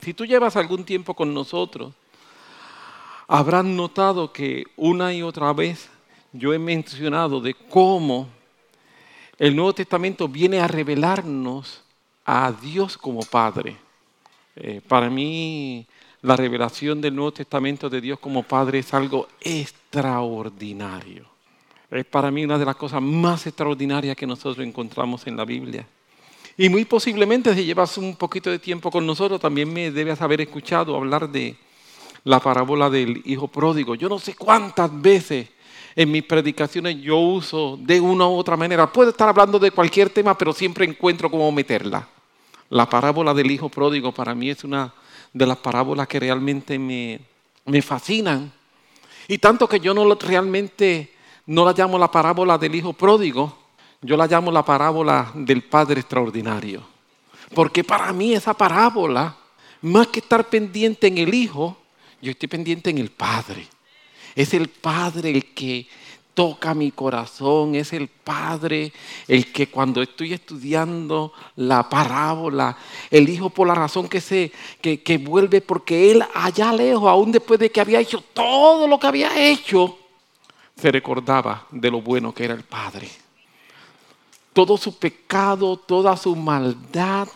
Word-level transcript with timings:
Si 0.00 0.14
tú 0.14 0.24
llevas 0.24 0.56
algún 0.56 0.84
tiempo 0.84 1.14
con 1.14 1.34
nosotros, 1.34 1.92
habrás 3.28 3.64
notado 3.64 4.32
que 4.32 4.64
una 4.76 5.12
y 5.12 5.22
otra 5.22 5.52
vez 5.52 5.90
yo 6.32 6.54
he 6.54 6.58
mencionado 6.58 7.40
de 7.40 7.54
cómo 7.54 8.28
el 9.38 9.54
Nuevo 9.54 9.74
Testamento 9.74 10.28
viene 10.28 10.60
a 10.60 10.68
revelarnos 10.68 11.82
a 12.24 12.52
Dios 12.52 12.96
como 12.96 13.20
Padre. 13.22 13.76
Eh, 14.56 14.80
para 14.86 15.10
mí, 15.10 15.86
la 16.22 16.36
revelación 16.36 17.00
del 17.00 17.14
Nuevo 17.14 17.32
Testamento 17.32 17.88
de 17.88 18.00
Dios 18.00 18.18
como 18.18 18.42
Padre 18.42 18.80
es 18.80 18.92
algo 18.94 19.28
extraordinario. 19.40 21.26
Es 21.90 22.04
para 22.04 22.30
mí 22.30 22.44
una 22.44 22.58
de 22.58 22.64
las 22.64 22.76
cosas 22.76 23.02
más 23.02 23.46
extraordinarias 23.46 24.16
que 24.16 24.26
nosotros 24.26 24.64
encontramos 24.64 25.26
en 25.26 25.36
la 25.36 25.44
Biblia. 25.44 25.86
Y 26.60 26.68
muy 26.68 26.84
posiblemente 26.84 27.54
si 27.54 27.64
llevas 27.64 27.96
un 27.96 28.14
poquito 28.16 28.50
de 28.50 28.58
tiempo 28.58 28.90
con 28.90 29.06
nosotros, 29.06 29.40
también 29.40 29.72
me 29.72 29.90
debes 29.90 30.20
haber 30.20 30.42
escuchado 30.42 30.94
hablar 30.94 31.26
de 31.26 31.56
la 32.22 32.38
parábola 32.38 32.90
del 32.90 33.22
hijo 33.24 33.48
pródigo. 33.48 33.94
Yo 33.94 34.10
no 34.10 34.18
sé 34.18 34.34
cuántas 34.34 34.90
veces 35.00 35.48
en 35.96 36.10
mis 36.10 36.22
predicaciones 36.22 37.00
yo 37.00 37.16
uso 37.16 37.78
de 37.80 37.98
una 37.98 38.26
u 38.26 38.34
otra 38.34 38.58
manera. 38.58 38.92
Puedo 38.92 39.08
estar 39.08 39.30
hablando 39.30 39.58
de 39.58 39.70
cualquier 39.70 40.10
tema, 40.10 40.36
pero 40.36 40.52
siempre 40.52 40.84
encuentro 40.84 41.30
cómo 41.30 41.50
meterla. 41.50 42.06
La 42.68 42.86
parábola 42.90 43.32
del 43.32 43.50
hijo 43.50 43.70
pródigo 43.70 44.12
para 44.12 44.34
mí 44.34 44.50
es 44.50 44.62
una 44.62 44.92
de 45.32 45.46
las 45.46 45.56
parábolas 45.56 46.08
que 46.08 46.20
realmente 46.20 46.78
me, 46.78 47.20
me 47.64 47.80
fascinan. 47.80 48.52
Y 49.28 49.38
tanto 49.38 49.66
que 49.66 49.80
yo 49.80 49.94
no 49.94 50.14
realmente 50.14 51.10
no 51.46 51.64
la 51.64 51.72
llamo 51.72 51.98
la 51.98 52.10
parábola 52.10 52.58
del 52.58 52.74
hijo 52.74 52.92
pródigo, 52.92 53.59
yo 54.02 54.16
la 54.16 54.26
llamo 54.26 54.50
la 54.50 54.64
parábola 54.64 55.30
del 55.34 55.62
Padre 55.62 56.00
extraordinario. 56.00 56.82
Porque 57.54 57.84
para 57.84 58.12
mí 58.12 58.32
esa 58.32 58.54
parábola, 58.54 59.36
más 59.82 60.06
que 60.08 60.20
estar 60.20 60.48
pendiente 60.48 61.06
en 61.06 61.18
el 61.18 61.34
Hijo, 61.34 61.76
yo 62.22 62.30
estoy 62.30 62.48
pendiente 62.48 62.90
en 62.90 62.98
el 62.98 63.10
Padre. 63.10 63.66
Es 64.34 64.54
el 64.54 64.68
Padre 64.68 65.30
el 65.30 65.52
que 65.52 65.86
toca 66.32 66.72
mi 66.74 66.92
corazón, 66.92 67.74
es 67.74 67.92
el 67.92 68.08
Padre 68.08 68.92
el 69.26 69.52
que 69.52 69.68
cuando 69.68 70.00
estoy 70.00 70.32
estudiando 70.32 71.32
la 71.56 71.88
parábola, 71.88 72.76
el 73.10 73.28
Hijo 73.28 73.50
por 73.50 73.66
la 73.66 73.74
razón 73.74 74.08
que, 74.08 74.20
se, 74.20 74.52
que, 74.80 75.02
que 75.02 75.18
vuelve, 75.18 75.60
porque 75.60 76.12
Él 76.12 76.24
allá 76.32 76.72
lejos, 76.72 77.08
aún 77.08 77.32
después 77.32 77.60
de 77.60 77.70
que 77.70 77.80
había 77.80 78.00
hecho 78.00 78.22
todo 78.32 78.86
lo 78.86 78.98
que 78.98 79.08
había 79.08 79.50
hecho, 79.50 79.98
se 80.76 80.90
recordaba 80.90 81.66
de 81.70 81.90
lo 81.90 82.00
bueno 82.00 82.32
que 82.32 82.44
era 82.44 82.54
el 82.54 82.62
Padre. 82.62 83.10
Todo 84.52 84.76
su 84.76 84.98
pecado, 84.98 85.76
toda 85.76 86.16
su 86.16 86.34
maldad, 86.34 87.28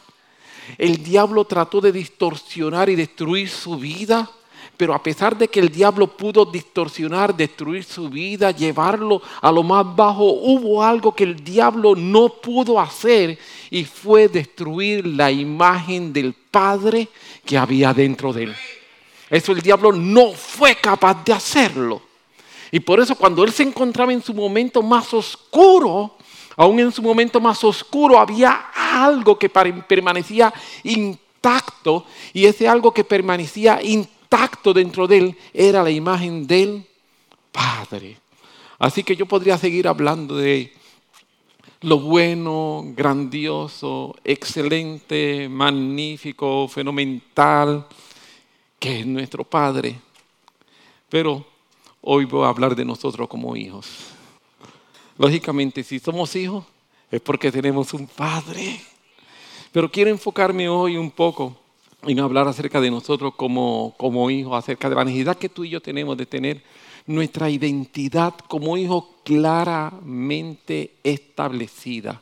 el 0.79 1.03
diablo 1.03 1.45
trató 1.45 1.81
de 1.81 1.93
distorsionar 1.93 2.89
y 2.89 2.97
destruir 2.97 3.49
su 3.49 3.77
vida 3.77 4.31
pero 4.77 4.95
a 4.95 5.03
pesar 5.03 5.37
de 5.37 5.49
que 5.49 5.61
el 5.61 5.69
diablo 5.69 6.09
pudo 6.09 6.45
distorsionar, 6.45 7.35
destruir 7.35 7.85
su 7.85 8.09
vida, 8.09 8.51
llevarlo 8.51 9.23
a 9.41 9.53
lo 9.53 9.63
más 9.63 9.85
bajo, 9.95 10.25
hubo 10.25 10.83
algo 10.83 11.15
que 11.15 11.25
el 11.25 11.45
diablo 11.45 11.95
no 11.95 12.29
pudo 12.29 12.81
hacer 12.81 13.39
y 13.71 13.85
fue 13.85 14.29
destruir 14.29 15.07
la 15.07 15.31
imagen 15.31 16.13
del 16.13 16.35
Padre 16.35 17.09
que 17.45 17.57
había 17.57 17.95
dentro 17.95 18.33
de 18.33 18.45
él. 18.45 18.57
Eso 19.31 19.53
el 19.53 19.61
diablo 19.61 19.93
no 19.93 20.33
fue 20.33 20.77
capaz 20.77 21.25
de 21.25 21.33
hacerlo. 21.33 22.03
Y 22.73 22.81
por 22.81 22.99
eso 22.99 23.15
cuando 23.15 23.45
él 23.45 23.53
se 23.53 23.63
encontraba 23.63 24.13
en 24.13 24.23
su 24.23 24.35
momento 24.35 24.83
más 24.83 25.15
oscuro, 25.15 26.17
aún 26.57 26.81
en 26.81 26.93
su 26.93 27.03
momento 27.03 27.41
más 27.41 27.63
oscuro 27.65 28.19
había 28.19 28.71
algo 28.75 29.39
que 29.39 29.49
permanecía 29.49 30.53
intacto 30.83 32.07
y 32.33 32.47
ese 32.47 32.69
algo 32.69 32.93
que 32.93 33.05
permanecía 33.05 33.81
intacto 33.83 34.15
tacto 34.35 34.73
dentro 34.73 35.07
de 35.07 35.19
él 35.19 35.37
era 35.53 35.81
la 35.85 35.93
imagen 35.93 36.45
del 36.45 36.85
Padre. 37.53 38.17
Así 38.81 39.05
que 39.05 39.15
yo 39.15 39.27
podría 39.27 39.57
seguir 39.57 39.87
hablando 39.87 40.37
de 40.37 40.73
lo 41.83 42.01
bueno, 42.01 42.83
grandioso, 42.97 44.17
excelente, 44.25 45.49
magnífico, 45.49 46.67
fenomenal, 46.67 47.87
que 48.81 49.01
es 49.01 49.07
nuestro 49.07 49.45
Padre. 49.45 50.01
Pero 51.09 51.47
hoy 52.01 52.25
voy 52.25 52.45
a 52.45 52.49
hablar 52.49 52.75
de 52.75 52.85
nosotros 52.85 53.29
como 53.29 53.55
hijos. 53.55 54.14
Lógicamente, 55.17 55.85
si 55.85 55.99
somos 55.99 56.35
hijos, 56.35 56.65
es 57.11 57.21
porque 57.21 57.53
tenemos 57.53 57.95
un 57.95 58.07
Padre. 58.07 58.81
Pero 59.71 59.91
quiero 59.91 60.11
enfocarme 60.11 60.69
hoy 60.69 60.97
un 60.97 61.11
poco 61.11 61.57
no 62.13 62.25
hablar 62.25 62.49
acerca 62.49 62.81
de 62.81 62.91
nosotros 62.91 63.35
como, 63.35 63.95
como 63.97 64.29
hijos, 64.31 64.59
acerca 64.59 64.91
de 64.91 64.97
la 64.97 65.05
necesidad 65.05 65.39
que 65.39 65.49
tú 65.49 65.65
y 65.65 65.71
yo 65.71 65.81
tenemos 65.81 66.17
de 66.17 66.27
tener 66.27 66.63
nuestra 67.07 67.49
identidad 67.49 68.35
como 68.49 68.77
hijos 68.77 69.05
claramente 69.25 70.97
establecida. 71.03 72.21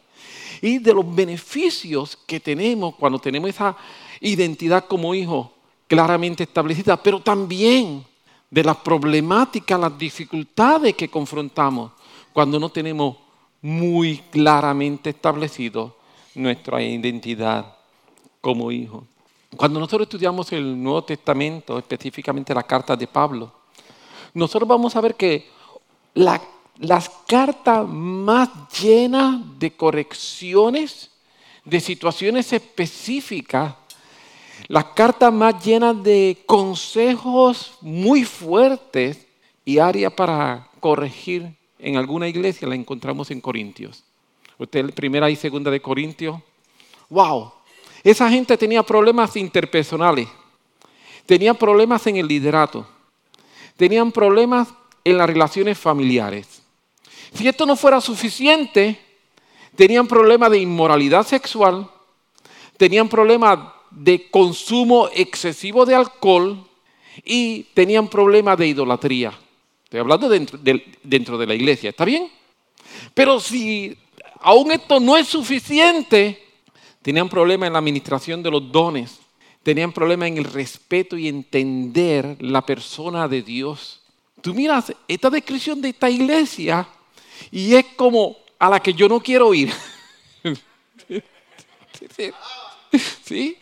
Y 0.60 0.78
de 0.78 0.94
los 0.94 1.14
beneficios 1.14 2.16
que 2.26 2.38
tenemos 2.38 2.94
cuando 2.94 3.19
tenemos 3.19 3.50
esa 3.50 3.76
identidad 4.20 4.84
como 4.86 5.14
hijos 5.14 5.48
claramente 5.88 6.44
establecida, 6.44 7.03
pero 7.03 7.20
también 7.20 8.04
de 8.50 8.64
las 8.64 8.76
problemáticas, 8.76 9.80
las 9.80 9.98
dificultades 9.98 10.94
que 10.94 11.09
confrontamos 11.09 11.92
cuando 12.32 12.59
no 12.59 12.69
tenemos 12.69 13.16
muy 13.60 14.19
claramente 14.31 15.10
establecido 15.10 15.97
nuestra 16.34 16.82
identidad 16.82 17.76
como 18.41 18.72
hijos. 18.72 19.04
Cuando 19.56 19.78
nosotros 19.78 20.06
estudiamos 20.06 20.50
el 20.53 20.82
Nuevo 20.82 21.04
Testamento, 21.04 21.78
específicamente 21.78 22.54
la 22.54 22.62
carta 22.62 22.97
de 22.97 23.06
Pablo, 23.06 23.53
nosotros 24.34 24.66
vamos 24.66 24.97
a 24.97 25.00
ver 25.00 25.15
que 25.15 25.47
las 26.15 27.10
cartas 27.26 27.87
más 27.87 28.48
llenas 28.81 29.41
de 29.59 29.76
correcciones, 29.76 31.10
de 31.65 31.81
situaciones 31.81 32.53
específicas, 32.53 33.75
las 34.69 34.84
cartas 34.87 35.32
más 35.32 35.62
llenas 35.62 36.03
de 36.03 36.42
consejos 36.47 37.75
muy 37.82 38.25
fuertes 38.25 39.26
y 39.65 39.78
áreas 39.78 40.15
para 40.15 40.69
corregir 40.81 41.54
en 41.82 41.97
alguna 41.97 42.28
iglesia 42.28 42.69
la 42.69 42.76
encontramos 42.76 43.31
en 43.32 43.41
Corintios. 43.41 44.04
Usted, 44.56 44.94
primera 44.94 45.28
y 45.28 45.37
segunda 45.37 45.70
de 45.70 45.82
Corintios, 45.82 46.41
wow, 47.10 47.53
esa 48.04 48.31
gente 48.31 48.56
tenía 48.56 48.84
problemas 48.84 49.37
interpersonales, 49.37 50.28
tenían 51.26 51.56
problemas 51.56 52.06
en 52.06 52.16
el 52.16 52.28
liderato, 52.28 52.87
tenían 53.76 54.12
problemas 54.12 54.69
en 55.03 55.19
las 55.19 55.26
relaciones 55.26 55.76
familiares. 55.76 56.62
Si 57.34 57.48
esto 57.48 57.66
no 57.66 57.75
fuera 57.75 58.00
suficiente, 58.00 58.98
tenían 59.75 60.06
problemas 60.06 60.53
de 60.53 60.59
inmoralidad 60.59 61.26
sexual, 61.26 61.91
tenían 62.76 63.09
problemas 63.09 63.59
de 63.91 64.31
consumo 64.31 65.09
excesivo 65.12 65.84
de 65.84 65.97
alcohol 65.97 66.65
y 67.25 67.65
tenían 67.75 68.06
problemas 68.06 68.56
de 68.56 68.69
idolatría. 68.69 69.32
Estoy 69.92 70.00
hablando 70.00 70.26
dentro 70.30 71.36
de, 71.36 71.47
la 71.47 71.54
iglesia, 71.54 71.91
¿está 71.91 72.06
bien? 72.06 72.30
Pero 73.12 73.38
si 73.38 73.94
aún 74.41 74.72
esto 74.72 74.98
no 74.98 75.19
es 75.19 75.28
suficiente, 75.28 76.42
Tenían 77.03 77.28
problemas 77.28 77.66
en 77.66 77.75
la 77.75 77.80
administración 77.80 78.42
de 78.42 78.50
los 78.50 78.72
dones. 78.72 79.19
Tenían 79.62 79.92
problemas 79.92 80.28
en 80.28 80.38
el 80.38 80.44
respeto 80.44 81.19
y 81.19 81.28
entender 81.28 82.36
la 82.41 82.64
persona 82.64 83.28
de 83.28 83.42
Dios. 83.42 84.00
Tú 84.41 84.54
miras 84.54 84.94
esta 85.06 85.28
descripción 85.28 85.82
de 85.82 85.91
esta 85.91 86.09
iglesia 86.09 86.88
y 87.50 87.74
es 87.74 87.84
como 87.97 88.38
a 88.59 88.70
la 88.70 88.80
que 88.80 88.94
yo 88.94 89.09
no 89.09 89.20
quiero 89.20 89.53
ir. 89.53 89.72
¿Sí? 93.24 93.59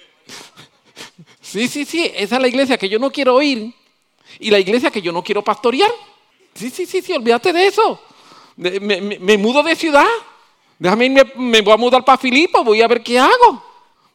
Sí, 1.41 1.67
sí, 1.67 1.85
sí, 1.85 2.09
esa 2.15 2.37
es 2.37 2.43
la 2.43 2.49
iglesia 2.49 2.79
que 2.79 2.89
yo 2.89 3.01
no 3.01 3.11
quiero 3.11 3.43
ir 3.43 3.75
y 4.39 4.51
la 4.51 4.61
iglesia 4.61 4.93
que 4.93 5.03
yo 5.03 5.11
no 5.11 5.25
quiero 5.25 5.43
pastorear. 5.43 5.91
Sí, 6.55 6.71
sí, 6.71 6.87
sí, 6.87 7.03
sí, 7.03 7.13
olvídate 7.13 7.53
de 7.53 7.67
eso. 7.67 8.01
me 8.57 9.39
mudo 9.39 9.63
de 9.63 9.75
ciudad. 9.77 10.07
Déjame 10.81 11.05
irme, 11.05 11.25
me 11.37 11.61
voy 11.61 11.75
a 11.75 11.77
mudar 11.77 12.03
para 12.03 12.17
Filipo, 12.17 12.65
voy 12.65 12.81
a 12.81 12.89
ver 12.89 13.03
qué 13.03 13.19
hago. 13.19 13.63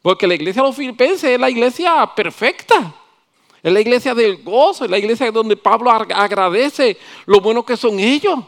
Porque 0.01 0.25
la 0.25 0.33
iglesia 0.33 0.63
de 0.63 0.67
los 0.67 0.75
filipenses 0.75 1.23
es 1.23 1.39
la 1.39 1.49
iglesia 1.49 2.11
perfecta. 2.15 2.91
Es 3.61 3.71
la 3.71 3.79
iglesia 3.79 4.15
del 4.15 4.43
gozo, 4.43 4.85
es 4.85 4.89
la 4.89 4.97
iglesia 4.97 5.31
donde 5.31 5.57
Pablo 5.57 5.91
agradece 5.91 6.97
lo 7.27 7.39
bueno 7.39 7.63
que 7.63 7.77
son 7.77 7.99
ellos. 7.99 8.39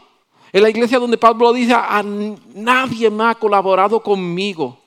Es 0.52 0.60
la 0.60 0.68
iglesia 0.68 0.98
donde 0.98 1.16
Pablo 1.16 1.52
dice, 1.52 1.74
a 1.74 2.02
nadie 2.02 3.08
más 3.08 3.36
ha 3.36 3.38
colaborado 3.38 4.00
conmigo. 4.00 4.78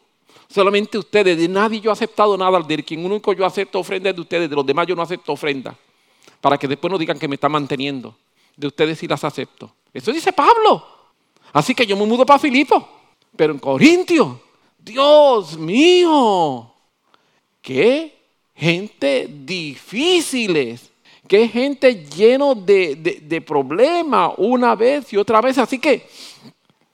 Solamente 0.50 0.97
ustedes, 0.97 1.38
de 1.38 1.47
nadie 1.47 1.80
yo 1.80 1.89
he 1.89 1.94
aceptado 1.94 2.38
nada, 2.38 2.59
de 2.59 2.83
quien 2.83 3.06
único 3.06 3.31
yo 3.31 3.45
acepto 3.45 3.80
ofrenda 3.80 4.09
es 4.09 4.15
de 4.15 4.21
ustedes, 4.21 4.50
de 4.50 4.56
los 4.57 4.65
demás 4.65 4.88
yo 4.88 4.95
no 4.95 5.01
acepto 5.01 5.31
ofrenda. 5.31 5.74
Para 6.42 6.57
que 6.57 6.68
después 6.68 6.92
no 6.92 6.97
digan 6.97 7.18
que 7.18 7.30
me 7.30 7.36
está 7.36 7.47
manteniendo. 7.47 8.13
De 8.56 8.68
ustedes 8.68 9.00
sí 9.00 9.07
las 9.07 9.24
acepto. 9.24 9.74
Eso 9.94 10.12
dice 10.12 10.31
Pablo. 10.33 10.86
Así 11.53 11.75
que 11.75 11.86
yo 11.86 11.98
me 11.98 12.06
mudo 12.06 12.25
para 12.25 12.39
Filipo. 12.39 12.88
Pero 13.36 13.53
en 13.53 13.59
Corintio, 13.59 14.42
Dios 14.77 15.57
mío, 15.57 16.74
qué 17.62 18.18
gente 18.53 19.27
difíciles, 19.30 20.92
es 21.38 21.51
gente 21.51 22.06
lleno 22.06 22.56
de, 22.56 22.95
de 22.95 23.42
problemas 23.42 24.33
una 24.38 24.75
vez 24.75 25.12
y 25.13 25.18
otra 25.18 25.42
vez. 25.42 25.57
Así 25.57 25.80
que 25.80 26.07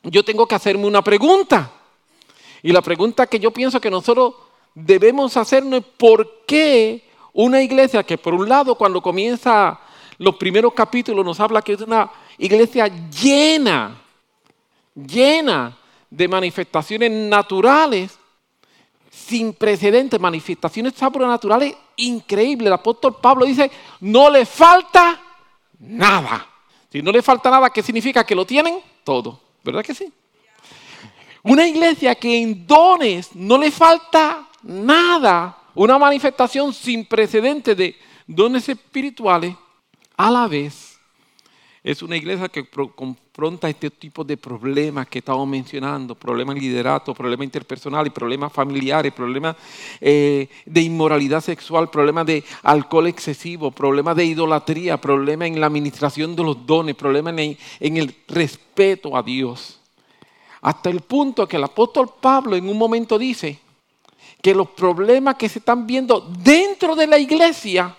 yo 0.03 0.23
tengo 0.23 0.47
que 0.47 0.55
hacerme 0.55 0.85
una 0.85 1.01
pregunta. 1.01 1.71
Y 2.61 2.71
la 2.71 2.81
pregunta 2.81 3.27
que 3.27 3.39
yo 3.39 3.51
pienso 3.51 3.81
que 3.81 3.89
nosotros 3.89 4.35
debemos 4.75 5.37
hacernos 5.37 5.79
es 5.79 5.85
por 5.97 6.43
qué 6.45 7.03
una 7.33 7.61
iglesia 7.61 8.03
que 8.03 8.17
por 8.17 8.33
un 8.33 8.47
lado 8.47 8.75
cuando 8.75 9.01
comienza 9.01 9.79
los 10.17 10.35
primeros 10.35 10.73
capítulos 10.73 11.25
nos 11.25 11.39
habla 11.39 11.61
que 11.61 11.73
es 11.73 11.81
una 11.81 12.09
iglesia 12.37 12.87
llena, 12.87 14.01
llena 14.95 15.77
de 16.09 16.27
manifestaciones 16.27 17.11
naturales, 17.11 18.17
sin 19.11 19.53
precedentes, 19.53 20.19
manifestaciones 20.19 20.93
sobrenaturales 20.93 21.75
increíbles. 21.97 22.67
El 22.67 22.73
apóstol 22.73 23.17
Pablo 23.21 23.45
dice, 23.45 23.69
no 24.01 24.29
le 24.29 24.45
falta 24.45 25.19
nada. 25.79 26.47
Si 26.91 27.01
no 27.01 27.11
le 27.11 27.21
falta 27.21 27.49
nada, 27.49 27.69
¿qué 27.69 27.83
significa? 27.83 28.25
Que 28.25 28.35
lo 28.35 28.45
tienen 28.45 28.79
todo. 29.03 29.39
¿Verdad 29.63 29.83
que 29.83 29.93
sí? 29.93 30.11
Una 31.43 31.67
iglesia 31.67 32.15
que 32.15 32.41
en 32.41 32.65
dones 32.65 33.35
no 33.35 33.57
le 33.57 33.71
falta 33.71 34.47
nada. 34.63 35.57
Una 35.75 35.97
manifestación 35.97 36.73
sin 36.73 37.05
precedentes 37.05 37.75
de 37.77 37.95
dones 38.25 38.67
espirituales 38.67 39.55
a 40.17 40.31
la 40.31 40.47
vez 40.47 40.97
es 41.87 42.01
una 42.01 42.17
iglesia 42.17 42.49
que 42.49 42.67
confronta 42.67 43.69
este 43.69 43.89
tipo 43.89 44.25
de 44.25 44.35
problemas 44.35 45.07
que 45.07 45.19
estamos 45.19 45.47
mencionando, 45.47 46.15
problemas 46.15 46.55
de 46.55 46.61
liderato, 46.61 47.13
problemas 47.13 47.45
interpersonales, 47.45 48.11
problemas 48.11 48.51
familiares, 48.51 49.13
problemas 49.13 49.55
eh, 50.01 50.49
de 50.65 50.81
inmoralidad 50.81 51.39
sexual, 51.39 51.89
problemas 51.89 52.25
de 52.25 52.43
alcohol 52.63 53.07
excesivo, 53.07 53.71
problemas 53.71 54.17
de 54.17 54.25
idolatría, 54.25 54.99
problemas 54.99 55.47
en 55.47 55.61
la 55.61 55.67
administración 55.67 56.35
de 56.35 56.43
los 56.43 56.65
dones, 56.65 56.93
problemas 56.93 57.37
en, 57.37 57.57
en 57.79 57.95
el 57.95 58.13
respeto 58.27 59.15
a 59.15 59.23
Dios. 59.23 59.79
Hasta 60.59 60.89
el 60.89 60.99
punto 60.99 61.47
que 61.47 61.55
el 61.55 61.63
apóstol 61.63 62.15
Pablo 62.19 62.57
en 62.57 62.67
un 62.67 62.77
momento 62.77 63.17
dice 63.17 63.61
que 64.41 64.53
los 64.53 64.71
problemas 64.71 65.35
que 65.35 65.47
se 65.47 65.59
están 65.59 65.87
viendo 65.87 66.19
dentro 66.19 66.97
de 66.97 67.07
la 67.07 67.17
iglesia, 67.17 67.95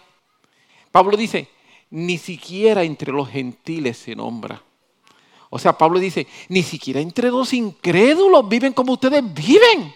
Pablo 0.92 1.16
dice, 1.16 1.48
ni 1.90 2.18
siquiera 2.18 2.82
entre 2.82 3.12
los 3.12 3.28
gentiles 3.28 3.96
se 3.96 4.14
nombra. 4.14 4.62
O 5.50 5.58
sea, 5.58 5.76
Pablo 5.76 5.98
dice, 5.98 6.26
ni 6.48 6.62
siquiera 6.62 7.00
entre 7.00 7.30
los 7.30 7.52
incrédulos 7.52 8.48
viven 8.48 8.72
como 8.72 8.92
ustedes 8.92 9.22
viven. 9.32 9.94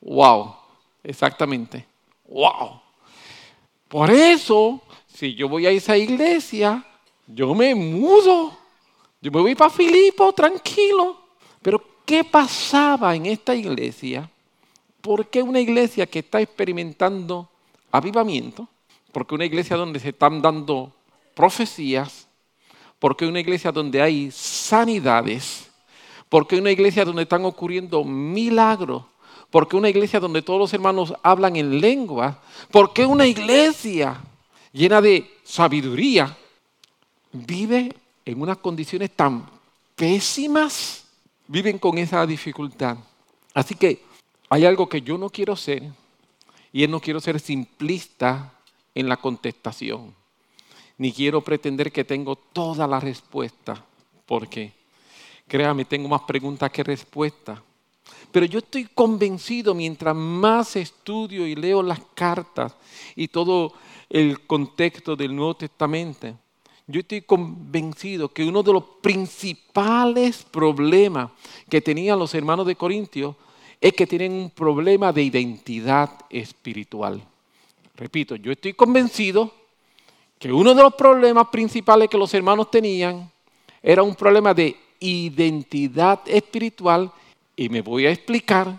Wow, 0.00 0.54
exactamente. 1.02 1.86
Wow. 2.26 2.80
Por 3.88 4.10
eso, 4.10 4.80
si 5.06 5.34
yo 5.34 5.48
voy 5.48 5.66
a 5.66 5.70
esa 5.70 5.96
iglesia, 5.96 6.84
yo 7.26 7.54
me 7.54 7.74
mudo. 7.74 8.56
Yo 9.20 9.30
me 9.30 9.40
voy 9.40 9.54
para 9.54 9.70
Filipo 9.70 10.32
tranquilo. 10.32 11.18
Pero, 11.60 11.82
¿qué 12.06 12.24
pasaba 12.24 13.14
en 13.14 13.26
esta 13.26 13.54
iglesia? 13.54 14.30
¿Por 15.00 15.28
qué 15.28 15.42
una 15.42 15.60
iglesia 15.60 16.06
que 16.06 16.20
está 16.20 16.40
experimentando 16.40 17.48
avivamiento? 17.90 18.68
Porque 19.12 19.34
una 19.34 19.44
iglesia 19.44 19.76
donde 19.76 20.00
se 20.00 20.10
están 20.10 20.40
dando 20.40 20.92
profecías, 21.34 22.28
porque 22.98 23.26
una 23.26 23.40
iglesia 23.40 23.72
donde 23.72 24.00
hay 24.00 24.30
sanidades, 24.30 25.68
porque 26.28 26.58
una 26.58 26.70
iglesia 26.70 27.04
donde 27.04 27.22
están 27.22 27.44
ocurriendo 27.44 28.04
milagros, 28.04 29.04
porque 29.50 29.76
una 29.76 29.88
iglesia 29.88 30.20
donde 30.20 30.42
todos 30.42 30.60
los 30.60 30.72
hermanos 30.72 31.12
hablan 31.22 31.56
en 31.56 31.80
lengua, 31.80 32.40
porque 32.70 33.04
una 33.04 33.26
iglesia 33.26 34.22
llena 34.72 35.00
de 35.00 35.28
sabiduría 35.42 36.36
vive 37.32 37.94
en 38.24 38.40
unas 38.40 38.58
condiciones 38.58 39.10
tan 39.10 39.48
pésimas, 39.96 41.04
viven 41.48 41.78
con 41.78 41.98
esa 41.98 42.24
dificultad. 42.26 42.96
Así 43.54 43.74
que 43.74 44.04
hay 44.48 44.64
algo 44.66 44.88
que 44.88 45.02
yo 45.02 45.18
no 45.18 45.30
quiero 45.30 45.56
ser, 45.56 45.82
y 46.72 46.84
es 46.84 46.90
no 46.90 47.00
quiero 47.00 47.18
ser 47.20 47.40
simplista 47.40 48.52
en 48.94 49.08
la 49.08 49.16
contestación 49.16 50.19
ni 51.00 51.12
quiero 51.12 51.40
pretender 51.40 51.90
que 51.90 52.04
tengo 52.04 52.36
toda 52.36 52.86
la 52.86 53.00
respuesta, 53.00 53.82
porque 54.26 54.70
créame, 55.48 55.86
tengo 55.86 56.08
más 56.08 56.20
preguntas 56.28 56.70
que 56.70 56.84
respuestas. 56.84 57.58
Pero 58.30 58.44
yo 58.44 58.58
estoy 58.58 58.84
convencido 58.84 59.74
mientras 59.74 60.14
más 60.14 60.76
estudio 60.76 61.46
y 61.46 61.54
leo 61.54 61.82
las 61.82 62.00
cartas 62.12 62.76
y 63.16 63.28
todo 63.28 63.72
el 64.10 64.46
contexto 64.46 65.16
del 65.16 65.34
Nuevo 65.34 65.54
Testamento, 65.54 66.36
yo 66.86 67.00
estoy 67.00 67.22
convencido 67.22 68.28
que 68.28 68.44
uno 68.44 68.62
de 68.62 68.74
los 68.74 68.84
principales 69.00 70.42
problemas 70.42 71.30
que 71.70 71.80
tenían 71.80 72.18
los 72.18 72.34
hermanos 72.34 72.66
de 72.66 72.76
Corintios 72.76 73.36
es 73.80 73.94
que 73.94 74.06
tienen 74.06 74.32
un 74.32 74.50
problema 74.50 75.14
de 75.14 75.22
identidad 75.22 76.10
espiritual. 76.28 77.26
Repito, 77.96 78.36
yo 78.36 78.52
estoy 78.52 78.74
convencido 78.74 79.59
que 80.40 80.50
uno 80.50 80.74
de 80.74 80.82
los 80.82 80.94
problemas 80.94 81.48
principales 81.48 82.08
que 82.08 82.16
los 82.16 82.32
hermanos 82.32 82.70
tenían 82.70 83.30
era 83.82 84.02
un 84.02 84.14
problema 84.14 84.54
de 84.54 84.74
identidad 84.98 86.20
espiritual 86.24 87.12
y 87.54 87.68
me 87.68 87.82
voy 87.82 88.06
a 88.06 88.10
explicar 88.10 88.74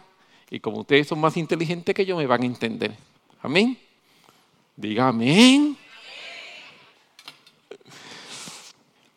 y 0.50 0.60
como 0.60 0.80
ustedes 0.80 1.08
son 1.08 1.22
más 1.22 1.38
inteligentes 1.38 1.94
que 1.94 2.04
yo 2.04 2.18
me 2.18 2.26
van 2.26 2.42
a 2.42 2.46
entender. 2.48 2.98
Amén. 3.44 3.78
Diga 4.76 5.10
amén. 5.10 5.78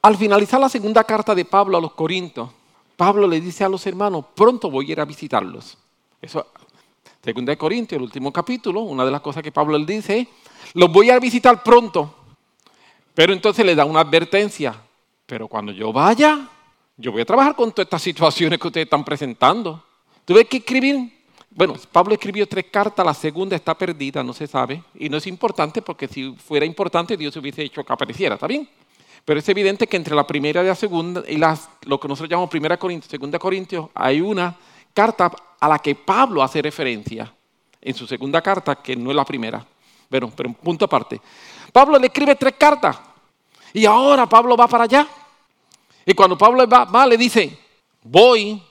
Al 0.03 0.17
finalizar 0.19 0.61
la 0.61 0.69
segunda 0.69 1.03
carta 1.03 1.35
de 1.35 1.47
Pablo 1.47 1.79
a 1.79 1.81
los 1.81 1.95
Corintios, 1.95 2.51
Pablo 2.95 3.27
le 3.27 3.41
dice 3.41 3.65
a 3.65 3.71
los 3.71 3.87
hermanos, 3.87 4.27
pronto 4.35 4.71
voy 4.71 4.91
a 4.91 4.93
ir 4.93 5.01
a 5.01 5.07
visitarlos. 5.07 5.79
Eso, 6.21 6.47
segunda 7.23 7.53
de 7.53 7.57
Corintios, 7.57 7.97
el 7.97 8.05
último 8.05 8.31
capítulo, 8.31 8.83
una 8.83 9.03
de 9.03 9.11
las 9.11 9.23
cosas 9.23 9.43
que 9.43 9.51
Pablo 9.51 9.79
le 9.79 9.87
dice, 9.87 10.29
los 10.75 10.93
voy 10.93 11.09
a 11.09 11.19
visitar 11.19 11.63
pronto. 11.63 12.17
Pero 13.15 13.33
entonces 13.33 13.65
le 13.65 13.75
da 13.75 13.85
una 13.85 14.01
advertencia. 14.01 14.75
Pero 15.27 15.49
cuando 15.49 15.73
yo 15.73 15.93
vaya, 15.93 16.49
yo 16.97 17.13
voy 17.13 17.23
a 17.23 17.25
trabajar 17.25 17.55
con 17.55 17.71
todas 17.71 17.87
estas 17.87 18.03
situaciones 18.03 18.59
que 18.59 18.67
ustedes 18.67 18.87
están 18.87 19.05
presentando. 19.05 19.83
Tuve 20.25 20.45
que 20.45 20.59
escribir. 20.59 21.13
Bueno, 21.51 21.75
Pablo 21.93 22.15
escribió 22.15 22.49
tres 22.49 22.67
cartas, 22.71 23.07
la 23.07 23.15
segunda 23.15 23.55
está 23.55 23.79
perdida, 23.79 24.23
no 24.25 24.33
se 24.33 24.47
sabe. 24.47 24.83
Y 24.95 25.09
no 25.09 25.17
es 25.17 25.27
importante 25.27 25.81
porque 25.83 26.09
si 26.09 26.33
fuera 26.33 26.67
importante 26.67 27.17
Dios 27.17 27.37
hubiese 27.37 27.63
hecho 27.63 27.85
que 27.85 27.93
apareciera, 27.93 28.35
¿está 28.35 28.49
bien? 28.49 28.69
Pero 29.25 29.39
es 29.39 29.49
evidente 29.49 29.87
que 29.87 29.97
entre 29.97 30.15
la 30.15 30.27
primera 30.27 30.63
y 30.63 30.67
la 30.67 30.75
segunda, 30.75 31.23
y 31.27 31.37
lo 31.37 32.01
que 32.01 32.09
nosotros 32.09 32.29
llamamos 32.29 32.51
primera 32.51 32.77
Corintios, 32.77 33.11
segunda 33.11 33.39
Corintios, 33.39 33.89
hay 33.95 34.21
una 34.21 34.55
carta 34.93 35.31
a 35.61 35.69
la 35.69 35.79
que 35.79 35.95
Pablo 35.95 36.43
hace 36.43 36.61
referencia 36.61 37.33
en 37.81 37.95
su 37.95 38.07
segunda 38.07 38.43
carta, 38.43 38.77
que 38.77 38.97
no 38.97 39.11
es 39.11 39.17
la 39.17 39.25
primera. 39.25 39.65
Pero, 40.11 40.31
pero 40.31 40.49
un 40.49 40.55
punto 40.55 40.85
aparte. 40.85 41.21
Pablo 41.75 41.99
le 41.99 42.07
escribe 42.07 42.37
tres 42.37 42.55
cartas. 42.57 42.97
Y 43.73 43.85
ahora 43.85 44.29
Pablo 44.29 44.57
va 44.57 44.69
para 44.69 44.85
allá. 44.85 45.09
Y 46.07 46.15
cuando 46.15 46.39
Pablo 46.39 46.69
va, 46.69 47.05
le 47.05 47.17
dice, 47.17 47.59
voy, 48.01 48.63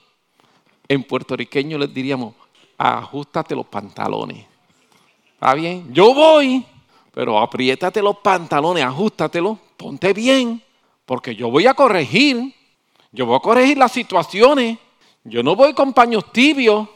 en 0.88 1.04
puertorriqueño 1.04 1.76
le 1.76 1.86
diríamos, 1.88 2.34
ajustate 2.78 3.54
los 3.54 3.66
pantalones. 3.66 4.46
¿Está 5.34 5.52
bien? 5.52 5.92
Yo 5.92 6.14
voy, 6.14 6.64
pero 7.12 7.38
apriétate 7.38 8.00
los 8.00 8.16
pantalones, 8.20 8.82
ajustatelos, 8.82 9.58
ponte 9.76 10.14
bien, 10.14 10.62
porque 11.04 11.36
yo 11.36 11.50
voy 11.50 11.66
a 11.66 11.74
corregir, 11.74 12.54
yo 13.12 13.26
voy 13.26 13.36
a 13.36 13.40
corregir 13.40 13.76
las 13.76 13.92
situaciones, 13.92 14.78
yo 15.24 15.42
no 15.42 15.54
voy 15.54 15.74
con 15.74 15.92
paños 15.92 16.32
tibios. 16.32 16.88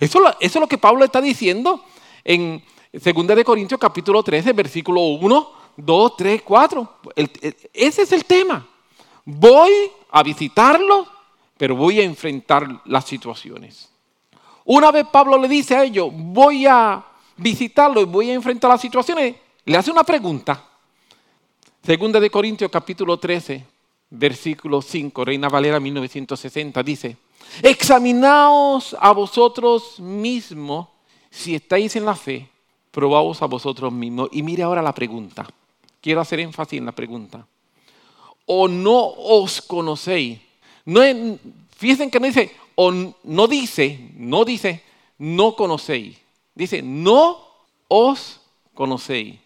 Eso, 0.00 0.18
eso 0.18 0.34
es 0.40 0.56
lo 0.56 0.66
que 0.66 0.78
Pablo 0.78 1.04
está 1.04 1.20
diciendo 1.20 1.84
en 2.24 2.60
2 2.94 3.26
de 3.26 3.44
Corintios 3.44 3.80
capítulo 3.80 4.22
13, 4.22 4.52
versículo 4.52 5.00
1, 5.00 5.52
2, 5.76 6.16
3, 6.16 6.42
4. 6.42 6.98
ese 7.72 8.02
es 8.02 8.12
el 8.12 8.24
tema. 8.24 8.64
Voy 9.24 9.90
a 10.12 10.22
visitarlo, 10.22 11.04
pero 11.56 11.74
voy 11.74 11.98
a 11.98 12.04
enfrentar 12.04 12.82
las 12.84 13.04
situaciones. 13.04 13.90
Una 14.64 14.92
vez 14.92 15.06
Pablo 15.10 15.36
le 15.38 15.48
dice 15.48 15.74
a 15.74 15.82
ellos, 15.82 16.08
voy 16.12 16.66
a 16.66 17.04
visitarlo 17.36 18.00
y 18.00 18.04
voy 18.04 18.30
a 18.30 18.34
enfrentar 18.34 18.70
las 18.70 18.80
situaciones, 18.80 19.34
le 19.64 19.76
hace 19.76 19.90
una 19.90 20.04
pregunta. 20.04 20.64
Segunda 21.82 22.20
de 22.20 22.30
Corintios 22.30 22.70
capítulo 22.70 23.18
13, 23.18 23.64
versículo 24.10 24.80
5, 24.80 25.24
Reina 25.24 25.48
Valera 25.48 25.80
1960, 25.80 26.80
dice, 26.84 27.16
examinaos 27.60 28.96
a 29.00 29.10
vosotros 29.10 29.98
mismos 29.98 30.86
si 31.28 31.56
estáis 31.56 31.96
en 31.96 32.04
la 32.04 32.14
fe 32.14 32.53
probaos 32.94 33.42
a 33.42 33.46
vosotros 33.46 33.92
mismos. 33.92 34.28
Y 34.32 34.42
mire 34.42 34.62
ahora 34.62 34.80
la 34.80 34.94
pregunta. 34.94 35.46
Quiero 36.00 36.20
hacer 36.20 36.38
énfasis 36.40 36.78
en 36.78 36.86
la 36.86 36.92
pregunta. 36.92 37.44
O 38.46 38.68
no 38.68 39.04
os 39.04 39.60
conocéis. 39.60 40.38
No 40.84 41.00
fíjense 41.76 42.10
que 42.10 42.20
no 42.20 42.26
dice, 42.26 42.56
o 42.76 42.92
no 43.24 43.46
dice, 43.48 44.10
no 44.16 44.44
dice, 44.44 44.82
no 45.18 45.56
conocéis. 45.56 46.16
Dice, 46.54 46.82
no 46.82 47.38
os 47.88 48.40
conocéis. 48.74 49.36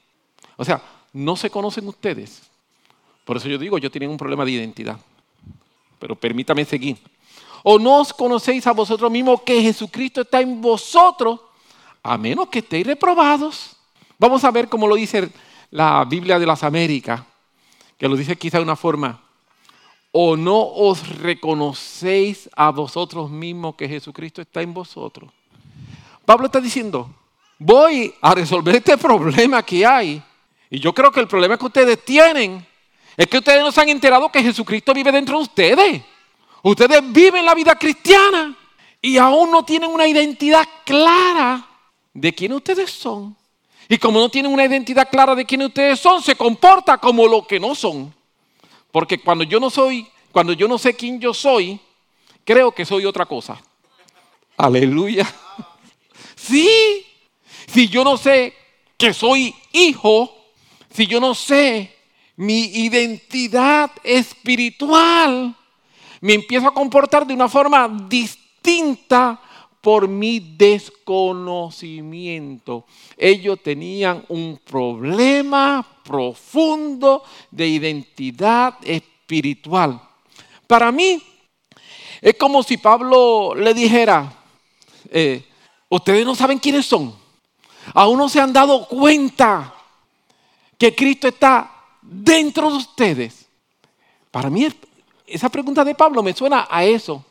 O 0.57 0.65
sea, 0.65 0.83
no 1.13 1.35
se 1.37 1.49
conocen 1.49 1.89
ustedes. 1.89 2.43
Por 3.25 3.39
eso 3.39 3.49
yo 3.49 3.57
digo, 3.57 3.79
yo 3.79 3.91
tienen 3.91 4.11
un 4.11 4.17
problema 4.19 4.45
de 4.45 4.53
identidad. 4.53 4.99
Pero 5.99 6.17
permítame 6.17 6.65
seguir. 6.65 6.99
O 7.63 7.79
no 7.79 8.01
os 8.01 8.13
conocéis 8.13 8.67
a 8.67 8.73
vosotros 8.73 9.11
mismos 9.11 9.43
que 9.43 9.63
Jesucristo 9.63 10.21
está 10.21 10.41
en 10.41 10.61
vosotros, 10.61 11.41
a 12.03 12.19
menos 12.19 12.49
que 12.49 12.61
estéis 12.61 12.87
reprobados. 12.87 13.77
Vamos 14.19 14.45
a 14.45 14.51
ver 14.51 14.69
cómo 14.69 14.87
lo 14.87 14.97
dice 14.97 15.31
la 15.71 16.05
Biblia 16.05 16.39
de 16.39 16.47
las 16.47 16.63
Américas, 16.65 17.23
que 17.97 18.09
lo 18.09 18.17
dice 18.17 18.37
quizá 18.37 18.59
de 18.59 18.65
una 18.65 18.77
forma. 18.77 19.23
O 20.11 20.37
no 20.37 20.59
os 20.59 21.19
reconocéis 21.19 22.49
a 22.57 22.71
vosotros 22.71 23.31
mismos 23.31 23.75
que 23.75 23.89
Jesucristo 23.89 24.41
está 24.41 24.63
en 24.63 24.73
vosotros. 24.73 25.31
Pablo 26.25 26.47
está 26.47 26.61
diciendo, 26.61 27.11
voy 27.59 28.15
a 28.21 28.35
resolver 28.35 28.77
este 28.77 28.97
problema 28.97 29.63
que 29.63 29.85
hay. 29.87 30.23
Y 30.71 30.81
yo 30.81 30.93
creo 30.93 31.11
que 31.13 31.21
el 31.21 31.29
problema 31.29 31.57
que 31.57 31.67
ustedes 31.67 32.05
tienen 32.05 32.67
es 33.17 33.27
que 33.27 33.39
ustedes 33.39 33.63
no 33.63 33.73
se 33.73 33.81
han 33.81 33.89
enterado 33.89 34.31
que 34.31 34.43
Jesucristo 34.43 34.95
vive 34.95 35.13
dentro 35.13 35.37
de 35.39 35.43
ustedes. 35.45 36.03
Ustedes 36.63 37.13
viven 37.13 37.45
la 37.45 37.55
vida 37.55 37.75
cristiana 37.77 38.57
y 39.01 39.17
aún 39.17 39.51
no 39.51 39.65
tienen 39.65 39.91
una 39.91 40.07
identidad 40.07 40.67
clara 40.85 41.68
de 42.13 42.35
quién 42.35 42.53
ustedes 42.53 42.91
son. 42.91 43.37
Y 43.89 43.99
como 43.99 44.19
no 44.21 44.29
tienen 44.29 44.53
una 44.53 44.65
identidad 44.65 45.09
clara 45.11 45.35
de 45.35 45.45
quién 45.45 45.63
ustedes 45.63 45.99
son, 45.99 46.23
se 46.23 46.37
comporta 46.37 46.99
como 46.99 47.27
lo 47.27 47.47
que 47.47 47.59
no 47.59 47.75
son. 47.75 48.15
Porque 48.91 49.19
cuando 49.21 49.45
yo 49.45 49.59
no 49.59 49.71
soy, 49.71 50.07
cuando 50.33 50.53
yo 50.53 50.69
no 50.69 50.79
sé 50.79 50.95
quién 50.95 51.21
yo 51.21 51.33
soy, 51.33 51.81
creo 52.45 52.73
que 52.73 52.85
soy 52.85 53.05
otra 53.07 53.27
cosa. 53.27 53.61
Aleluya. 54.57 55.27
Sí. 56.37 57.05
Si 57.67 57.89
yo 57.89 58.05
no 58.05 58.17
sé 58.17 58.55
que 58.97 59.13
soy 59.13 59.55
hijo, 59.73 60.35
si 60.91 61.07
yo 61.07 61.21
no 61.21 61.35
sé 61.35 61.95
mi 62.37 62.65
identidad 62.65 63.91
espiritual, 64.03 65.55
me 66.21 66.35
empiezo 66.35 66.69
a 66.69 66.75
comportar 66.75 67.27
de 67.27 67.35
una 67.35 67.49
forma 67.49 67.89
distinta 68.09 69.41
por 69.81 70.09
mi 70.09 70.41
desconocimiento. 70.41 72.85
Ellos 73.17 73.63
tenían 73.63 74.25
un 74.29 74.61
problema 74.65 75.87
profundo 76.05 77.23
de 77.51 77.69
identidad 77.69 78.75
espiritual. 78.83 80.03
Para 80.67 80.93
mí, 80.93 81.23
es 82.21 82.35
como 82.35 82.63
si 82.63 82.77
Pablo 82.77 83.55
le 83.55 83.73
dijera, 83.75 84.33
eh, 85.11 85.45
ustedes 85.89 86.27
no 86.27 86.35
saben 86.35 86.59
quiénes 86.59 86.87
son, 86.87 87.15
aún 87.95 88.19
no 88.19 88.29
se 88.29 88.41
han 88.41 88.53
dado 88.53 88.87
cuenta 88.87 89.75
que 90.77 90.95
Cristo 90.95 91.29
está 91.29 91.71
dentro 92.03 92.71
de 92.71 92.77
ustedes. 92.77 93.47
Para 94.31 94.51
mí 94.51 94.69
esa 95.27 95.49
pregunta 95.49 95.85
de 95.85 95.95
Pablo 95.95 96.23
me 96.23 96.33
suena 96.33 96.67
a 96.71 96.85
eso. 96.85 97.25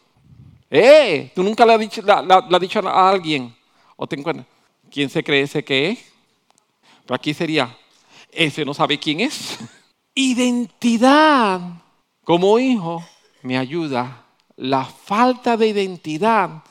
Eh, 0.69 1.31
tú 1.33 1.43
nunca 1.43 1.65
le 1.65 1.73
has 1.73 1.79
dicho, 1.79 2.01
dicho 2.59 2.87
a 2.87 3.09
alguien. 3.09 3.55
¿O 3.95 4.05
te 4.07 4.17
encuentras? 4.17 4.47
¿Quién 4.91 5.09
se 5.09 5.23
cree 5.23 5.41
ese 5.41 5.63
que 5.63 5.89
es? 5.89 5.99
Pero 7.05 7.15
aquí 7.15 7.33
sería, 7.33 7.75
ese 8.31 8.65
no 8.65 8.73
sabe 8.73 8.99
quién 8.99 9.21
es. 9.21 9.57
Identidad 10.13 11.61
como 12.23 12.59
hijo 12.59 13.03
me 13.43 13.57
ayuda. 13.57 14.25
La 14.57 14.83
falta 14.83 15.55
de 15.55 15.67
identidad 15.67 16.63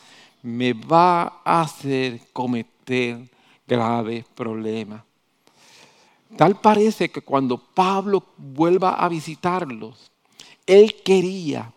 me 0.42 0.72
va 0.72 1.40
a 1.44 1.62
hacer 1.62 2.20
cometer 2.32 3.28
graves 3.66 4.24
problemas. 4.34 5.02
Tal 6.36 6.60
parece 6.60 7.08
que 7.08 7.22
cuando 7.22 7.56
Pablo 7.56 8.22
vuelva 8.36 8.94
a 8.94 9.08
visitarlos, 9.08 10.10
él 10.66 11.02
quería 11.02 11.72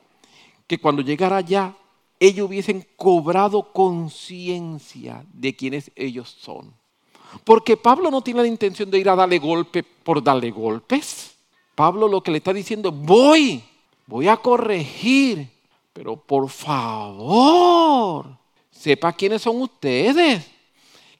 que 0.67 0.79
cuando 0.79 1.01
llegara 1.01 1.37
allá, 1.37 1.73
ellos 2.19 2.47
hubiesen 2.47 2.85
cobrado 2.95 3.71
conciencia 3.71 5.25
de 5.33 5.55
quiénes 5.55 5.91
ellos 5.95 6.35
son. 6.39 6.73
Porque 7.43 7.77
Pablo 7.77 8.11
no 8.11 8.21
tiene 8.21 8.41
la 8.41 8.47
intención 8.47 8.89
de 8.89 8.99
ir 8.99 9.09
a 9.09 9.15
darle 9.15 9.39
golpe 9.39 9.83
por 9.83 10.21
darle 10.21 10.51
golpes. 10.51 11.35
Pablo 11.75 12.07
lo 12.07 12.21
que 12.21 12.31
le 12.31 12.39
está 12.39 12.51
diciendo, 12.51 12.91
voy, 12.91 13.63
voy 14.05 14.27
a 14.27 14.37
corregir, 14.37 15.47
pero 15.93 16.17
por 16.17 16.49
favor, 16.49 18.25
sepa 18.69 19.13
quiénes 19.13 19.41
son 19.41 19.61
ustedes. 19.61 20.45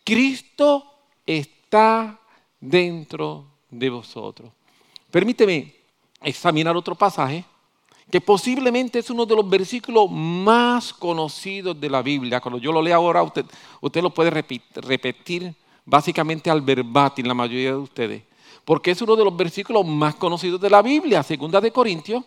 Cristo 0.04 0.84
está 1.26 2.20
dentro 2.60 3.46
de 3.70 3.90
vosotros. 3.90 4.52
Permíteme 5.10 5.76
examinar 6.22 6.76
otro 6.76 6.96
pasaje 6.96 7.46
que 8.10 8.22
posiblemente 8.22 9.00
es 9.00 9.10
uno 9.10 9.26
de 9.26 9.36
los 9.36 9.48
versículos 9.48 10.10
más 10.10 10.94
conocidos 10.94 11.80
de 11.80 11.90
la 11.90 12.02
Biblia. 12.02 12.42
Cuando 12.42 12.58
yo 12.60 12.72
lo 12.72 12.82
leo 12.82 12.96
ahora, 12.96 13.22
usted, 13.22 13.46
lo 14.02 14.10
puede 14.10 14.32
repetir, 14.32 15.54
básicamente 15.86 16.50
al 16.50 16.62
verbatim, 16.62 17.26
la 17.26 17.34
mayoría 17.34 17.72
de 17.72 17.78
ustedes. 17.78 18.24
Porque 18.66 18.92
es 18.92 19.02
uno 19.02 19.16
de 19.16 19.24
los 19.24 19.36
versículos 19.36 19.86
más 19.86 20.16
conocidos 20.16 20.60
de 20.60 20.70
la 20.70 20.82
Biblia, 20.82 21.22
segunda 21.22 21.62
de 21.62 21.72
Corintios, 21.72 22.24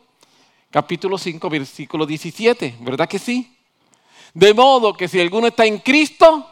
capítulo 0.70 1.18
5, 1.18 1.50
versículo 1.50 2.06
17. 2.06 2.76
¿Verdad 2.80 3.08
que 3.08 3.18
sí? 3.18 3.56
De 4.34 4.54
modo 4.54 4.94
que 4.94 5.08
si 5.08 5.20
alguno 5.20 5.48
está 5.48 5.66
en 5.66 5.78
Cristo, 5.78 6.46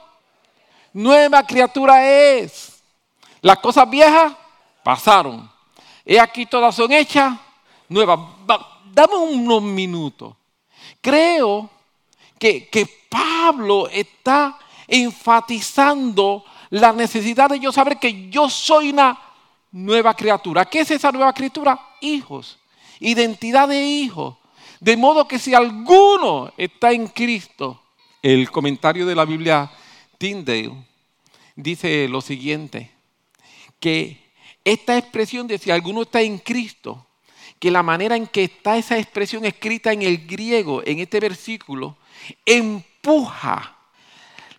nueva 0.92 1.44
criatura 1.44 2.06
es. 2.08 2.82
Las 3.40 3.58
cosas 3.58 3.88
viejas 3.88 4.32
pasaron. 4.82 5.50
He 6.04 6.18
aquí 6.18 6.46
todas 6.46 6.74
son 6.74 6.92
hechas 6.92 7.38
nuevas 7.88 8.18
dame 8.92 9.16
unos 9.16 9.62
minutos. 9.62 10.34
Creo 11.00 11.70
que, 12.38 12.68
que 12.68 12.86
Pablo 13.08 13.88
está 13.88 14.58
enfatizando 14.86 16.44
la 16.70 16.92
necesidad 16.92 17.50
de 17.50 17.60
yo 17.60 17.72
saber 17.72 17.98
que 17.98 18.28
yo 18.30 18.48
soy 18.48 18.90
una 18.90 19.18
nueva 19.72 20.14
criatura. 20.14 20.64
¿Qué 20.64 20.80
es 20.80 20.90
esa 20.90 21.12
nueva 21.12 21.32
criatura? 21.32 21.78
Hijos. 22.00 22.58
Identidad 22.98 23.68
de 23.68 23.82
hijos. 23.82 24.36
De 24.80 24.96
modo 24.96 25.28
que 25.28 25.38
si 25.38 25.54
alguno 25.54 26.52
está 26.56 26.92
en 26.92 27.08
Cristo, 27.08 27.82
el 28.22 28.50
comentario 28.50 29.06
de 29.06 29.14
la 29.14 29.24
Biblia 29.24 29.70
Tyndale 30.18 30.72
dice 31.54 32.08
lo 32.08 32.20
siguiente, 32.20 32.90
que 33.78 34.30
esta 34.64 34.96
expresión 34.96 35.46
de 35.46 35.58
si 35.58 35.70
alguno 35.70 36.02
está 36.02 36.20
en 36.20 36.38
Cristo 36.38 37.06
que 37.60 37.70
la 37.70 37.82
manera 37.82 38.16
en 38.16 38.26
que 38.26 38.44
está 38.44 38.78
esa 38.78 38.98
expresión 38.98 39.44
escrita 39.44 39.92
en 39.92 40.00
el 40.02 40.26
griego, 40.26 40.82
en 40.84 40.98
este 40.98 41.20
versículo, 41.20 41.98
empuja 42.44 43.76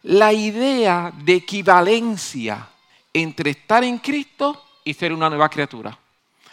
la 0.04 0.32
idea 0.32 1.12
de 1.24 1.34
equivalencia 1.34 2.70
entre 3.12 3.52
estar 3.52 3.84
en 3.84 3.98
Cristo 3.98 4.66
y 4.84 4.94
ser 4.94 5.14
una 5.14 5.30
nueva 5.30 5.50
criatura. 5.50 5.98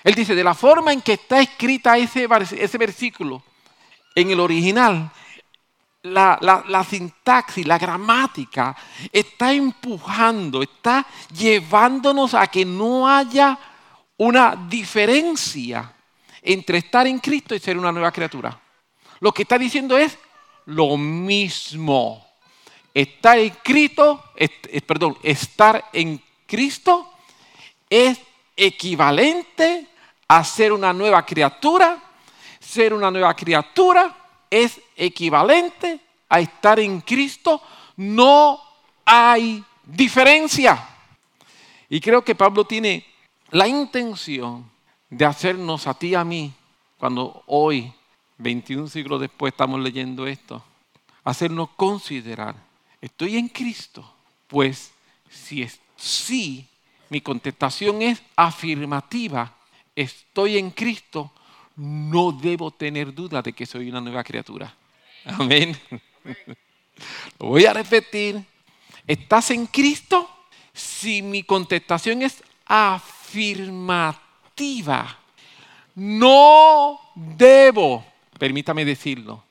Él 0.03 0.15
dice, 0.15 0.35
de 0.35 0.43
la 0.43 0.55
forma 0.55 0.93
en 0.93 1.03
que 1.03 1.13
está 1.15 1.41
escrita 1.41 1.99
ese, 1.99 2.27
ese 2.59 2.79
versículo 2.79 3.43
en 4.15 4.31
el 4.31 4.41
original, 4.41 5.11
la, 6.03 6.39
la, 6.67 6.85
sintaxis, 6.85 7.67
la 7.67 7.79
gramática, 7.79 8.75
está 9.13 9.53
empujando, 9.53 10.63
está 10.63 11.07
llevándonos 11.31 12.33
a 12.33 12.47
que 12.47 12.65
no 12.65 13.07
haya 13.07 13.59
una 14.17 14.57
diferencia 14.69 15.93
entre 16.43 16.79
estar 16.79 17.07
en 17.07 17.19
Cristo 17.19 17.55
y 17.55 17.59
ser 17.59 17.77
una 17.79 17.93
nueva 17.93 18.13
criatura. 18.13 18.61
Lo 19.21 19.33
que 19.33 19.43
está 19.43 19.59
diciendo 19.59 19.97
es 19.97 20.19
lo 20.67 20.97
mismo. 20.97 22.27
Estar 22.95 23.39
en 23.39 23.51
Cristo, 23.63 24.25
perdón, 24.87 25.19
estar 25.23 25.85
en 25.93 26.23
Cristo 26.47 27.13
es 27.89 28.19
equivalente 28.57 29.87
a 30.27 30.45
ser 30.45 30.73
una 30.73 30.93
nueva 30.93 31.25
criatura. 31.25 32.03
Ser 32.61 32.93
una 32.93 33.11
nueva 33.11 33.35
criatura 33.35 34.15
es 34.51 34.81
equivalente 34.97 36.01
a 36.29 36.41
estar 36.41 36.79
en 36.81 37.01
Cristo. 37.01 37.63
No 37.97 38.61
hay 39.05 39.65
diferencia. 39.85 40.87
Y 41.89 42.01
creo 42.01 42.23
que 42.23 42.35
Pablo 42.35 42.65
tiene 42.65 43.07
la 43.51 43.67
intención 43.67 44.71
de 45.11 45.25
hacernos 45.25 45.87
a 45.87 45.95
ti 45.95 46.09
y 46.09 46.15
a 46.15 46.25
mí, 46.25 46.53
cuando 46.99 47.43
hoy, 47.47 47.93
21 48.39 48.89
siglos 48.89 49.21
después, 49.21 49.53
estamos 49.53 49.81
leyendo 49.81 50.27
esto, 50.27 50.63
hacernos 51.25 51.71
considerar, 51.71 52.55
¿estoy 53.01 53.37
en 53.37 53.49
Cristo? 53.49 54.11
Pues 54.47 54.93
si 55.29 55.63
es 55.63 55.81
sí, 55.97 56.67
mi 57.11 57.21
contestación 57.21 58.03
es 58.03 58.23
afirmativa, 58.37 59.55
estoy 59.95 60.59
en 60.59 60.71
Cristo, 60.71 61.33
no 61.77 62.33
debo 62.33 62.71
tener 62.71 63.15
duda 63.15 63.43
de 63.43 63.53
que 63.53 63.67
soy 63.67 63.89
una 63.89 64.01
nueva 64.01 64.25
criatura. 64.25 64.75
Amén. 65.25 65.79
Lo 67.39 67.47
voy 67.47 67.67
a 67.67 67.73
repetir. 67.73 68.45
¿Estás 69.07 69.51
en 69.53 69.67
Cristo? 69.67 70.29
si 70.79 71.23
mi 71.23 71.43
contestación 71.43 72.23
es 72.23 72.43
afirmativa, 72.65 74.28
no 75.95 77.01
debo, 77.15 78.05
permítame 78.39 78.85
decirlo, 78.85 79.43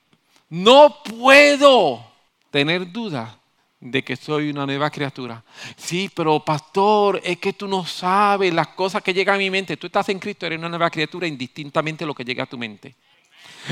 no 0.50 1.02
puedo 1.02 2.04
tener 2.50 2.90
duda 2.90 3.38
de 3.80 4.02
que 4.02 4.16
soy 4.16 4.50
una 4.50 4.66
nueva 4.66 4.90
criatura. 4.90 5.44
Sí, 5.76 6.10
pero 6.14 6.40
pastor, 6.44 7.20
es 7.22 7.38
que 7.38 7.52
tú 7.52 7.68
no 7.68 7.84
sabes 7.86 8.52
las 8.52 8.68
cosas 8.68 9.02
que 9.02 9.14
llegan 9.14 9.36
a 9.36 9.38
mi 9.38 9.50
mente. 9.50 9.76
Tú 9.76 9.86
estás 9.86 10.08
en 10.08 10.18
Cristo, 10.18 10.46
eres 10.46 10.58
una 10.58 10.68
nueva 10.68 10.90
criatura 10.90 11.26
indistintamente 11.26 12.06
lo 12.06 12.14
que 12.14 12.24
llega 12.24 12.44
a 12.44 12.46
tu 12.46 12.58
mente. 12.58 12.96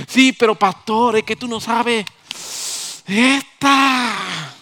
Sí, 0.06 0.32
pero 0.32 0.54
pastor, 0.54 1.16
es 1.16 1.24
que 1.24 1.36
tú 1.36 1.48
no 1.48 1.60
sabes. 1.60 2.04
Esta. 3.06 4.54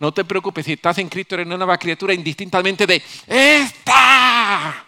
No 0.00 0.12
te 0.12 0.24
preocupes, 0.24 0.66
si 0.66 0.72
estás 0.72 0.98
en 0.98 1.08
Cristo 1.08 1.36
eres 1.36 1.46
una 1.46 1.56
nueva 1.56 1.78
criatura 1.78 2.12
indistintamente 2.12 2.86
de 2.86 3.02
esta. 3.26 4.83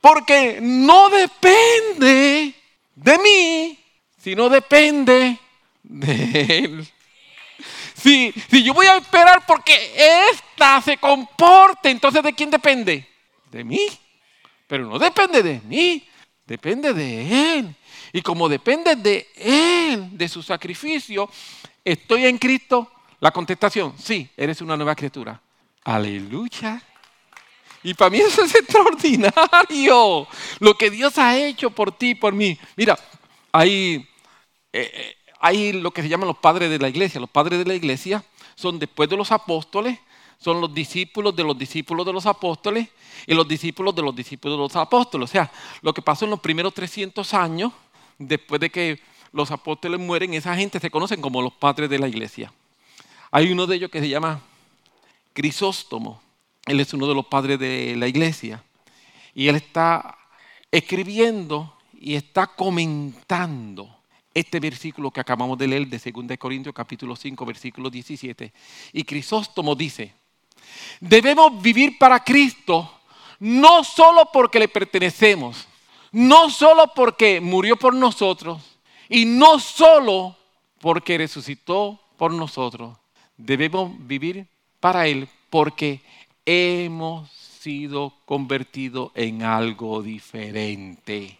Porque 0.00 0.58
no 0.60 1.08
depende 1.10 2.54
de 2.94 3.18
mí, 3.18 3.78
sino 4.18 4.48
depende 4.48 5.38
de 5.82 6.40
Él. 6.40 6.88
Si, 7.94 8.32
si 8.50 8.62
yo 8.62 8.72
voy 8.72 8.86
a 8.86 8.96
esperar 8.96 9.44
porque 9.46 9.74
esta 10.30 10.80
se 10.80 10.96
comporte, 10.96 11.90
entonces 11.90 12.22
¿de 12.22 12.32
quién 12.32 12.50
depende? 12.50 13.06
De 13.50 13.62
mí. 13.62 13.88
Pero 14.66 14.86
no 14.86 14.98
depende 14.98 15.42
de 15.42 15.60
mí, 15.66 16.08
depende 16.46 16.94
de 16.94 17.58
Él. 17.58 17.76
Y 18.12 18.22
como 18.22 18.48
depende 18.48 18.96
de 18.96 19.28
Él, 19.36 20.16
de 20.16 20.28
su 20.28 20.42
sacrificio, 20.42 21.28
estoy 21.84 22.26
en 22.26 22.38
Cristo. 22.38 22.90
La 23.20 23.32
contestación, 23.32 23.94
sí, 23.98 24.28
eres 24.36 24.62
una 24.62 24.76
nueva 24.76 24.94
criatura. 24.94 25.40
Aleluya. 25.84 26.82
Y 27.82 27.94
para 27.94 28.10
mí 28.10 28.18
eso 28.18 28.42
es 28.42 28.54
extraordinario. 28.56 30.26
Lo 30.58 30.74
que 30.74 30.90
Dios 30.90 31.16
ha 31.18 31.38
hecho 31.38 31.70
por 31.70 31.92
ti, 31.92 32.14
por 32.14 32.32
mí. 32.32 32.58
Mira, 32.76 32.98
hay, 33.52 34.06
eh, 34.72 34.90
eh, 34.92 35.16
hay 35.40 35.72
lo 35.72 35.90
que 35.90 36.02
se 36.02 36.08
llaman 36.08 36.28
los 36.28 36.38
padres 36.38 36.70
de 36.70 36.78
la 36.78 36.88
iglesia. 36.88 37.20
Los 37.20 37.30
padres 37.30 37.58
de 37.58 37.64
la 37.64 37.74
iglesia 37.74 38.24
son 38.54 38.78
después 38.78 39.08
de 39.08 39.16
los 39.16 39.32
apóstoles, 39.32 39.98
son 40.38 40.60
los 40.60 40.72
discípulos 40.72 41.34
de 41.34 41.44
los 41.44 41.56
discípulos 41.56 42.04
de 42.04 42.12
los 42.12 42.26
apóstoles 42.26 42.88
y 43.26 43.34
los 43.34 43.48
discípulos 43.48 43.94
de 43.94 44.02
los 44.02 44.14
discípulos 44.14 44.58
de 44.58 44.62
los 44.62 44.76
apóstoles. 44.76 45.30
O 45.30 45.32
sea, 45.32 45.50
lo 45.82 45.94
que 45.94 46.02
pasó 46.02 46.24
en 46.26 46.32
los 46.32 46.40
primeros 46.40 46.74
300 46.74 47.32
años, 47.34 47.72
después 48.18 48.60
de 48.60 48.70
que 48.70 49.00
los 49.32 49.50
apóstoles 49.50 50.00
mueren, 50.00 50.34
esa 50.34 50.54
gente 50.56 50.80
se 50.80 50.90
conocen 50.90 51.20
como 51.20 51.40
los 51.40 51.52
padres 51.54 51.88
de 51.88 51.98
la 51.98 52.08
iglesia. 52.08 52.52
Hay 53.30 53.52
uno 53.52 53.66
de 53.66 53.76
ellos 53.76 53.90
que 53.90 54.00
se 54.00 54.08
llama 54.08 54.40
Crisóstomo. 55.32 56.20
Él 56.70 56.78
es 56.78 56.94
uno 56.94 57.08
de 57.08 57.14
los 57.16 57.26
padres 57.26 57.58
de 57.58 57.96
la 57.96 58.06
iglesia. 58.06 58.62
Y 59.34 59.48
él 59.48 59.56
está 59.56 60.16
escribiendo 60.70 61.76
y 62.00 62.14
está 62.14 62.46
comentando 62.46 63.96
este 64.32 64.60
versículo 64.60 65.10
que 65.10 65.20
acabamos 65.20 65.58
de 65.58 65.66
leer 65.66 65.88
de 65.88 66.12
2 66.12 66.38
Corintios 66.38 66.72
capítulo 66.72 67.16
5, 67.16 67.44
versículo 67.44 67.90
17. 67.90 68.52
Y 68.92 69.02
Crisóstomo 69.02 69.74
dice, 69.74 70.14
debemos 71.00 71.60
vivir 71.60 71.98
para 71.98 72.22
Cristo 72.22 73.00
no 73.40 73.82
solo 73.82 74.30
porque 74.32 74.60
le 74.60 74.68
pertenecemos, 74.68 75.66
no 76.12 76.50
solo 76.50 76.92
porque 76.94 77.40
murió 77.40 77.76
por 77.76 77.94
nosotros 77.94 78.62
y 79.08 79.24
no 79.24 79.58
solo 79.58 80.36
porque 80.80 81.18
resucitó 81.18 82.00
por 82.16 82.32
nosotros. 82.32 82.96
Debemos 83.36 83.90
vivir 84.06 84.46
para 84.78 85.08
Él 85.08 85.28
porque 85.50 86.00
hemos 86.44 87.30
sido 87.30 88.14
convertidos 88.24 89.12
en 89.14 89.42
algo 89.42 90.02
diferente. 90.02 91.38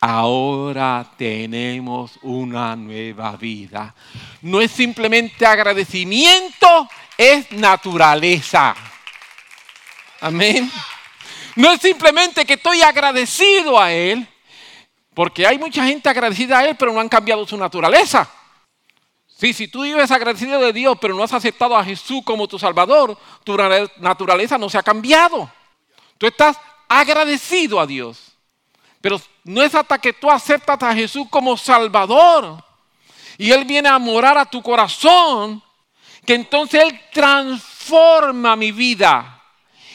Ahora 0.00 1.12
tenemos 1.18 2.12
una 2.22 2.74
nueva 2.74 3.36
vida. 3.36 3.94
No 4.40 4.60
es 4.60 4.70
simplemente 4.70 5.44
agradecimiento, 5.44 6.88
es 7.18 7.52
naturaleza. 7.52 8.74
Amén. 10.22 10.70
No 11.56 11.72
es 11.72 11.80
simplemente 11.82 12.46
que 12.46 12.54
estoy 12.54 12.80
agradecido 12.80 13.78
a 13.78 13.92
Él, 13.92 14.26
porque 15.12 15.46
hay 15.46 15.58
mucha 15.58 15.84
gente 15.84 16.08
agradecida 16.08 16.58
a 16.58 16.64
Él, 16.64 16.76
pero 16.78 16.92
no 16.92 17.00
han 17.00 17.08
cambiado 17.08 17.46
su 17.46 17.58
naturaleza. 17.58 18.39
Sí, 19.40 19.54
si 19.54 19.68
tú 19.68 19.84
vives 19.84 20.10
agradecido 20.10 20.60
de 20.60 20.70
Dios, 20.70 20.98
pero 21.00 21.14
no 21.14 21.22
has 21.22 21.32
aceptado 21.32 21.74
a 21.74 21.82
Jesús 21.82 22.20
como 22.22 22.46
tu 22.46 22.58
Salvador, 22.58 23.16
tu 23.42 23.56
naturaleza 23.96 24.58
no 24.58 24.68
se 24.68 24.76
ha 24.76 24.82
cambiado. 24.82 25.50
Tú 26.18 26.26
estás 26.26 26.58
agradecido 26.86 27.80
a 27.80 27.86
Dios. 27.86 28.32
Pero 29.00 29.18
no 29.44 29.62
es 29.62 29.74
hasta 29.74 29.96
que 29.96 30.12
tú 30.12 30.30
aceptas 30.30 30.82
a 30.82 30.94
Jesús 30.94 31.26
como 31.30 31.56
Salvador 31.56 32.62
y 33.38 33.50
Él 33.50 33.64
viene 33.64 33.88
a 33.88 33.98
morar 33.98 34.36
a 34.36 34.44
tu 34.44 34.62
corazón, 34.62 35.62
que 36.26 36.34
entonces 36.34 36.82
Él 36.82 37.00
transforma 37.10 38.56
mi 38.56 38.72
vida 38.72 39.42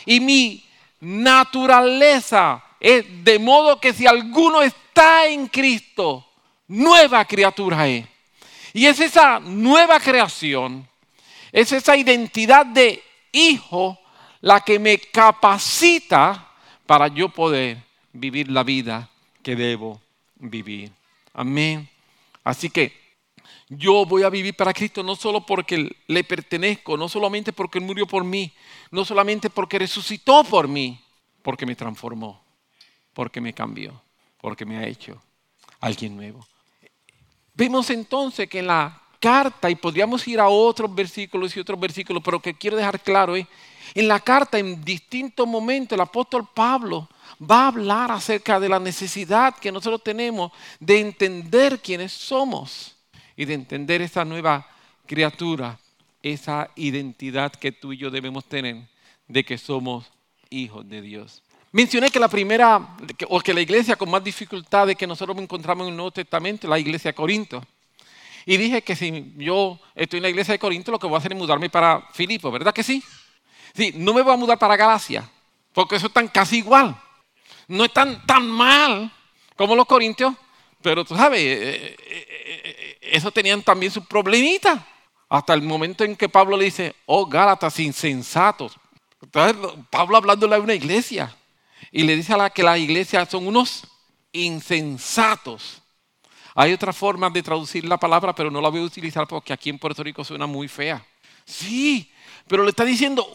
y 0.08 0.20
mi 0.22 0.66
naturaleza. 1.00 2.64
Es 2.80 3.06
de 3.24 3.38
modo 3.38 3.80
que 3.80 3.94
si 3.94 4.08
alguno 4.08 4.64
está 4.64 5.28
en 5.28 5.46
Cristo, 5.50 6.28
nueva 6.68 7.24
criatura 7.26 7.88
es. 7.88 8.15
Y 8.76 8.88
es 8.88 9.00
esa 9.00 9.40
nueva 9.40 10.02
creación, 10.02 10.86
es 11.54 11.72
esa 11.72 11.96
identidad 11.96 12.66
de 12.66 13.02
hijo 13.32 13.98
la 14.42 14.60
que 14.60 14.80
me 14.80 14.98
capacita 14.98 16.52
para 16.86 17.08
yo 17.08 17.30
poder 17.30 17.78
vivir 18.12 18.52
la 18.52 18.64
vida 18.64 19.10
que 19.42 19.56
debo 19.56 20.02
vivir. 20.36 20.92
Amén. 21.34 21.88
Así 22.44 22.70
que 22.70 22.92
yo 23.70 24.06
voy 24.06 24.24
a 24.24 24.30
vivir 24.30 24.54
para 24.54 24.74
Cristo 24.74 25.04
no 25.04 25.16
solo 25.16 25.46
porque 25.46 25.96
le 26.08 26.24
pertenezco, 26.26 26.98
no 26.98 27.08
solamente 27.08 27.54
porque 27.54 27.80
Él 27.80 27.86
murió 27.86 28.06
por 28.06 28.26
mí, 28.26 28.52
no 28.92 29.06
solamente 29.06 29.50
porque 29.50 29.80
resucitó 29.80 30.44
por 30.44 30.68
mí, 30.68 31.00
porque 31.42 31.66
me 31.66 31.78
transformó, 31.78 32.44
porque 33.14 33.40
me 33.40 33.54
cambió, 33.54 34.02
porque 34.42 34.66
me 34.66 34.76
ha 34.80 34.86
hecho 34.86 35.24
alguien 35.80 36.18
nuevo. 36.18 36.46
Vemos 37.56 37.90
entonces 37.90 38.50
que 38.50 38.60
en 38.60 38.68
la 38.68 39.02
carta, 39.20 39.70
y 39.70 39.76
podríamos 39.76 40.28
ir 40.28 40.40
a 40.40 40.50
otros 40.50 40.94
versículos 40.94 41.56
y 41.56 41.60
otros 41.60 41.80
versículos, 41.80 42.22
pero 42.24 42.40
que 42.40 42.54
quiero 42.54 42.78
dejar 42.78 43.00
claro 43.00 43.36
es, 43.36 43.48
en 43.94 44.08
la 44.08 44.20
carta 44.20 44.60
en 44.60 44.84
distintos 44.84 45.48
momentos 45.48 45.96
el 45.96 46.02
apóstol 46.02 46.48
Pablo 46.54 47.08
va 47.40 47.64
a 47.64 47.68
hablar 47.68 48.12
acerca 48.12 48.60
de 48.60 48.70
la 48.70 48.80
necesidad 48.80 49.56
que 49.56 49.72
nosotros 49.72 50.04
tenemos 50.04 50.52
de 50.80 51.00
entender 51.00 51.80
quiénes 51.82 52.12
somos 52.12 52.96
y 53.36 53.46
de 53.46 53.54
entender 53.54 54.02
esa 54.02 54.26
nueva 54.26 54.68
criatura, 55.06 55.80
esa 56.22 56.70
identidad 56.76 57.54
que 57.54 57.72
tú 57.72 57.94
y 57.94 57.98
yo 57.98 58.10
debemos 58.10 58.46
tener 58.46 58.88
de 59.28 59.44
que 59.44 59.58
somos 59.58 60.12
hijos 60.50 60.88
de 60.88 61.02
Dios. 61.02 61.42
Mencioné 61.76 62.10
que 62.10 62.22
la 62.22 62.30
primera, 62.30 62.96
o 63.28 63.42
que 63.42 63.54
la 63.54 63.60
iglesia 63.60 63.98
con 63.98 64.10
más 64.10 64.24
dificultades 64.24 64.96
que 64.96 65.06
nosotros 65.06 65.38
encontramos 65.38 65.84
en 65.84 65.90
el 65.90 65.98
Nuevo 65.98 66.12
Testamento, 66.12 66.70
la 66.70 66.80
iglesia 66.80 67.12
de 67.12 67.16
Corinto. 67.16 67.62
Y 68.46 68.56
dije 68.56 68.82
que 68.82 68.96
si 68.96 69.34
yo 69.36 69.78
estoy 69.94 70.20
en 70.20 70.24
la 70.24 70.30
iglesia 70.30 70.54
de 70.54 70.60
Corinto, 70.60 70.90
lo 70.90 71.00
que 71.00 71.06
voy 71.06 71.16
a 71.16 71.18
hacer 71.18 71.34
es 71.34 71.38
mudarme 71.38 71.70
para 71.70 72.08
Filipo, 72.14 72.50
¿verdad 72.50 72.74
que 72.74 72.82
sí? 72.82 73.04
Sí, 73.74 73.92
no 73.94 74.14
me 74.14 74.22
voy 74.22 74.34
a 74.34 74.38
mudar 74.38 74.58
para 74.58 74.78
Galacia, 74.78 75.30
porque 75.74 75.98
eso 75.98 76.08
están 76.08 76.30
casi 76.30 76.60
igual. 76.60 76.96
No 77.68 77.84
están 77.84 78.26
tan 78.26 78.50
mal 78.50 79.12
como 79.58 79.76
los 79.76 79.86
corintios, 79.86 80.34
pero 80.82 81.04
tú 81.04 81.14
sabes, 81.14 81.42
eh, 81.42 81.76
eh, 81.76 81.98
eh, 82.08 82.98
eso 83.02 83.32
tenían 83.32 83.62
también 83.64 83.92
sus 83.92 84.08
problemitas. 84.08 84.80
Hasta 85.28 85.54
el 85.54 85.62
momento 85.62 86.06
en 86.06 86.16
que 86.16 86.30
Pablo 86.30 86.56
le 86.56 86.64
dice, 86.64 86.96
oh 87.06 87.26
Gálatas 87.26 87.78
insensatos. 87.82 88.78
Pablo 89.30 90.16
hablándole 90.16 90.56
a 90.56 90.60
una 90.62 90.74
iglesia 90.74 91.36
y 91.96 92.04
le 92.04 92.18
dice 92.18 92.34
a 92.34 92.38
la 92.38 92.50
que 92.50 92.62
la 92.62 92.78
iglesia 92.78 93.26
son 93.26 93.48
unos 93.48 93.88
insensatos. 94.34 95.82
Hay 96.54 96.74
otra 96.74 96.92
forma 96.92 97.30
de 97.30 97.42
traducir 97.42 97.86
la 97.86 97.98
palabra, 97.98 98.36
pero 98.36 98.52
no 98.52 98.60
la 98.60 98.68
voy 98.68 98.82
a 98.82 98.84
utilizar 98.84 99.26
porque 99.26 99.54
aquí 99.54 99.70
en 99.70 99.80
Puerto 99.80 100.04
Rico 100.04 100.22
suena 100.22 100.46
muy 100.46 100.68
fea. 100.68 101.06
Sí, 101.46 102.12
pero 102.50 102.64
le 102.64 102.72
está 102.72 102.84
diciendo, 102.84 103.26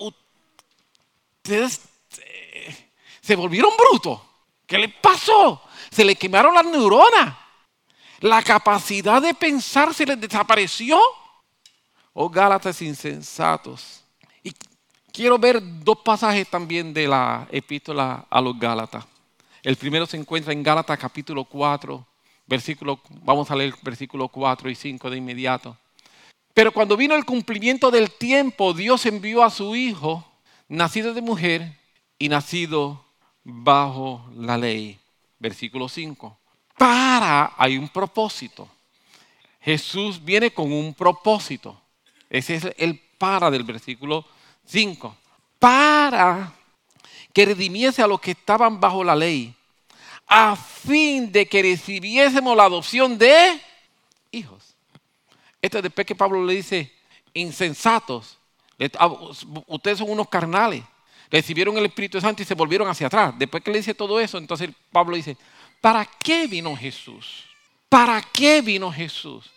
ustedes 1.39 1.81
eh, 2.19 2.91
se 3.23 3.35
volvieron 3.35 3.73
brutos. 3.79 4.21
¿Qué 4.67 4.77
les 4.77 4.93
pasó? 4.93 5.63
Se 5.91 6.05
le 6.05 6.15
quemaron 6.15 6.55
las 6.55 6.67
neuronas. 6.67 7.35
La 8.19 8.43
capacidad 8.43 9.23
de 9.23 9.33
pensar 9.33 9.95
se 9.95 10.05
les 10.05 10.21
desapareció. 10.21 11.01
Oh 12.13 12.29
Gálatas 12.29 12.83
insensatos. 12.83 14.05
Quiero 15.13 15.39
ver 15.39 15.61
dos 15.83 15.99
pasajes 16.05 16.49
también 16.49 16.95
de 16.95 17.09
la 17.09 17.49
epístola 17.51 18.27
a 18.31 18.41
los 18.41 18.59
Gálatas. 18.59 19.05
El 19.63 19.77
primero 19.77 20.07
se 20.07 20.17
encuentra 20.17 20.53
en 20.53 20.63
Gálatas 20.63 20.99
capítulo 20.99 21.45
4, 21.45 22.07
versículo, 22.47 23.01
vamos 23.23 23.51
a 23.51 23.57
leer 23.57 23.75
versículo 23.83 24.29
4 24.29 24.71
y 24.71 24.75
5 24.75 25.11
de 25.11 25.17
inmediato. 25.17 25.77
Pero 26.55 26.73
cuando 26.73 26.97
vino 26.97 27.15
el 27.15 27.25
cumplimiento 27.25 27.91
del 27.91 28.11
tiempo, 28.13 28.73
Dios 28.73 29.05
envió 29.07 29.43
a 29.43 29.51
su 29.51 29.75
Hijo, 29.75 30.25
nacido 30.69 31.13
de 31.13 31.23
mujer 31.23 31.77
y 32.19 32.29
nacido 32.29 33.05
bajo 33.43 34.31
la 34.37 34.57
ley. 34.57 34.99
Versículo 35.39 35.89
5. 35.89 36.39
Para, 36.79 37.53
hay 37.57 37.77
un 37.77 37.89
propósito. 37.89 38.69
Jesús 39.61 40.25
viene 40.25 40.53
con 40.53 40.73
un 40.73 40.95
propósito. 40.95 41.81
Ese 42.29 42.55
es 42.55 42.69
el 42.79 43.01
para 43.19 43.51
del 43.51 43.65
versículo 43.65 44.23
5. 44.23 44.40
Para 45.59 46.53
que 47.33 47.45
redimiese 47.45 48.03
a 48.03 48.07
los 48.07 48.21
que 48.21 48.33
estaban 48.33 48.81
bajo 48.81 49.05
la 49.05 49.15
ley, 49.15 49.55
a 50.27 50.57
fin 50.57 51.31
de 51.31 51.47
que 51.47 51.63
recibiésemos 51.63 52.57
la 52.57 52.65
adopción 52.65 53.19
de 53.19 53.61
hijos. 54.31 54.77
Esto 55.61 55.79
es 55.79 55.83
después 55.83 56.07
que 56.07 56.15
Pablo 56.15 56.45
le 56.45 56.55
dice, 56.55 56.93
insensatos, 57.35 58.39
ah, 58.99 59.09
ustedes 59.67 59.99
son 59.99 60.11
unos 60.11 60.29
carnales, 60.29 60.83
recibieron 61.31 61.77
el 61.77 61.87
Espíritu 61.87 62.21
Santo 62.21 62.43
y 62.43 62.47
se 62.47 62.55
volvieron 62.55 62.89
hacia 62.89 63.09
atrás. 63.09 63.35
Después 63.39 63.63
que 63.63 63.71
le 63.71 63.79
dice 63.79 63.95
todo 63.95 64.19
eso, 64.21 64.39
entonces 64.39 64.71
Pablo 64.91 65.17
dice, 65.17 65.37
¿para 65.81 66.05
qué 66.05 66.47
vino 66.47 66.75
Jesús? 66.77 67.45
¿Para 67.89 68.23
qué 68.23 68.63
vino 68.63 68.91
Jesús? 68.91 69.51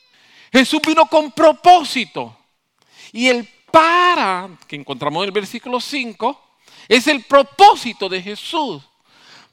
Jesús 0.52 0.82
vino 0.86 1.06
con 1.06 1.32
propósito. 1.32 2.38
Y 3.12 3.28
el 3.28 3.48
para, 3.74 4.50
que 4.68 4.76
encontramos 4.76 5.24
en 5.24 5.30
el 5.30 5.32
versículo 5.32 5.80
5, 5.80 6.40
es 6.88 7.08
el 7.08 7.24
propósito 7.24 8.08
de 8.08 8.22
Jesús. 8.22 8.84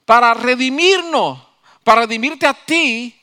Para 0.05 0.35
redimirnos, 0.35 1.41
para 1.83 2.03
redimirte 2.03 2.47
a 2.47 2.53
ti, 2.53 3.19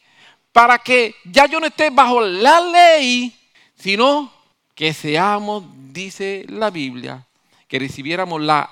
para 0.52 0.80
que 0.80 1.14
ya 1.24 1.46
yo 1.46 1.60
no 1.60 1.68
esté 1.68 1.92
bajo 1.92 2.22
la 2.22 2.60
ley, 2.62 3.32
sino 3.78 4.34
que 4.74 4.92
seamos, 4.92 5.66
dice 5.94 6.48
la 6.50 6.72
Biblia, 6.72 7.28
que 7.68 7.78
recibiéramos 7.78 8.42
la 8.42 8.68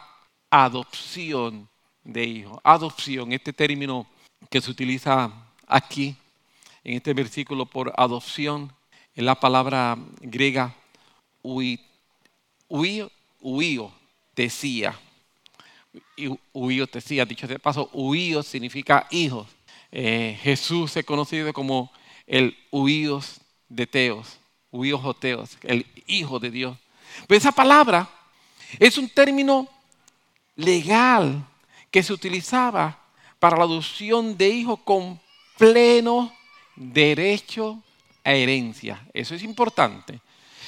adopción 0.50 1.70
de 2.04 2.24
hijos. 2.24 2.60
Adopción, 2.64 3.34
este 3.34 3.54
término 3.54 4.08
que 4.50 4.62
se 4.62 4.72
utiliza 4.72 5.32
aquí, 5.68 6.16
en 6.84 6.96
este 6.96 7.14
versículo 7.14 7.68
por 7.68 7.94
adopción, 7.96 8.74
es 9.14 9.24
la 9.24 9.40
palabra 9.40 9.96
griega 10.22 10.74
huío, 12.70 13.92
decía. 14.36 15.00
Huío, 16.54 16.88
decía, 16.92 17.26
dicho 17.26 17.48
de 17.48 17.60
paso, 17.60 17.90
huío 17.94 18.44
significa 18.44 19.08
hijos. 19.12 19.48
Eh, 19.92 20.38
Jesús 20.42 20.92
se 20.92 21.04
conocido 21.04 21.54
como 21.54 21.92
el 22.28 22.58
huíos 22.72 23.40
de 23.70 23.88
Teos, 23.88 24.38
huíos 24.72 25.02
o 25.04 25.14
Teos, 25.14 25.58
el 25.64 25.86
hijo 26.08 26.40
de 26.40 26.52
Dios. 26.52 26.78
Pero 27.28 27.38
esa 27.38 27.52
palabra 27.52 28.10
es 28.80 28.98
un 28.98 29.10
término 29.10 29.68
legal 30.56 31.46
que 31.92 32.04
se 32.04 32.14
utilizaba 32.14 33.00
para 33.40 33.58
la 33.58 33.64
adopción 33.64 34.38
de 34.38 34.50
hijos 34.50 34.80
con 34.84 35.20
pleno 35.58 36.34
derecho 36.76 37.82
a 38.24 38.34
herencia. 38.34 39.06
Eso 39.14 39.36
es 39.36 39.44
importante. 39.44 40.20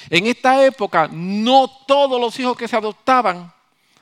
En 0.10 0.28
esta 0.28 0.66
época 0.66 1.10
no 1.12 1.70
todos 1.88 2.20
los 2.20 2.40
hijos 2.40 2.58
que 2.58 2.68
se 2.68 2.76
adoptaban 2.76 3.54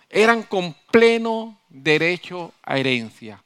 eran 0.10 0.43
con 0.43 0.75
pleno 0.91 1.60
derecho 1.69 2.53
a 2.63 2.77
herencia. 2.77 3.43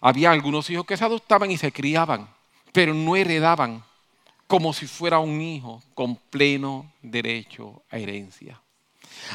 Había 0.00 0.30
algunos 0.30 0.68
hijos 0.70 0.84
que 0.84 0.96
se 0.96 1.04
adoptaban 1.04 1.50
y 1.50 1.56
se 1.56 1.72
criaban, 1.72 2.28
pero 2.72 2.92
no 2.94 3.16
heredaban 3.16 3.84
como 4.46 4.72
si 4.72 4.86
fuera 4.86 5.18
un 5.18 5.40
hijo 5.40 5.82
con 5.94 6.16
pleno 6.16 6.92
derecho 7.00 7.82
a 7.90 7.98
herencia. 7.98 8.60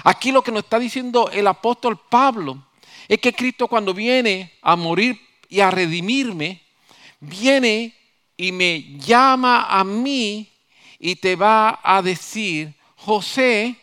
Aquí 0.04 0.32
lo 0.32 0.44
que 0.44 0.52
nos 0.52 0.64
está 0.64 0.80
diciendo 0.80 1.30
el 1.32 1.48
apóstol 1.48 2.00
Pablo 2.10 2.68
es 3.08 3.20
que 3.20 3.34
Cristo 3.34 3.68
cuando 3.68 3.94
viene 3.94 4.54
a 4.62 4.76
morir 4.76 5.20
y 5.50 5.60
a 5.60 5.72
redimirme, 5.72 6.62
viene 7.20 7.96
y 8.36 8.52
me 8.52 8.98
llama 9.00 9.66
a 9.70 9.84
mí 9.84 10.52
y 11.00 11.16
te 11.16 11.36
va 11.36 11.80
a 11.84 12.02
decir, 12.02 12.74
José, 12.96 13.76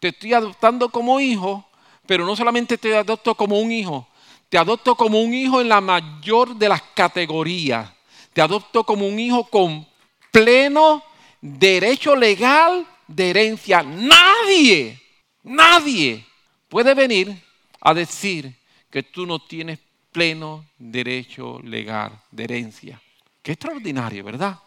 te 0.00 0.08
estoy 0.08 0.32
adoptando 0.34 0.88
como 0.88 1.20
hijo, 1.20 1.68
pero 2.06 2.24
no 2.24 2.36
solamente 2.36 2.78
te 2.78 2.96
adopto 2.96 3.34
como 3.34 3.58
un 3.60 3.72
hijo, 3.72 4.08
te 4.48 4.58
adopto 4.58 4.94
como 4.94 5.20
un 5.20 5.34
hijo 5.34 5.60
en 5.60 5.68
la 5.68 5.80
mayor 5.80 6.54
de 6.56 6.68
las 6.68 6.82
categorías. 6.94 7.90
Te 8.32 8.42
adopto 8.42 8.84
como 8.84 9.06
un 9.06 9.18
hijo 9.18 9.44
con 9.44 9.86
pleno 10.30 11.02
derecho 11.40 12.14
legal 12.14 12.86
de 13.06 13.30
herencia. 13.30 13.82
Nadie, 13.82 15.00
nadie 15.42 16.24
puede 16.68 16.94
venir 16.94 17.34
a 17.80 17.94
decir 17.94 18.54
que 18.90 19.02
tú 19.02 19.26
no 19.26 19.38
tienes 19.38 19.78
pleno 20.12 20.66
derecho 20.78 21.60
legal 21.62 22.12
de 22.30 22.44
herencia. 22.44 23.00
Qué 23.42 23.52
extraordinario, 23.52 24.24
¿verdad? 24.24 24.58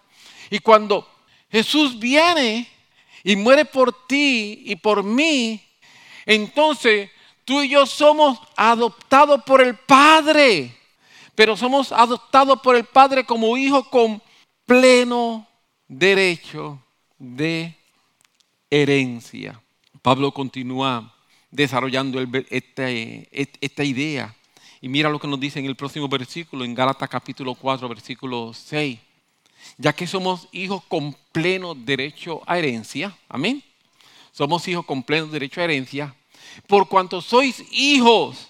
Y 0.50 0.60
cuando 0.60 1.08
Jesús 1.52 1.98
viene 1.98 2.68
y 3.24 3.36
muere 3.36 3.66
por 3.66 4.08
ti 4.08 4.64
y 4.66 4.76
por 4.76 5.04
mí, 5.04 5.62
entonces 6.26 7.10
tú 7.44 7.62
y 7.62 7.70
yo 7.70 7.86
somos 7.86 8.40
adoptados 8.56 9.44
por 9.44 9.62
el 9.62 9.76
Padre, 9.76 10.76
pero 11.36 11.58
somos 11.58 11.92
adoptados 11.92 12.62
por 12.62 12.76
el 12.76 12.86
Padre 12.86 13.24
como 13.26 13.58
hijos 13.58 13.88
con 13.88 14.22
pleno 14.66 15.48
derecho 15.88 16.80
de 17.18 17.76
herencia. 18.70 19.60
Pablo 20.02 20.32
continúa 20.32 21.14
desarrollando 21.52 22.22
este, 22.50 23.28
esta 23.60 23.84
idea 23.84 24.36
y 24.82 24.88
mira 24.88 25.10
lo 25.10 25.20
que 25.20 25.28
nos 25.28 25.40
dice 25.40 25.60
en 25.60 25.66
el 25.66 25.76
próximo 25.76 26.08
versículo, 26.08 26.64
en 26.64 26.74
Gálatas 26.74 27.10
capítulo 27.10 27.56
4, 27.56 27.90
versículo 27.90 28.54
6. 28.54 29.00
Ya 29.78 29.94
que 29.94 30.08
somos 30.08 30.48
hijos 30.52 30.84
con 30.88 31.16
pleno 31.32 31.76
derecho 31.76 32.42
a 32.46 32.58
herencia, 32.58 33.18
amén. 33.28 33.64
Somos 34.32 34.68
hijos 34.68 34.86
con 34.86 35.04
pleno 35.04 35.28
derecho 35.28 35.62
a 35.62 35.66
herencia. 35.66 36.16
Por 36.68 36.88
cuanto 36.88 37.22
sois 37.22 37.64
hijos, 37.72 38.50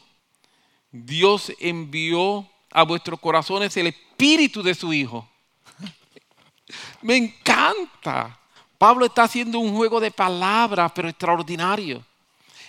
Dios 0.92 1.52
envió 1.60 2.48
a 2.72 2.84
vuestros 2.84 3.20
corazones 3.20 3.76
el 3.78 3.88
espíritu 3.88 4.64
de 4.64 4.76
su 4.76 4.94
Hijo. 4.94 5.28
Me 7.02 7.16
encanta. 7.16 8.40
Pablo 8.78 9.06
está 9.06 9.24
haciendo 9.24 9.60
un 9.60 9.76
juego 9.76 10.00
de 10.00 10.12
palabras, 10.12 10.92
pero 10.96 11.10
extraordinario. 11.10 12.04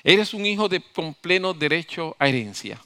Eres 0.03 0.35
un 0.35 0.44
hijo 0.44 0.68
de, 0.68 0.81
con 0.81 1.14
pleno 1.14 1.53
derecho 1.53 2.16
a 2.18 2.29
herencia 2.29 2.81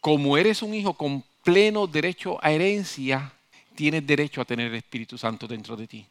como 0.00 0.36
eres 0.36 0.62
un 0.62 0.74
hijo 0.74 0.94
con 0.94 1.22
pleno 1.44 1.86
derecho 1.86 2.38
a 2.42 2.50
herencia, 2.50 3.32
tienes 3.74 4.06
derecho 4.06 4.40
a 4.40 4.44
tener 4.44 4.68
el 4.68 4.76
Espíritu 4.76 5.16
Santo 5.16 5.46
dentro 5.46 5.76
de 5.76 5.86
ti. 5.86 6.06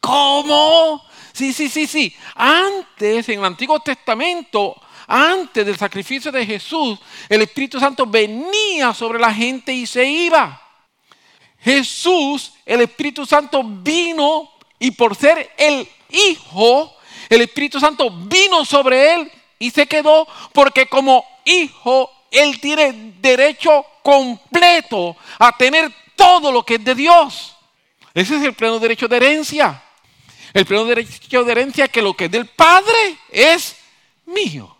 ¿Cómo? 0.00 1.02
Sí, 1.32 1.52
sí, 1.52 1.68
sí, 1.68 1.86
sí. 1.86 2.14
Antes, 2.34 3.28
en 3.28 3.38
el 3.38 3.44
Antiguo 3.44 3.80
Testamento, 3.80 4.80
antes 5.06 5.66
del 5.66 5.76
sacrificio 5.76 6.32
de 6.32 6.46
Jesús, 6.46 6.98
el 7.28 7.42
Espíritu 7.42 7.78
Santo 7.78 8.06
venía 8.06 8.94
sobre 8.94 9.18
la 9.18 9.32
gente 9.32 9.72
y 9.72 9.86
se 9.86 10.04
iba. 10.04 10.60
Jesús, 11.60 12.52
el 12.64 12.80
Espíritu 12.80 13.26
Santo 13.26 13.62
vino 13.64 14.50
y 14.78 14.92
por 14.92 15.14
ser 15.14 15.52
el 15.58 15.86
Hijo, 16.08 16.96
el 17.28 17.42
Espíritu 17.42 17.78
Santo 17.78 18.10
vino 18.10 18.64
sobre 18.64 19.14
él 19.14 19.32
y 19.58 19.70
se 19.70 19.86
quedó 19.86 20.26
porque 20.52 20.86
como 20.86 21.24
hijo 21.44 22.10
él 22.30 22.60
tiene 22.60 23.14
derecho 23.20 23.84
completo 24.02 25.16
a 25.38 25.56
tener 25.56 25.92
todo 26.16 26.52
lo 26.52 26.64
que 26.64 26.74
es 26.74 26.84
de 26.84 26.94
Dios. 26.94 27.56
Ese 28.14 28.36
es 28.36 28.42
el 28.42 28.54
pleno 28.54 28.78
derecho 28.78 29.08
de 29.08 29.16
herencia. 29.16 29.82
El 30.52 30.66
pleno 30.66 30.84
derecho 30.84 31.44
de 31.44 31.52
herencia 31.52 31.84
es 31.84 31.90
que 31.90 32.02
lo 32.02 32.14
que 32.14 32.26
es 32.26 32.30
del 32.30 32.46
Padre 32.46 33.18
es 33.30 33.76
mío. 34.26 34.76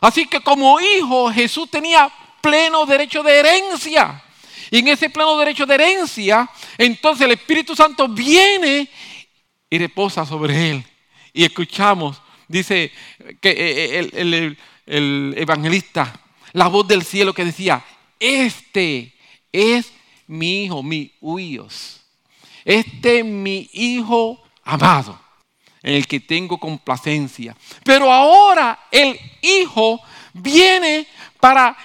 Así 0.00 0.26
que 0.26 0.40
como 0.40 0.78
hijo 0.80 1.30
Jesús 1.32 1.70
tenía 1.70 2.10
pleno 2.40 2.86
derecho 2.86 3.22
de 3.22 3.38
herencia. 3.38 4.22
Y 4.70 4.80
en 4.80 4.88
ese 4.88 5.08
pleno 5.08 5.36
derecho 5.38 5.64
de 5.64 5.74
herencia, 5.74 6.48
entonces 6.76 7.24
el 7.24 7.32
Espíritu 7.32 7.74
Santo 7.74 8.06
viene 8.08 8.88
y 9.70 9.78
reposa 9.78 10.26
sobre 10.26 10.70
él. 10.70 10.84
Y 11.32 11.44
escuchamos 11.44 12.20
dice 12.48 12.90
que 13.40 13.50
eh, 13.50 14.10
eh, 14.12 14.56
el, 14.86 15.34
evangelista, 15.36 16.18
la 16.52 16.68
voz 16.68 16.86
del 16.86 17.04
cielo 17.04 17.32
que 17.32 17.44
decía, 17.44 17.84
este 18.18 19.14
es 19.52 19.92
mi 20.26 20.64
hijo, 20.64 20.82
mi 20.82 21.12
huíos. 21.20 22.00
Este 22.64 23.20
es 23.20 23.24
mi 23.24 23.68
hijo 23.72 24.42
amado, 24.64 25.18
en 25.82 25.94
el 25.94 26.06
que 26.06 26.20
tengo 26.20 26.58
complacencia. 26.58 27.56
Pero 27.84 28.12
ahora 28.12 28.86
el 28.90 29.18
hijo 29.40 30.00
viene 30.32 31.06
para 31.40 31.76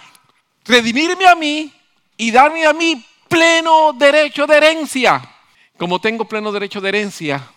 redimirme 0.65 1.27
a 1.27 1.35
mí 1.35 1.71
y 2.17 2.31
darme 2.31 2.65
a 2.65 2.73
mí 2.73 3.05
pleno 3.29 3.93
derecho 3.93 4.45
de 4.45 4.57
herencia. 4.57 5.29
Como 5.77 5.99
tengo 5.99 6.25
pleno 6.25 6.51
derecho 6.51 6.81
de 6.81 6.89
herencia, 6.89 7.51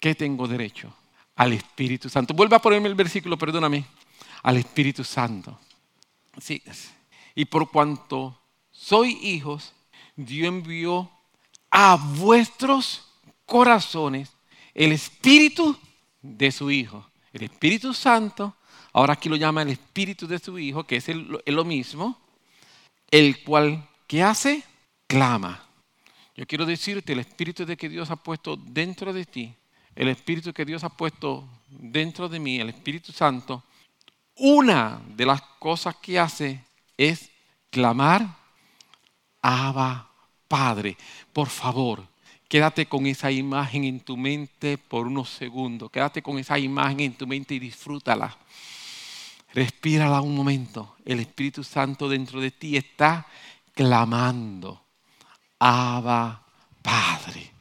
¿qué 0.00 0.14
tengo 0.14 0.48
derecho? 0.48 0.94
al 1.36 1.52
Espíritu 1.52 2.08
Santo. 2.08 2.34
Vuelva 2.34 2.58
a 2.58 2.62
ponerme 2.62 2.88
el 2.88 2.94
versículo, 2.94 3.36
perdóname. 3.36 3.84
Al 4.42 4.56
Espíritu 4.58 5.04
Santo. 5.04 5.58
Sí. 6.40 6.62
Y 7.34 7.44
por 7.46 7.70
cuanto 7.70 8.38
soy 8.70 9.12
hijos, 9.22 9.72
Dios 10.16 10.48
envió 10.48 11.10
a 11.70 11.96
vuestros 11.96 13.04
corazones 13.46 14.30
el 14.74 14.92
Espíritu 14.92 15.76
de 16.22 16.50
su 16.52 16.70
Hijo. 16.70 17.06
El 17.32 17.42
Espíritu 17.44 17.92
Santo, 17.92 18.54
ahora 18.92 19.14
aquí 19.14 19.28
lo 19.28 19.36
llama 19.36 19.62
el 19.62 19.70
Espíritu 19.70 20.26
de 20.26 20.38
su 20.38 20.58
Hijo, 20.58 20.84
que 20.84 20.96
es, 20.96 21.08
lo 21.08 21.64
mismo, 21.64 22.20
el 23.10 23.42
cual, 23.42 23.88
¿qué 24.06 24.22
hace? 24.22 24.62
Clama. 25.06 25.64
Yo 26.36 26.46
quiero 26.46 26.66
decirte, 26.66 27.12
el 27.12 27.20
Espíritu 27.20 27.64
de 27.64 27.76
que 27.76 27.88
Dios 27.88 28.10
ha 28.10 28.16
puesto 28.16 28.56
dentro 28.56 29.12
de 29.12 29.24
ti, 29.24 29.54
el 29.94 30.08
Espíritu 30.08 30.52
que 30.52 30.64
Dios 30.64 30.82
ha 30.84 30.88
puesto 30.88 31.48
dentro 31.68 32.28
de 32.28 32.38
mí, 32.40 32.60
el 32.60 32.68
Espíritu 32.68 33.12
Santo, 33.12 33.62
una 34.36 35.00
de 35.08 35.26
las 35.26 35.42
cosas 35.58 35.96
que 35.96 36.18
hace 36.18 36.64
es 36.96 37.30
clamar, 37.70 38.36
Abba 39.42 40.08
Padre. 40.48 40.96
Por 41.32 41.48
favor, 41.48 42.06
quédate 42.48 42.86
con 42.86 43.06
esa 43.06 43.30
imagen 43.30 43.84
en 43.84 44.00
tu 44.00 44.16
mente 44.16 44.78
por 44.78 45.06
unos 45.06 45.30
segundos. 45.30 45.90
Quédate 45.90 46.22
con 46.22 46.38
esa 46.38 46.58
imagen 46.58 47.00
en 47.00 47.14
tu 47.14 47.26
mente 47.26 47.54
y 47.54 47.58
disfrútala. 47.58 48.36
Respírala 49.52 50.20
un 50.20 50.34
momento. 50.34 50.96
El 51.04 51.20
Espíritu 51.20 51.62
Santo 51.62 52.08
dentro 52.08 52.40
de 52.40 52.50
ti 52.50 52.76
está 52.76 53.26
clamando. 53.74 54.82
Abba 55.58 56.42
Padre 56.82 57.53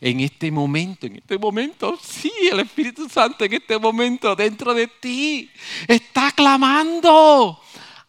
en 0.00 0.20
este 0.20 0.50
momento, 0.50 1.06
en 1.06 1.16
este 1.16 1.38
momento, 1.38 1.98
sí, 2.02 2.32
el 2.50 2.60
Espíritu 2.60 3.08
Santo 3.08 3.44
en 3.44 3.52
este 3.52 3.78
momento 3.78 4.34
dentro 4.34 4.72
de 4.72 4.86
ti 4.86 5.50
está 5.86 6.32
clamando, 6.32 7.60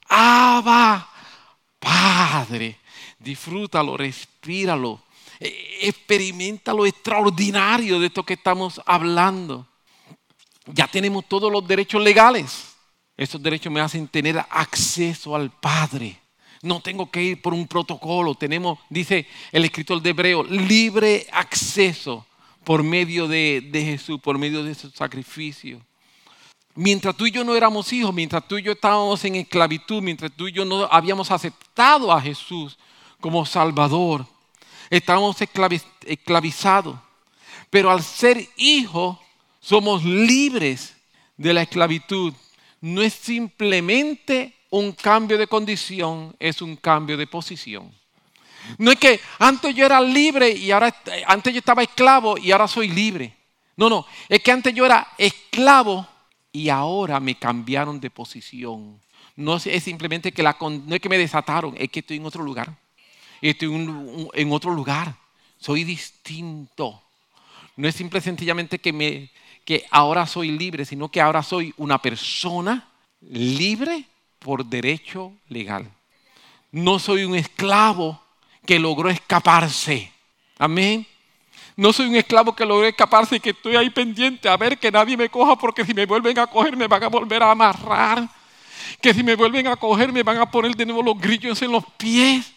Abba, 0.08 1.10
Padre, 1.80 2.78
disfrútalo, 3.20 3.98
respíralo, 3.98 5.04
e, 5.40 5.80
experimenta 5.82 6.74
lo 6.74 6.86
extraordinario 6.86 8.00
de 8.00 8.08
esto 8.08 8.24
que 8.24 8.36
estamos 8.36 8.82
hablando. 8.86 9.68
Ya 10.68 10.88
tenemos 10.88 11.28
todos 11.28 11.52
los 11.52 11.68
derechos 11.68 12.02
legales. 12.02 12.76
Esos 13.18 13.42
derechos 13.42 13.72
me 13.72 13.82
hacen 13.82 14.08
tener 14.08 14.38
acceso 14.50 15.36
al 15.36 15.52
Padre. 15.52 16.20
No 16.62 16.80
tengo 16.80 17.10
que 17.10 17.24
ir 17.24 17.42
por 17.42 17.54
un 17.54 17.68
protocolo. 17.68 18.36
Tenemos, 18.36 18.80
dice 18.90 19.28
el 19.52 19.66
escritor 19.66 20.02
de 20.02 20.12
Hebreo, 20.12 20.44
libre 20.44 21.28
acceso 21.32 22.26
por 22.64 22.84
medio 22.84 23.28
de, 23.28 23.70
Jesús, 23.74 24.20
por 24.22 24.38
medio 24.38 24.64
de 24.64 24.76
su 24.76 24.90
sacrificio. 24.92 25.82
Mientras 26.76 27.16
tú 27.18 27.26
y 27.26 27.32
yo 27.32 27.44
no 27.44 27.56
éramos 27.56 27.92
hijos, 27.92 28.14
mientras 28.14 28.48
tú 28.48 28.58
y 28.58 28.64
yo 28.64 28.72
estábamos 28.72 29.26
en 29.26 29.36
esclavitud, 29.36 30.02
mientras 30.02 30.32
tú 30.32 30.48
y 30.48 30.52
yo 30.52 30.64
no 30.64 30.88
habíamos 30.92 31.32
aceptado 31.32 32.12
a 32.12 32.22
Jesús 32.22 32.78
como 33.20 33.46
Salvador, 33.46 34.26
estábamos 34.90 35.38
esclavizados. 36.06 36.98
Pero 37.70 37.90
al 37.90 38.04
ser 38.04 38.48
hijos, 38.58 39.18
somos 39.60 40.04
libres 40.04 40.96
de 41.38 41.54
la 41.54 41.64
esclavitud. 41.64 42.34
No 42.80 43.02
es 43.02 43.14
simplemente 43.14 44.56
un 44.72 44.94
cambio 44.94 45.38
de 45.38 45.48
condición 45.48 46.36
es 46.40 46.62
un 46.62 46.76
cambio 46.78 47.18
de 47.18 47.28
posición. 47.28 47.92
No 48.78 48.92
es 48.92 48.98
que 48.98 49.20
antes 49.40 49.76
yo 49.76 49.86
era 49.86 50.00
libre 50.02 50.50
y 50.50 50.72
ahora 50.72 50.96
antes 51.28 51.54
yo 51.54 51.60
estaba 51.60 51.84
esclavo 51.84 52.38
y 52.38 52.52
ahora 52.52 52.68
soy 52.68 52.88
libre. 52.88 53.36
No, 53.76 53.90
no, 53.90 54.06
es 54.30 54.42
que 54.42 54.52
antes 54.52 54.74
yo 54.74 54.86
era 54.86 55.08
esclavo 55.18 56.08
y 56.52 56.70
ahora 56.70 57.20
me 57.20 57.36
cambiaron 57.36 58.00
de 58.00 58.10
posición. 58.10 59.00
No 59.36 59.58
es 59.58 59.84
simplemente 59.84 60.32
que 60.32 60.44
la, 60.44 60.56
no 60.60 60.96
es 60.96 61.02
que 61.02 61.10
me 61.10 61.18
desataron, 61.18 61.76
es 61.78 61.90
que 61.90 62.00
estoy 62.00 62.18
en 62.18 62.26
otro 62.26 62.44
lugar. 62.44 62.74
Estoy 63.42 63.74
en 64.34 64.52
otro 64.54 64.72
lugar. 64.72 65.16
Soy 65.58 65.84
distinto. 65.84 67.02
No 67.76 67.88
es 67.88 67.96
simple 67.96 68.22
sencillamente 68.22 68.80
que, 68.80 68.94
me, 68.94 69.32
que 69.66 69.86
ahora 69.90 70.28
soy 70.28 70.52
libre, 70.52 70.86
sino 70.86 71.10
que 71.10 71.20
ahora 71.20 71.42
soy 71.42 71.74
una 71.78 72.02
persona 72.02 72.90
libre 73.22 74.06
por 74.42 74.66
derecho 74.66 75.32
legal. 75.48 75.90
No 76.72 77.00
soy 77.00 77.24
un 77.24 77.36
esclavo 77.36 78.22
que 78.66 78.80
logró 78.80 79.10
escaparse. 79.10 80.12
Amén. 80.58 81.06
No 81.76 81.94
soy 81.94 82.08
un 82.08 82.16
esclavo 82.16 82.56
que 82.56 82.66
logró 82.66 82.86
escaparse 82.86 83.38
y 83.38 83.40
que 83.40 83.52
estoy 83.52 83.76
ahí 83.76 83.90
pendiente 83.90 84.50
a 84.50 84.58
ver 84.58 84.78
que 84.78 84.92
nadie 84.92 85.16
me 85.16 85.30
coja 85.30 85.56
porque 85.56 85.86
si 85.86 85.94
me 85.94 86.06
vuelven 86.06 86.38
a 86.40 86.48
coger 86.48 86.76
me 86.76 86.88
van 86.88 87.04
a 87.04 87.08
volver 87.08 87.44
a 87.44 87.52
amarrar. 87.52 88.28
Que 89.00 89.14
si 89.14 89.24
me 89.24 89.36
vuelven 89.36 89.68
a 89.68 89.76
coger 89.76 90.12
me 90.12 90.24
van 90.24 90.38
a 90.38 90.50
poner 90.50 90.76
de 90.76 90.86
nuevo 90.86 91.04
los 91.04 91.20
grillos 91.20 91.62
en 91.62 91.72
los 91.72 91.86
pies. 91.98 92.52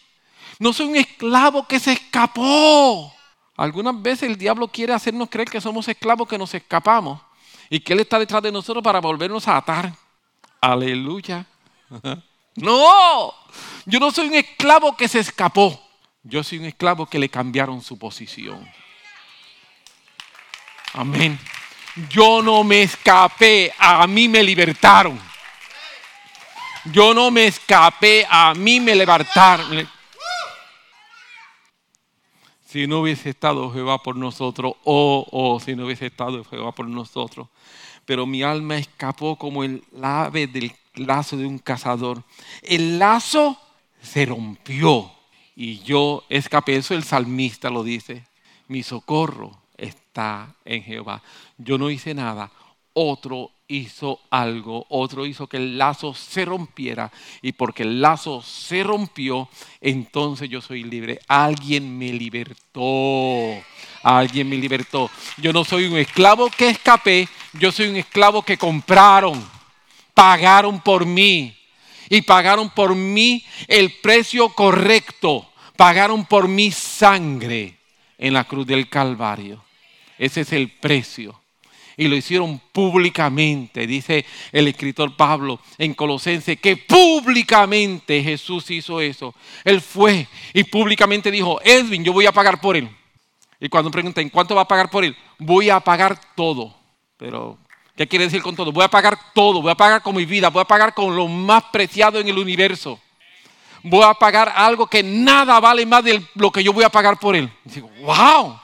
No 0.59 0.73
soy 0.73 0.87
un 0.87 0.95
esclavo 0.95 1.67
que 1.67 1.79
se 1.79 1.93
escapó. 1.93 3.13
Algunas 3.57 4.01
veces 4.01 4.29
el 4.29 4.37
diablo 4.37 4.67
quiere 4.67 4.93
hacernos 4.93 5.29
creer 5.29 5.49
que 5.49 5.61
somos 5.61 5.87
esclavos 5.87 6.27
que 6.27 6.37
nos 6.37 6.53
escapamos 6.53 7.21
y 7.69 7.79
que 7.79 7.93
Él 7.93 8.01
está 8.01 8.19
detrás 8.19 8.41
de 8.41 8.51
nosotros 8.51 8.83
para 8.83 8.99
volvernos 8.99 9.47
a 9.47 9.57
atar. 9.57 9.93
Aleluya. 10.61 11.45
No, 12.55 13.33
yo 13.85 13.99
no 13.99 14.11
soy 14.11 14.27
un 14.27 14.35
esclavo 14.35 14.95
que 14.95 15.07
se 15.07 15.19
escapó. 15.19 15.81
Yo 16.23 16.43
soy 16.43 16.57
un 16.59 16.65
esclavo 16.65 17.05
que 17.05 17.19
le 17.19 17.29
cambiaron 17.29 17.81
su 17.81 17.99
posición. 17.99 18.65
Amén. 20.93 21.37
Yo 22.09 22.41
no 22.41 22.63
me 22.63 22.83
escapé, 22.83 23.73
a 23.77 24.07
mí 24.07 24.27
me 24.27 24.41
libertaron. 24.41 25.19
Yo 26.85 27.13
no 27.13 27.31
me 27.31 27.47
escapé, 27.47 28.25
a 28.29 28.53
mí 28.53 28.79
me 28.79 28.95
libertaron. 28.95 29.87
Si 32.65 32.87
no 32.87 32.99
hubiese 32.99 33.29
estado 33.29 33.71
Jehová 33.71 34.01
por 34.01 34.15
nosotros, 34.15 34.73
oh, 34.83 35.25
oh, 35.31 35.59
si 35.59 35.75
no 35.75 35.85
hubiese 35.85 36.07
estado 36.07 36.43
Jehová 36.45 36.73
por 36.73 36.87
nosotros. 36.87 37.47
Pero 38.05 38.25
mi 38.25 38.43
alma 38.43 38.77
escapó 38.77 39.37
como 39.37 39.63
el 39.63 39.83
ave 40.01 40.47
del 40.47 40.75
lazo 40.95 41.37
de 41.37 41.45
un 41.45 41.59
cazador. 41.59 42.23
El 42.61 42.99
lazo 42.99 43.59
se 44.01 44.25
rompió 44.25 45.11
y 45.55 45.79
yo 45.79 46.23
escapé. 46.29 46.75
Eso 46.75 46.93
el 46.93 47.03
salmista 47.03 47.69
lo 47.69 47.83
dice. 47.83 48.23
Mi 48.67 48.83
socorro 48.83 49.57
está 49.77 50.55
en 50.65 50.83
Jehová. 50.83 51.21
Yo 51.57 51.77
no 51.77 51.89
hice 51.89 52.13
nada. 52.13 52.51
Otro 52.93 53.51
hizo 53.67 54.19
algo, 54.29 54.85
otro 54.89 55.25
hizo 55.25 55.47
que 55.47 55.57
el 55.57 55.77
lazo 55.77 56.13
se 56.13 56.45
rompiera 56.45 57.11
y 57.41 57.51
porque 57.53 57.83
el 57.83 57.99
lazo 57.99 58.41
se 58.41 58.83
rompió, 58.83 59.49
entonces 59.81 60.49
yo 60.49 60.61
soy 60.61 60.83
libre. 60.83 61.19
Alguien 61.27 61.97
me 61.97 62.13
libertó, 62.13 63.61
alguien 64.03 64.49
me 64.49 64.57
libertó. 64.57 65.09
Yo 65.37 65.51
no 65.51 65.63
soy 65.63 65.85
un 65.85 65.97
esclavo 65.97 66.49
que 66.49 66.69
escapé, 66.69 67.27
yo 67.53 67.71
soy 67.71 67.87
un 67.87 67.97
esclavo 67.97 68.43
que 68.43 68.57
compraron 68.57 69.54
pagaron 70.15 70.81
por 70.81 71.05
mí 71.05 71.55
y 72.09 72.21
pagaron 72.21 72.71
por 72.71 72.95
mí 72.95 73.45
el 73.67 73.93
precio 74.01 74.49
correcto, 74.49 75.47
pagaron 75.75 76.25
por 76.25 76.47
mi 76.47 76.71
sangre 76.71 77.77
en 78.17 78.33
la 78.33 78.45
cruz 78.45 78.65
del 78.65 78.89
Calvario. 78.89 79.63
Ese 80.17 80.41
es 80.41 80.53
el 80.53 80.69
precio. 80.69 81.39
Y 81.97 82.07
lo 82.07 82.15
hicieron 82.15 82.59
públicamente, 82.73 83.87
dice 83.87 84.25
el 84.51 84.67
escritor 84.67 85.15
Pablo 85.15 85.61
en 85.77 85.93
Colosense, 85.93 86.57
que 86.57 86.75
públicamente 86.75 88.21
Jesús 88.21 88.69
hizo 88.71 88.99
eso. 88.99 89.33
Él 89.63 89.79
fue 89.79 90.27
y 90.53 90.65
públicamente 90.65 91.31
dijo, 91.31 91.61
Edwin, 91.63 92.03
yo 92.03 92.11
voy 92.11 92.25
a 92.25 92.33
pagar 92.33 92.59
por 92.59 92.75
él. 92.75 92.89
Y 93.61 93.69
cuando 93.69 93.91
preguntan, 93.91 94.29
¿cuánto 94.29 94.55
va 94.55 94.63
a 94.63 94.67
pagar 94.67 94.89
por 94.89 95.05
él? 95.05 95.15
Voy 95.39 95.69
a 95.69 95.79
pagar 95.79 96.19
todo. 96.35 96.75
Pero 97.17 97.57
¿Qué 97.95 98.07
quiere 98.07 98.25
decir 98.25 98.41
con 98.41 98.55
todo? 98.55 98.71
Voy 98.71 98.83
a 98.83 98.89
pagar 98.89 99.17
todo, 99.33 99.61
voy 99.61 99.71
a 99.71 99.75
pagar 99.75 100.01
con 100.01 100.15
mi 100.15 100.25
vida, 100.25 100.49
voy 100.49 100.61
a 100.61 100.65
pagar 100.65 100.93
con 100.93 101.15
lo 101.15 101.27
más 101.27 101.63
preciado 101.71 102.19
en 102.19 102.27
el 102.27 102.37
universo. 102.37 102.99
Voy 103.83 104.03
a 104.03 104.13
pagar 104.13 104.51
algo 104.55 104.87
que 104.87 105.01
nada 105.01 105.59
vale 105.59 105.85
más 105.85 106.03
de 106.03 106.21
lo 106.33 106.51
que 106.51 106.63
yo 106.63 106.73
voy 106.73 106.83
a 106.83 106.89
pagar 106.89 107.17
por 107.17 107.35
él. 107.35 107.49
Y 107.65 107.69
digo, 107.69 107.89
wow. 108.01 108.59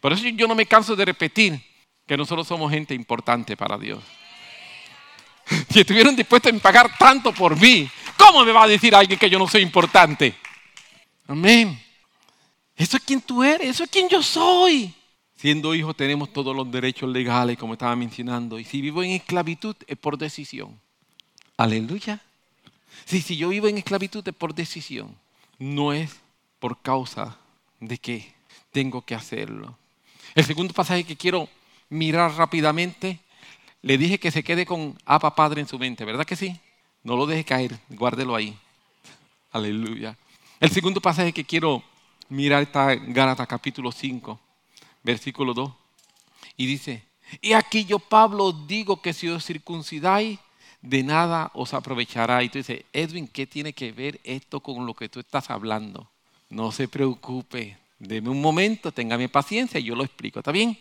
Por 0.00 0.12
eso 0.12 0.22
yo 0.28 0.46
no 0.46 0.54
me 0.54 0.66
canso 0.66 0.94
de 0.94 1.04
repetir 1.04 1.60
que 2.06 2.16
nosotros 2.16 2.46
somos 2.46 2.70
gente 2.70 2.94
importante 2.94 3.56
para 3.56 3.76
Dios. 3.76 4.02
Si 5.70 5.80
estuvieron 5.80 6.16
dispuestos 6.16 6.52
a 6.52 6.58
pagar 6.58 6.96
tanto 6.98 7.32
por 7.32 7.56
mí, 7.56 7.88
¿cómo 8.16 8.44
me 8.44 8.50
va 8.50 8.64
a 8.64 8.68
decir 8.68 8.94
alguien 8.94 9.18
que 9.18 9.30
yo 9.30 9.38
no 9.38 9.46
soy 9.46 9.62
importante? 9.62 10.34
Amén. 11.28 11.80
Eso 12.76 12.96
es 12.96 13.02
quien 13.04 13.20
tú 13.20 13.42
eres, 13.42 13.68
eso 13.68 13.84
es 13.84 13.90
quien 13.90 14.08
yo 14.08 14.22
soy. 14.22 14.92
Siendo 15.46 15.76
hijos 15.76 15.94
tenemos 15.94 16.32
todos 16.32 16.56
los 16.56 16.68
derechos 16.72 17.08
legales, 17.08 17.56
como 17.56 17.74
estaba 17.74 17.94
mencionando. 17.94 18.58
Y 18.58 18.64
si 18.64 18.80
vivo 18.80 19.04
en 19.04 19.12
esclavitud 19.12 19.76
es 19.86 19.96
por 19.96 20.18
decisión. 20.18 20.76
Aleluya. 21.56 22.20
Sí, 23.04 23.22
si 23.22 23.36
yo 23.36 23.50
vivo 23.50 23.68
en 23.68 23.78
esclavitud 23.78 24.26
es 24.26 24.34
por 24.34 24.56
decisión. 24.56 25.14
No 25.60 25.92
es 25.92 26.16
por 26.58 26.82
causa 26.82 27.36
de 27.78 27.96
que 27.96 28.34
tengo 28.72 29.02
que 29.02 29.14
hacerlo. 29.14 29.78
El 30.34 30.44
segundo 30.44 30.74
pasaje 30.74 31.04
que 31.04 31.14
quiero 31.14 31.48
mirar 31.90 32.32
rápidamente, 32.32 33.20
Le 33.82 33.98
dije 33.98 34.18
que 34.18 34.32
se 34.32 34.42
quede 34.42 34.66
con 34.66 34.98
Apa 35.04 35.36
Padre 35.36 35.60
en 35.60 35.68
su 35.68 35.78
mente, 35.78 36.04
¿verdad 36.04 36.26
que 36.26 36.34
sí? 36.34 36.58
No 37.04 37.16
lo 37.16 37.24
deje 37.24 37.44
caer, 37.44 37.78
guárdelo 37.90 38.34
ahí. 38.34 38.58
Aleluya. 39.52 40.18
El 40.58 40.70
segundo 40.70 41.00
pasaje 41.00 41.32
que 41.32 41.44
quiero 41.44 41.84
mirar 42.28 42.64
está 42.64 42.94
en 42.94 43.12
Gálatas 43.12 43.46
capítulo 43.46 43.92
5, 43.92 44.40
versículo 45.06 45.54
2. 45.54 45.72
Y 46.58 46.66
dice, 46.66 47.06
y 47.40 47.54
aquí 47.54 47.86
yo 47.86 47.98
Pablo 47.98 48.52
digo 48.52 49.00
que 49.00 49.14
si 49.14 49.28
os 49.28 49.44
circuncidáis, 49.44 50.38
de 50.82 51.02
nada 51.02 51.50
os 51.54 51.72
aprovechará. 51.72 52.42
Y 52.42 52.48
tú 52.48 52.58
dices, 52.58 52.84
Edwin, 52.92 53.26
¿qué 53.28 53.46
tiene 53.46 53.72
que 53.72 53.92
ver 53.92 54.20
esto 54.24 54.60
con 54.60 54.84
lo 54.84 54.94
que 54.94 55.08
tú 55.08 55.20
estás 55.20 55.48
hablando? 55.50 56.10
No 56.50 56.70
se 56.70 56.88
preocupe, 56.88 57.78
deme 57.98 58.28
un 58.28 58.40
momento, 58.40 58.92
téngame 58.92 59.28
paciencia 59.28 59.80
y 59.80 59.84
yo 59.84 59.94
lo 59.94 60.04
explico, 60.04 60.40
¿está 60.40 60.52
bien? 60.52 60.78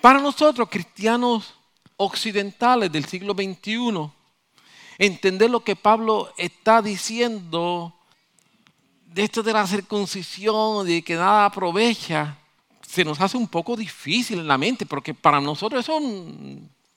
Para 0.00 0.20
nosotros, 0.20 0.68
cristianos 0.70 1.54
occidentales 1.96 2.90
del 2.90 3.04
siglo 3.04 3.34
XXI, 3.34 4.10
entender 4.98 5.50
lo 5.50 5.60
que 5.60 5.76
Pablo 5.76 6.32
está 6.36 6.80
diciendo 6.80 7.94
de 9.06 9.24
esto 9.24 9.42
de 9.42 9.52
la 9.52 9.66
circuncisión, 9.66 10.86
de 10.86 11.02
que 11.02 11.14
nada 11.14 11.44
aprovecha, 11.44 12.39
se 12.90 13.04
nos 13.04 13.20
hace 13.20 13.36
un 13.36 13.46
poco 13.46 13.76
difícil 13.76 14.40
en 14.40 14.48
la 14.48 14.58
mente, 14.58 14.84
porque 14.84 15.14
para 15.14 15.40
nosotros 15.40 15.84
eso 15.84 16.00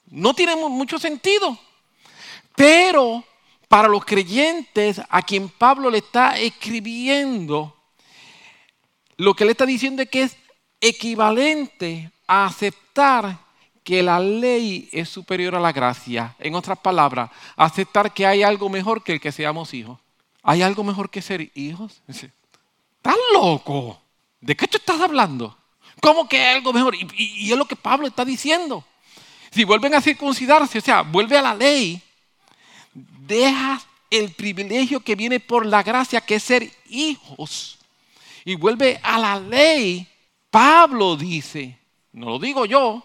no 0.10 0.34
tiene 0.34 0.56
mucho 0.56 0.98
sentido. 0.98 1.58
Pero 2.56 3.24
para 3.68 3.88
los 3.88 4.04
creyentes 4.04 5.00
a 5.08 5.22
quien 5.22 5.50
Pablo 5.50 5.92
le 5.92 6.00
está 6.00 6.40
escribiendo, 6.40 7.76
lo 9.18 9.36
que 9.36 9.46
le 9.46 9.52
está 9.52 9.68
diciendo 9.68 10.02
es 10.02 10.10
que 10.10 10.24
es 10.24 10.38
equivalente 10.82 12.12
a 12.26 12.46
aceptar 12.46 13.38
que 13.84 14.02
la 14.02 14.20
ley 14.20 14.90
es 14.92 15.10
superior 15.10 15.54
a 15.56 15.60
la 15.60 15.72
gracia. 15.72 16.36
En 16.40 16.56
otras 16.56 16.80
palabras, 16.80 17.30
aceptar 17.56 18.14
que 18.14 18.26
hay 18.26 18.42
algo 18.42 18.68
mejor 18.68 19.04
que 19.04 19.14
el 19.14 19.22
que 19.22 19.32
seamos 19.32 19.76
hijos. 19.76 20.00
¿Hay 20.42 20.64
algo 20.64 20.84
mejor 20.84 21.12
que 21.12 21.22
ser 21.22 21.52
hijos? 21.54 22.02
¿Estás 22.08 23.18
loco? 23.34 24.02
¿De 24.42 24.56
qué 24.56 24.68
tú 24.68 24.78
estás 24.78 25.00
hablando? 25.00 25.56
¿Cómo 26.04 26.28
que 26.28 26.38
hay 26.38 26.58
algo 26.58 26.74
mejor? 26.74 26.96
Y, 26.96 27.50
es 27.50 27.58
lo 27.58 27.64
que 27.64 27.78
Pablo 27.78 28.06
está 28.06 28.26
diciendo. 28.26 28.84
Si 29.52 29.64
vuelven 29.64 29.96
a 29.96 30.02
circuncidarse, 30.02 30.80
o 30.80 30.82
sea, 30.82 31.02
vuelve 31.02 31.38
a 31.38 31.42
la 31.42 31.56
ley, 31.56 32.02
deja 32.94 33.82
el 34.10 34.34
privilegio 34.34 35.00
que 35.00 35.16
viene 35.16 35.40
por 35.40 35.66
la 35.66 35.82
gracia, 35.82 36.20
que 36.20 36.36
es 36.36 36.44
ser 36.44 36.70
hijos, 36.90 37.78
y 38.44 38.56
vuelve 38.56 39.00
a 39.02 39.18
la 39.18 39.40
ley. 39.40 40.06
Pablo 40.52 41.16
dice, 41.16 41.80
no 42.12 42.32
lo 42.32 42.40
digo 42.40 42.66
yo, 42.66 43.02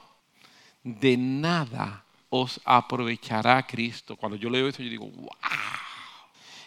de 0.83 1.17
nada 1.17 2.05
os 2.29 2.61
aprovechará 2.65 3.65
Cristo. 3.65 4.17
Cuando 4.17 4.37
yo 4.37 4.51
leo 4.51 4.67
eso, 4.67 4.83
yo 4.83 4.91
digo, 4.91 5.07
wow. 5.07 5.31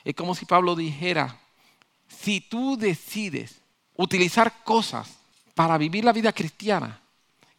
Es 0.06 0.16
como 0.16 0.34
si 0.34 0.46
Pablo 0.46 0.78
dijera, 0.78 1.38
si 2.08 2.40
tú 2.40 2.78
decides 2.78 3.60
utilizar 3.98 4.64
cosas 4.64 5.18
para 5.62 5.78
vivir 5.78 6.04
la 6.04 6.12
vida 6.12 6.34
cristiana, 6.34 7.00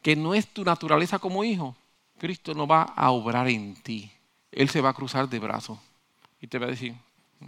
que 0.02 0.16
no 0.16 0.34
es 0.34 0.48
tu 0.48 0.64
naturaleza 0.64 1.20
como 1.20 1.44
hijo, 1.44 1.76
Cristo 2.18 2.52
no 2.52 2.66
va 2.66 2.82
a 2.82 3.12
obrar 3.12 3.46
en 3.46 3.76
ti. 3.76 4.10
Él 4.50 4.68
se 4.68 4.80
va 4.80 4.88
a 4.88 4.92
cruzar 4.92 5.28
de 5.28 5.38
brazos 5.38 5.78
y 6.40 6.48
te 6.48 6.58
va 6.58 6.66
a 6.66 6.70
decir, 6.70 6.96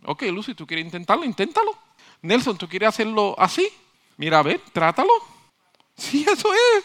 ok, 0.04 0.22
Lucy, 0.30 0.54
tú 0.54 0.64
quieres 0.64 0.84
intentarlo, 0.84 1.24
inténtalo. 1.24 1.76
Nelson, 2.22 2.56
¿tú 2.56 2.68
quieres 2.68 2.90
hacerlo 2.90 3.34
así? 3.36 3.68
Mira, 4.16 4.38
a 4.38 4.42
ver, 4.42 4.60
trátalo. 4.72 5.10
Sí, 5.96 6.24
eso 6.30 6.48
es. 6.52 6.84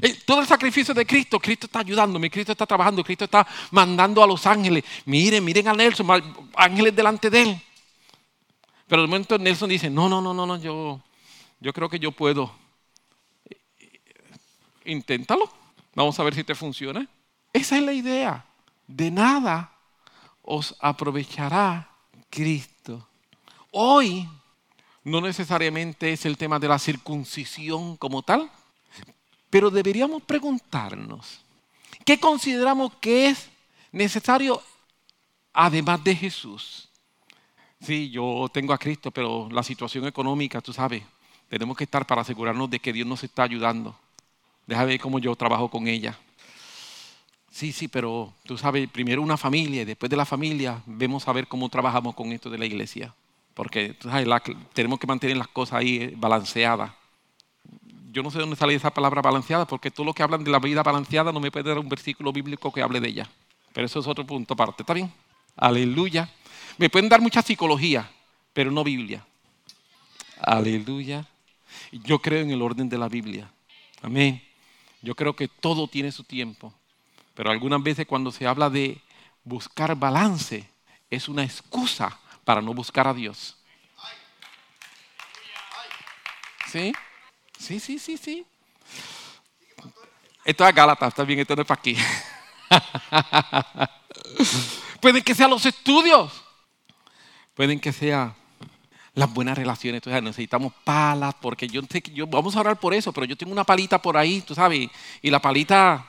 Eh, 0.00 0.16
todo 0.24 0.42
el 0.42 0.46
sacrificio 0.46 0.94
de 0.94 1.04
Cristo, 1.04 1.40
Cristo 1.40 1.66
está 1.66 1.80
ayudándome, 1.80 2.30
Cristo 2.30 2.52
está 2.52 2.66
trabajando, 2.66 3.02
Cristo 3.02 3.24
está 3.24 3.44
mandando 3.72 4.22
a 4.22 4.28
los 4.28 4.46
ángeles. 4.46 4.84
Miren, 5.06 5.44
miren 5.44 5.66
a 5.66 5.72
Nelson, 5.72 6.06
ángeles 6.54 6.94
delante 6.94 7.30
de 7.30 7.42
él. 7.42 7.62
Pero 8.86 9.02
de 9.02 9.08
momento 9.08 9.38
Nelson 9.38 9.70
dice, 9.70 9.90
no, 9.90 10.08
no, 10.08 10.20
no, 10.20 10.32
no, 10.32 10.46
no, 10.46 10.56
yo, 10.60 11.00
yo 11.58 11.72
creo 11.72 11.88
que 11.88 11.98
yo 11.98 12.12
puedo. 12.12 12.65
Inténtalo. 14.86 15.50
Vamos 15.94 16.18
a 16.18 16.22
ver 16.24 16.34
si 16.34 16.44
te 16.44 16.54
funciona. 16.54 17.06
Esa 17.52 17.76
es 17.76 17.82
la 17.82 17.92
idea. 17.92 18.44
De 18.86 19.10
nada 19.10 19.72
os 20.42 20.76
aprovechará 20.80 21.90
Cristo. 22.30 23.08
Hoy 23.72 24.28
no 25.04 25.20
necesariamente 25.20 26.12
es 26.12 26.24
el 26.24 26.36
tema 26.36 26.58
de 26.58 26.68
la 26.68 26.78
circuncisión 26.78 27.96
como 27.96 28.22
tal, 28.22 28.50
pero 29.50 29.70
deberíamos 29.70 30.22
preguntarnos, 30.22 31.40
¿qué 32.04 32.18
consideramos 32.18 32.92
que 33.00 33.28
es 33.28 33.48
necesario 33.92 34.62
además 35.52 36.02
de 36.02 36.16
Jesús? 36.16 36.88
Sí, 37.80 38.10
yo 38.10 38.48
tengo 38.52 38.72
a 38.72 38.78
Cristo, 38.78 39.10
pero 39.10 39.48
la 39.50 39.62
situación 39.62 40.06
económica, 40.06 40.60
tú 40.60 40.72
sabes, 40.72 41.02
tenemos 41.48 41.76
que 41.76 41.84
estar 41.84 42.06
para 42.06 42.22
asegurarnos 42.22 42.68
de 42.68 42.80
que 42.80 42.92
Dios 42.92 43.06
nos 43.06 43.22
está 43.22 43.44
ayudando. 43.44 43.96
Déjame 44.66 44.86
ver 44.86 45.00
cómo 45.00 45.18
yo 45.18 45.34
trabajo 45.34 45.70
con 45.70 45.86
ella. 45.86 46.18
Sí, 47.50 47.72
sí, 47.72 47.88
pero 47.88 48.32
tú 48.44 48.58
sabes, 48.58 48.88
primero 48.90 49.22
una 49.22 49.36
familia 49.36 49.82
y 49.82 49.84
después 49.84 50.10
de 50.10 50.16
la 50.16 50.26
familia 50.26 50.82
vemos 50.84 51.26
a 51.26 51.32
ver 51.32 51.46
cómo 51.48 51.68
trabajamos 51.68 52.14
con 52.14 52.32
esto 52.32 52.50
de 52.50 52.58
la 52.58 52.66
iglesia. 52.66 53.14
Porque 53.54 53.94
tú 53.94 54.10
sabes, 54.10 54.28
tenemos 54.74 54.98
que 54.98 55.06
mantener 55.06 55.36
las 55.36 55.48
cosas 55.48 55.78
ahí 55.78 55.96
eh, 55.96 56.14
balanceadas 56.16 56.92
yo 58.16 58.22
no 58.22 58.30
sé 58.30 58.38
dónde 58.38 58.56
sale 58.56 58.74
esa 58.74 58.90
palabra 58.90 59.20
balanceada, 59.20 59.66
porque 59.66 59.90
todo 59.90 60.06
lo 60.06 60.14
que 60.14 60.22
hablan 60.22 60.42
de 60.42 60.50
la 60.50 60.58
vida 60.58 60.82
balanceada 60.82 61.32
no 61.32 61.38
me 61.38 61.50
puede 61.50 61.68
dar 61.68 61.78
un 61.78 61.86
versículo 61.86 62.32
bíblico 62.32 62.72
que 62.72 62.80
hable 62.80 62.98
de 62.98 63.08
ella. 63.08 63.30
Pero 63.74 63.84
eso 63.84 64.00
es 64.00 64.06
otro 64.06 64.24
punto 64.24 64.54
aparte, 64.54 64.82
¿está 64.82 64.94
bien? 64.94 65.12
Aleluya. 65.54 66.26
Me 66.78 66.88
pueden 66.88 67.10
dar 67.10 67.20
mucha 67.20 67.42
psicología, 67.42 68.10
pero 68.54 68.70
no 68.70 68.82
Biblia. 68.82 69.22
Aleluya. 70.40 71.26
Yo 71.92 72.18
creo 72.18 72.40
en 72.40 72.52
el 72.52 72.62
orden 72.62 72.88
de 72.88 72.96
la 72.96 73.06
Biblia. 73.06 73.52
Amén. 74.00 74.42
Yo 75.02 75.14
creo 75.14 75.36
que 75.36 75.48
todo 75.48 75.88
tiene 75.88 76.12
su 76.12 76.24
tiempo. 76.24 76.72
Pero 77.34 77.50
algunas 77.50 77.82
veces 77.82 78.06
cuando 78.06 78.32
se 78.32 78.46
habla 78.46 78.70
de 78.70 79.00
buscar 79.44 79.94
balance, 79.94 80.68
es 81.10 81.28
una 81.28 81.44
excusa 81.44 82.18
para 82.44 82.62
no 82.62 82.72
buscar 82.74 83.06
a 83.06 83.14
Dios. 83.14 83.56
¿Sí? 86.70 86.92
Sí, 87.58 87.80
sí, 87.80 87.98
sí, 87.98 88.16
sí. 88.16 88.46
Esto 90.44 90.66
es 90.66 90.74
Gálatas, 90.74 91.08
está 91.08 91.24
bien, 91.24 91.40
esto 91.40 91.56
no 91.56 91.62
es 91.62 91.68
para 91.68 91.80
aquí. 91.80 91.96
Pueden 95.00 95.22
que 95.22 95.34
sean 95.34 95.50
los 95.50 95.66
estudios. 95.66 96.32
Pueden 97.54 97.80
que 97.80 97.92
sean 97.92 98.34
las 99.16 99.32
buenas 99.32 99.58
relaciones. 99.58 99.98
Entonces 99.98 100.22
necesitamos 100.22 100.72
palas, 100.84 101.34
porque 101.40 101.66
yo 101.66 101.80
yo, 102.14 102.28
vamos 102.28 102.54
a 102.54 102.60
orar 102.60 102.78
por 102.78 102.94
eso, 102.94 103.12
pero 103.12 103.26
yo 103.26 103.36
tengo 103.36 103.50
una 103.50 103.64
palita 103.64 104.00
por 104.00 104.16
ahí, 104.16 104.42
tú 104.42 104.54
sabes, 104.54 104.88
y 105.22 105.30
la 105.30 105.40
palita, 105.40 106.06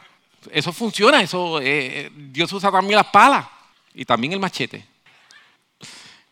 eso 0.51 0.71
funciona, 0.71 1.21
eso, 1.21 1.59
eh, 1.61 2.11
Dios 2.13 2.51
usa 2.53 2.69
también 2.69 2.97
las 2.97 3.07
palas 3.07 3.47
y 3.95 4.05
también 4.05 4.33
el 4.33 4.39
machete. 4.39 4.85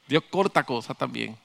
Dios 0.07 0.23
corta 0.29 0.63
cosas 0.63 0.95
también. 0.97 1.35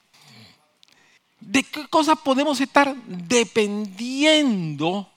¿De 1.38 1.62
qué 1.62 1.86
cosas 1.86 2.18
podemos 2.18 2.60
estar 2.60 2.94
dependiendo 3.06 5.08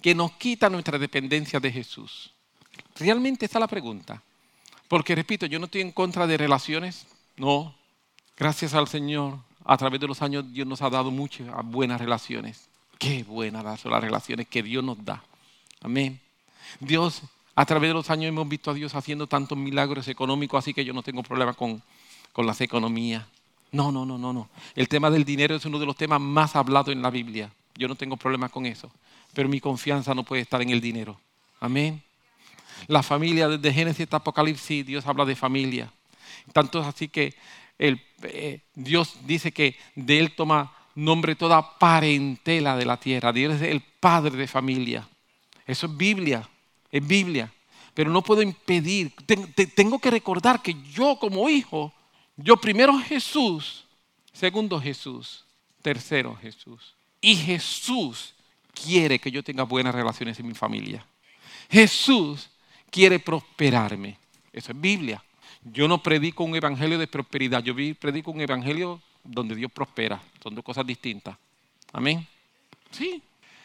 que 0.00 0.14
nos 0.14 0.32
quita 0.32 0.70
nuestra 0.70 0.98
dependencia 0.98 1.60
de 1.60 1.70
Jesús? 1.70 2.32
Realmente 2.98 3.44
esa 3.44 3.58
es 3.58 3.60
la 3.60 3.68
pregunta. 3.68 4.22
Porque 4.88 5.14
repito, 5.14 5.44
yo 5.44 5.58
no 5.58 5.66
estoy 5.66 5.82
en 5.82 5.92
contra 5.92 6.26
de 6.26 6.38
relaciones, 6.38 7.06
no. 7.36 7.76
Gracias 8.36 8.74
al 8.74 8.88
Señor, 8.88 9.38
a 9.68 9.76
través 9.76 10.00
de 10.00 10.06
los 10.06 10.22
años 10.22 10.50
Dios 10.50 10.66
nos 10.66 10.80
ha 10.80 10.88
dado 10.88 11.10
muchas 11.10 11.46
buenas 11.64 12.00
relaciones. 12.00 12.68
Qué 12.98 13.22
buenas 13.22 13.78
son 13.78 13.92
las 13.92 14.02
relaciones 14.02 14.48
que 14.48 14.62
Dios 14.62 14.82
nos 14.82 15.04
da. 15.04 15.22
Amén. 15.82 16.18
Dios, 16.80 17.20
a 17.54 17.66
través 17.66 17.90
de 17.90 17.94
los 17.94 18.08
años 18.08 18.30
hemos 18.30 18.48
visto 18.48 18.70
a 18.70 18.74
Dios 18.74 18.94
haciendo 18.94 19.26
tantos 19.26 19.58
milagros 19.58 20.08
económicos, 20.08 20.58
así 20.58 20.72
que 20.72 20.86
yo 20.86 20.94
no 20.94 21.02
tengo 21.02 21.22
problema 21.22 21.52
con, 21.52 21.82
con 22.32 22.46
las 22.46 22.62
economías. 22.62 23.26
No, 23.70 23.92
no, 23.92 24.06
no, 24.06 24.16
no, 24.16 24.32
no. 24.32 24.48
El 24.74 24.88
tema 24.88 25.10
del 25.10 25.26
dinero 25.26 25.54
es 25.54 25.64
uno 25.66 25.78
de 25.78 25.84
los 25.84 25.96
temas 25.96 26.20
más 26.20 26.56
hablados 26.56 26.88
en 26.88 27.02
la 27.02 27.10
Biblia. 27.10 27.52
Yo 27.74 27.88
no 27.88 27.94
tengo 27.94 28.16
problemas 28.16 28.50
con 28.50 28.64
eso. 28.64 28.90
Pero 29.34 29.50
mi 29.50 29.60
confianza 29.60 30.14
no 30.14 30.22
puede 30.22 30.40
estar 30.40 30.62
en 30.62 30.70
el 30.70 30.80
dinero. 30.80 31.20
Amén. 31.60 32.02
La 32.86 33.02
familia, 33.02 33.48
desde 33.48 33.70
Génesis 33.70 34.04
hasta 34.04 34.16
Apocalipsis, 34.16 34.86
Dios 34.86 35.06
habla 35.06 35.26
de 35.26 35.36
familia. 35.36 35.92
Tanto 36.54 36.80
es 36.80 36.86
así 36.86 37.08
que 37.08 37.34
eh, 37.78 38.60
Dios 38.74 39.16
dice 39.24 39.52
que 39.52 39.76
de 39.94 40.18
Él 40.18 40.34
toma 40.34 40.74
nombre 40.94 41.36
toda 41.36 41.78
parentela 41.78 42.76
de 42.76 42.84
la 42.84 42.98
tierra. 42.98 43.32
Dios 43.32 43.54
es 43.54 43.62
el 43.62 43.80
padre 43.80 44.36
de 44.36 44.46
familia. 44.46 45.08
Eso 45.66 45.86
es 45.86 45.96
Biblia, 45.96 46.48
es 46.90 47.06
Biblia. 47.06 47.52
Pero 47.94 48.10
no 48.10 48.22
puedo 48.22 48.42
impedir, 48.42 49.12
tengo 49.74 49.98
que 49.98 50.10
recordar 50.10 50.62
que 50.62 50.76
yo 50.92 51.18
como 51.18 51.48
hijo 51.48 51.92
yo 52.38 52.56
primero 52.56 52.96
Jesús, 52.98 53.84
segundo 54.32 54.80
Jesús, 54.80 55.44
tercero 55.82 56.36
Jesús. 56.36 56.94
Y 57.20 57.34
Jesús 57.34 58.32
quiere 58.72 59.18
que 59.18 59.32
yo 59.32 59.42
tenga 59.42 59.64
buenas 59.64 59.92
relaciones 59.92 60.38
en 60.38 60.46
mi 60.46 60.54
familia. 60.54 61.04
Jesús 61.68 62.48
quiere 62.90 63.18
prosperarme. 63.18 64.16
Eso 64.52 64.70
es 64.70 64.80
Biblia. 64.80 65.22
Yo 65.72 65.88
no 65.88 66.02
predico 66.02 66.44
un 66.44 66.54
evangelio 66.54 66.98
de 66.98 67.06
prosperidad, 67.06 67.62
yo 67.62 67.74
predico 67.98 68.30
un 68.30 68.40
evangelio 68.40 69.00
donde 69.24 69.54
Dios 69.54 69.70
prospera. 69.72 70.20
Son 70.42 70.54
dos 70.54 70.64
cosas 70.64 70.86
distintas. 70.86 71.36
Amén. 71.92 72.26
Sí. 72.90 73.22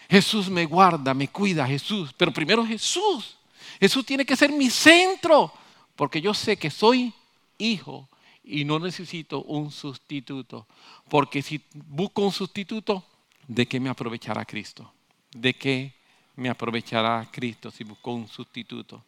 Jesús 0.09 0.49
me 0.49 0.65
guarda, 0.65 1.13
me 1.13 1.27
cuida, 1.27 1.65
Jesús. 1.65 2.13
Pero 2.15 2.31
primero 2.31 2.65
Jesús. 2.65 3.37
Jesús 3.79 4.05
tiene 4.05 4.25
que 4.25 4.35
ser 4.35 4.51
mi 4.51 4.69
centro, 4.69 5.51
porque 5.95 6.21
yo 6.21 6.33
sé 6.33 6.57
que 6.57 6.69
soy 6.69 7.13
hijo 7.57 8.07
y 8.43 8.65
no 8.65 8.79
necesito 8.79 9.43
un 9.43 9.71
sustituto. 9.71 10.67
Porque 11.09 11.41
si 11.41 11.61
busco 11.73 12.21
un 12.21 12.31
sustituto, 12.31 13.03
¿de 13.47 13.65
qué 13.65 13.79
me 13.79 13.89
aprovechará 13.89 14.45
Cristo? 14.45 14.91
¿De 15.31 15.53
qué 15.53 15.93
me 16.35 16.49
aprovechará 16.49 17.27
Cristo 17.31 17.71
si 17.71 17.83
busco 17.83 18.13
un 18.13 18.27
sustituto? 18.27 19.03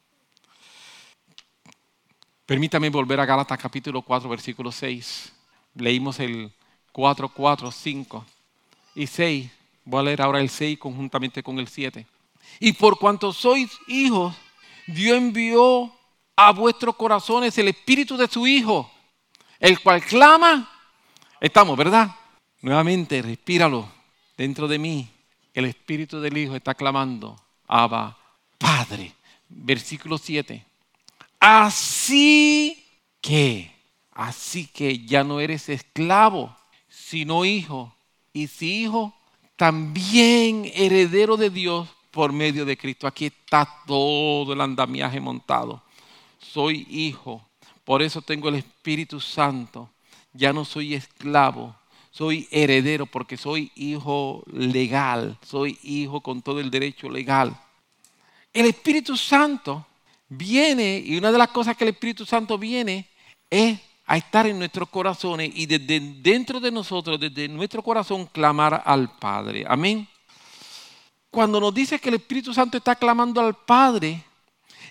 Permítame 2.45 2.91
volver 2.91 3.19
a 3.19 3.25
Gálatas 3.25 3.57
capítulo 3.57 4.03
4, 4.03 4.29
versículo 4.29 4.71
6. 4.71 5.33
Leímos 5.73 6.19
el 6.19 6.51
4, 6.91 7.29
4, 7.29 7.71
5 7.71 8.25
y 8.93 9.07
6. 9.07 9.51
Voy 9.83 9.99
a 9.99 10.03
leer 10.03 10.21
ahora 10.21 10.39
el 10.39 10.49
6 10.49 10.77
conjuntamente 10.77 11.41
con 11.41 11.57
el 11.57 11.67
7. 11.67 12.05
Y 12.59 12.73
por 12.73 12.99
cuanto 12.99 13.33
sois 13.33 13.71
hijos, 13.87 14.35
Dios 14.85 15.17
envió 15.17 15.91
a 16.35 16.51
vuestros 16.51 16.95
corazones 16.95 17.57
el 17.57 17.69
espíritu 17.69 18.15
de 18.15 18.27
su 18.27 18.45
Hijo, 18.45 18.91
el 19.59 19.79
cual 19.79 20.03
clama. 20.03 20.69
Estamos, 21.41 21.75
¿verdad? 21.75 22.11
Nuevamente, 22.61 23.23
respíralo 23.23 23.89
dentro 24.37 24.67
de 24.67 24.77
mí. 24.77 25.09
El 25.51 25.65
espíritu 25.65 26.21
del 26.21 26.37
Hijo 26.37 26.55
está 26.55 26.75
clamando, 26.75 27.41
Abba, 27.67 28.15
Padre. 28.59 29.13
Versículo 29.49 30.19
7. 30.19 30.63
Así 31.47 32.83
que, 33.21 33.71
así 34.13 34.65
que 34.65 35.05
ya 35.05 35.23
no 35.23 35.39
eres 35.39 35.69
esclavo, 35.69 36.57
sino 36.89 37.45
hijo. 37.45 37.95
Y 38.33 38.47
si 38.47 38.81
hijo, 38.81 39.13
también 39.55 40.71
heredero 40.73 41.37
de 41.37 41.51
Dios 41.51 41.87
por 42.09 42.33
medio 42.33 42.65
de 42.65 42.75
Cristo. 42.75 43.05
Aquí 43.05 43.27
está 43.27 43.69
todo 43.85 44.53
el 44.53 44.59
andamiaje 44.59 45.19
montado. 45.19 45.83
Soy 46.39 46.87
hijo, 46.89 47.47
por 47.83 48.01
eso 48.01 48.23
tengo 48.23 48.49
el 48.49 48.55
Espíritu 48.55 49.21
Santo. 49.21 49.91
Ya 50.33 50.51
no 50.51 50.65
soy 50.65 50.95
esclavo, 50.95 51.75
soy 52.09 52.47
heredero 52.49 53.05
porque 53.05 53.37
soy 53.37 53.71
hijo 53.75 54.43
legal, 54.51 55.37
soy 55.45 55.77
hijo 55.83 56.21
con 56.21 56.41
todo 56.41 56.59
el 56.59 56.71
derecho 56.71 57.07
legal. 57.07 57.55
El 58.51 58.65
Espíritu 58.65 59.15
Santo 59.15 59.85
viene, 60.27 61.01
y 61.05 61.17
una 61.17 61.31
de 61.31 61.37
las 61.37 61.49
cosas 61.49 61.77
que 61.77 61.83
el 61.83 61.91
Espíritu 61.91 62.25
Santo 62.25 62.57
viene 62.57 63.09
es 63.49 63.79
a 64.05 64.17
estar 64.17 64.45
en 64.45 64.59
nuestros 64.59 64.89
corazones 64.89 65.51
y 65.53 65.65
desde 65.65 65.99
dentro 65.99 66.59
de 66.59 66.71
nosotros, 66.71 67.19
desde 67.19 67.47
nuestro 67.47 67.81
corazón, 67.81 68.27
clamar 68.27 68.83
al 68.85 69.17
Padre. 69.17 69.65
Amén. 69.67 70.07
Cuando 71.31 71.59
nos 71.59 71.73
dice 71.73 71.99
que 71.99 72.09
el 72.09 72.15
Espíritu 72.15 72.53
Santo 72.53 72.77
está 72.77 72.95
clamando 72.95 73.41
al 73.41 73.55
Padre, 73.55 74.23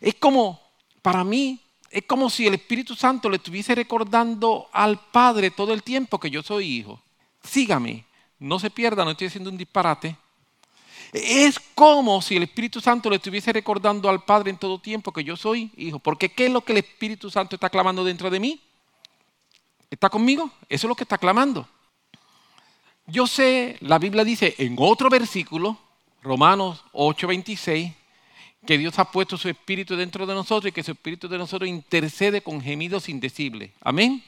es 0.00 0.14
como, 0.16 0.60
para 1.00 1.24
mí, 1.24 1.60
es 1.90 2.04
como 2.06 2.28
si 2.28 2.46
el 2.46 2.54
Espíritu 2.54 2.94
Santo 2.94 3.30
le 3.30 3.36
estuviese 3.36 3.74
recordando 3.74 4.68
al 4.72 4.98
Padre 5.10 5.50
todo 5.50 5.72
el 5.72 5.82
tiempo 5.82 6.18
que 6.18 6.30
yo 6.30 6.42
soy 6.42 6.66
hijo. 6.66 7.00
Sígame, 7.42 8.04
no 8.40 8.58
se 8.58 8.70
pierda, 8.70 9.04
no 9.04 9.12
estoy 9.12 9.28
haciendo 9.28 9.50
un 9.50 9.56
disparate. 9.56 10.16
Es 11.14 11.60
como 11.76 12.20
si 12.20 12.34
el 12.34 12.42
Espíritu 12.42 12.80
Santo 12.80 13.08
le 13.08 13.16
estuviese 13.16 13.52
recordando 13.52 14.08
al 14.08 14.24
Padre 14.24 14.50
en 14.50 14.56
todo 14.56 14.80
tiempo 14.80 15.12
que 15.12 15.22
yo 15.22 15.36
soy 15.36 15.70
hijo. 15.76 16.00
Porque 16.00 16.28
¿qué 16.28 16.46
es 16.46 16.52
lo 16.52 16.62
que 16.62 16.72
el 16.72 16.78
Espíritu 16.78 17.30
Santo 17.30 17.54
está 17.54 17.70
clamando 17.70 18.02
dentro 18.02 18.30
de 18.30 18.40
mí? 18.40 18.60
¿Está 19.88 20.08
conmigo? 20.08 20.50
Eso 20.68 20.86
es 20.86 20.88
lo 20.88 20.96
que 20.96 21.04
está 21.04 21.16
clamando. 21.16 21.68
Yo 23.06 23.28
sé, 23.28 23.76
la 23.78 24.00
Biblia 24.00 24.24
dice 24.24 24.56
en 24.58 24.74
otro 24.76 25.08
versículo, 25.08 25.78
Romanos 26.20 26.82
8:26, 26.92 27.94
que 28.66 28.76
Dios 28.76 28.98
ha 28.98 29.08
puesto 29.12 29.36
su 29.36 29.48
Espíritu 29.48 29.94
dentro 29.94 30.26
de 30.26 30.34
nosotros 30.34 30.70
y 30.70 30.72
que 30.72 30.82
su 30.82 30.90
Espíritu 30.90 31.28
de 31.28 31.38
nosotros 31.38 31.70
intercede 31.70 32.40
con 32.40 32.60
gemidos 32.60 33.08
indecibles. 33.08 33.70
Amén. 33.82 34.24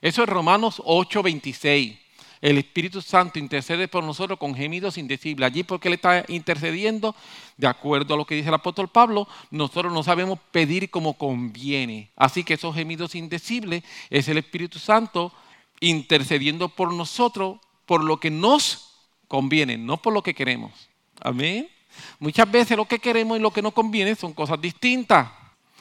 Eso 0.00 0.22
es 0.22 0.30
Romanos 0.30 0.80
8:26. 0.82 2.01
El 2.42 2.58
Espíritu 2.58 3.00
Santo 3.00 3.38
intercede 3.38 3.86
por 3.86 4.02
nosotros 4.02 4.36
con 4.36 4.54
gemidos 4.54 4.98
indecibles. 4.98 5.46
Allí 5.46 5.62
porque 5.62 5.86
Él 5.86 5.94
está 5.94 6.24
intercediendo, 6.26 7.14
de 7.56 7.68
acuerdo 7.68 8.14
a 8.14 8.16
lo 8.16 8.24
que 8.24 8.34
dice 8.34 8.48
el 8.48 8.54
apóstol 8.54 8.88
Pablo, 8.88 9.28
nosotros 9.52 9.92
no 9.92 10.02
sabemos 10.02 10.40
pedir 10.50 10.90
como 10.90 11.14
conviene. 11.14 12.10
Así 12.16 12.42
que 12.42 12.54
esos 12.54 12.74
gemidos 12.74 13.14
indecibles 13.14 13.84
es 14.10 14.26
el 14.26 14.38
Espíritu 14.38 14.80
Santo 14.80 15.32
intercediendo 15.78 16.68
por 16.68 16.92
nosotros 16.92 17.58
por 17.86 18.02
lo 18.02 18.18
que 18.18 18.30
nos 18.30 18.96
conviene, 19.28 19.78
no 19.78 20.02
por 20.02 20.12
lo 20.12 20.22
que 20.22 20.34
queremos. 20.34 20.90
Amén. 21.20 21.68
Muchas 22.18 22.50
veces 22.50 22.76
lo 22.76 22.86
que 22.86 22.98
queremos 22.98 23.38
y 23.38 23.40
lo 23.40 23.52
que 23.52 23.62
nos 23.62 23.72
conviene 23.72 24.16
son 24.16 24.32
cosas 24.32 24.60
distintas. 24.60 25.30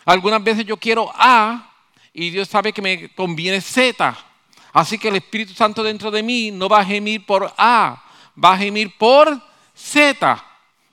Algunas 0.06 0.44
veces 0.44 0.64
yo 0.66 0.78
quiero 0.78 1.12
A 1.16 1.74
y 2.14 2.30
Dios 2.30 2.50
sabe 2.50 2.72
que 2.72 2.84
me 2.84 3.10
conviene 3.16 3.62
Z. 3.62 4.31
Así 4.74 4.98
que 4.98 5.10
el 5.10 5.18
Espíritu 5.18 5.54
Santo 5.54 5.84
dentro 5.84 6.12
de 6.12 6.24
mí 6.24 6.52
no 6.52 6.70
va 6.70 6.80
a 6.80 6.86
gemir 6.86 7.26
por 7.26 7.54
A, 7.58 8.04
va 8.42 8.54
a 8.54 8.58
gemir 8.58 8.98
por 8.98 9.42
Z, 9.76 10.44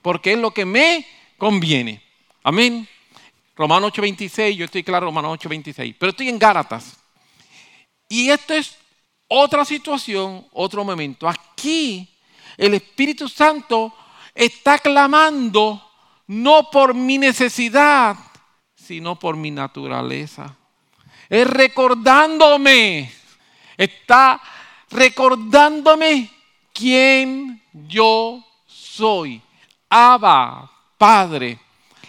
porque 0.01 0.33
es 0.33 0.39
lo 0.39 0.51
que 0.51 0.65
me 0.65 1.05
conviene. 1.37 2.03
Amén. 2.43 2.87
Romano 3.55 3.87
8:26, 3.87 4.55
yo 4.55 4.65
estoy 4.65 4.83
claro, 4.83 5.07
Romano 5.07 5.31
8:26, 5.31 5.95
pero 5.97 6.11
estoy 6.11 6.29
en 6.29 6.39
Gálatas. 6.39 6.97
Y 8.07 8.29
esto 8.29 8.53
es 8.53 8.75
otra 9.27 9.63
situación, 9.63 10.45
otro 10.51 10.83
momento. 10.83 11.27
Aquí 11.27 12.09
el 12.57 12.73
Espíritu 12.73 13.29
Santo 13.29 13.93
está 14.33 14.79
clamando 14.79 15.85
no 16.27 16.69
por 16.71 16.93
mi 16.93 17.17
necesidad, 17.17 18.17
sino 18.75 19.17
por 19.17 19.35
mi 19.35 19.51
naturaleza. 19.51 20.55
Es 21.29 21.47
recordándome 21.47 23.18
Está 23.79 24.41
recordándome 24.91 26.29
quién 26.73 27.63
yo 27.87 28.45
soy. 28.67 29.41
Abba, 29.89 30.69
Padre. 30.97 31.57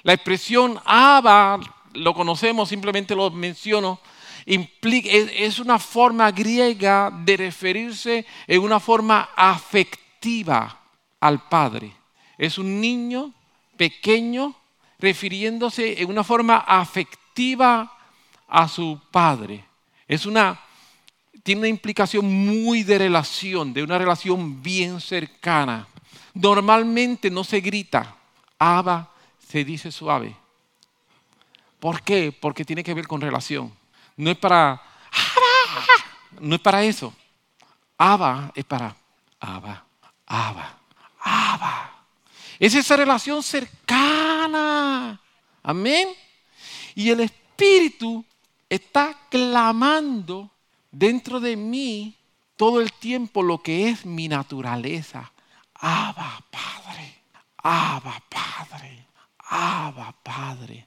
La 0.03 0.14
expresión 0.14 0.81
Abba, 0.85 1.61
lo 1.93 2.12
conocemos, 2.12 2.68
simplemente 2.68 3.14
lo 3.14 3.31
menciono, 3.31 4.01
implica, 4.47 5.11
es 5.11 5.61
una 5.61 5.79
forma 5.79 6.33
griega 6.33 7.09
de 7.25 7.37
referirse 7.37 8.27
en 8.49 8.62
una 8.62 8.81
forma 8.81 9.31
afectiva 9.37 10.77
al 11.21 11.47
Padre. 11.47 11.93
Es 12.37 12.59
un 12.59 12.81
niño 12.81 13.33
pequeño 13.77 14.57
refiriéndose 14.99 16.03
en 16.03 16.09
una 16.09 16.25
forma 16.25 16.57
afectiva 16.66 17.97
a 18.49 18.66
su 18.66 19.01
Padre. 19.12 19.64
Es 20.09 20.27
una 20.27 20.61
tiene 21.43 21.61
una 21.61 21.68
implicación 21.68 22.24
muy 22.26 22.82
de 22.82 22.99
relación, 22.99 23.72
de 23.72 23.82
una 23.82 23.99
relación 23.99 24.62
bien 24.62 25.01
cercana. 25.01 25.86
Normalmente 26.34 27.30
no 27.30 27.45
se 27.45 27.61
grita, 27.61 28.16
Abba 28.59 29.11
se 29.49 29.64
dice 29.64 29.91
suave. 29.91 30.36
¿Por 31.78 32.03
qué? 32.03 32.30
Porque 32.30 32.64
tiene 32.64 32.84
que 32.84 32.95
ver 32.95 33.07
con 33.07 33.20
relación. 33.20 33.72
No 34.16 34.30
es 34.30 34.36
para, 34.36 34.80
no 36.41 36.55
es 36.55 36.61
para 36.61 36.84
eso. 36.84 37.14
Abba 37.97 38.53
es 38.55 38.64
para, 38.64 38.95
Abba, 39.41 39.84
Abba, 40.26 40.78
Abba. 41.20 42.05
Es 42.59 42.74
esa 42.74 42.97
relación 42.97 43.43
cercana. 43.43 45.18
Amén. 45.62 46.09
Y 46.95 47.11
el 47.11 47.20
Espíritu 47.20 48.24
está 48.68 49.18
clamando 49.30 50.51
dentro 50.91 51.41
de 51.41 51.57
mí 51.57 52.16
todo 52.57 52.80
el 52.80 52.93
tiempo 52.93 53.43
lo 53.43 53.59
que 53.59 53.88
es 53.88 54.05
mi 54.05 54.28
naturaleza. 54.28 55.32
Abba, 55.74 56.45
Padre. 56.51 57.14
Abba, 57.57 58.22
Padre. 58.28 59.07
Abba, 59.38 60.14
Padre. 60.22 60.86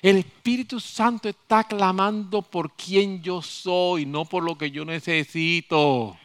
El 0.00 0.16
Espíritu 0.18 0.78
Santo 0.80 1.28
está 1.28 1.64
clamando 1.64 2.42
por 2.42 2.72
quien 2.72 3.20
yo 3.22 3.42
soy, 3.42 4.06
no 4.06 4.24
por 4.24 4.42
lo 4.42 4.56
que 4.56 4.70
yo 4.70 4.84
necesito. 4.84 6.16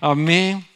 Amén. 0.00 0.66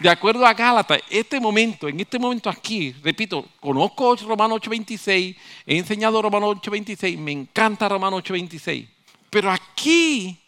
De 0.00 0.08
acuerdo 0.08 0.46
a 0.46 0.54
Gálatas, 0.54 1.00
este 1.10 1.40
momento, 1.40 1.88
en 1.88 1.98
este 1.98 2.18
momento 2.18 2.48
aquí, 2.48 2.92
repito, 3.02 3.48
conozco 3.58 4.14
Romano 4.16 4.56
8:26, 4.56 5.36
he 5.66 5.78
enseñado 5.78 6.22
Romano 6.22 6.50
8:26, 6.50 7.18
me 7.18 7.32
encanta 7.32 7.88
Romano 7.88 8.18
8:26. 8.18 8.88
Pero 9.30 9.50
aquí 9.50 10.38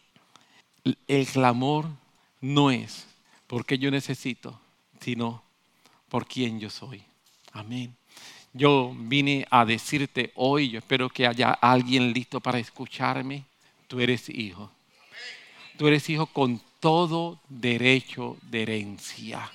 el 1.06 1.26
clamor 1.26 1.86
no 2.40 2.70
es 2.70 3.06
porque 3.46 3.78
yo 3.78 3.90
necesito, 3.90 4.60
sino 5.00 5.42
por 6.08 6.26
quien 6.26 6.60
yo 6.60 6.70
soy. 6.70 7.02
Amén. 7.52 7.96
Yo 8.52 8.94
vine 8.96 9.46
a 9.50 9.64
decirte 9.64 10.32
hoy, 10.34 10.70
yo 10.70 10.78
espero 10.78 11.08
que 11.08 11.26
haya 11.26 11.50
alguien 11.50 12.12
listo 12.12 12.40
para 12.40 12.58
escucharme, 12.58 13.44
tú 13.88 14.00
eres 14.00 14.28
hijo. 14.28 14.70
Tú 15.76 15.86
eres 15.86 16.08
hijo 16.10 16.26
con 16.26 16.60
todo 16.78 17.40
derecho 17.48 18.36
de 18.42 18.62
herencia. 18.62 19.50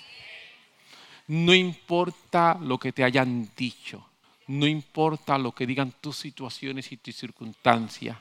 No 1.28 1.54
importa 1.54 2.58
lo 2.62 2.78
que 2.78 2.92
te 2.92 3.04
hayan 3.04 3.50
dicho, 3.56 4.06
no 4.48 4.68
importa 4.68 5.38
lo 5.38 5.54
que 5.54 5.66
digan 5.66 5.94
tus 6.00 6.18
situaciones 6.18 6.92
y 6.92 6.98
tus 6.98 7.16
circunstancias, 7.16 8.18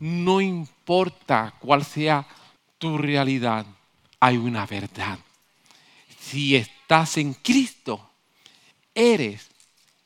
no 0.00 0.40
importa 0.40 1.54
cuál 1.60 1.84
sea 1.84 2.26
tu 2.80 2.96
realidad, 2.98 3.66
hay 4.18 4.38
una 4.38 4.66
verdad. 4.66 5.18
Si 6.18 6.56
estás 6.56 7.18
en 7.18 7.34
Cristo, 7.34 8.10
eres 8.94 9.48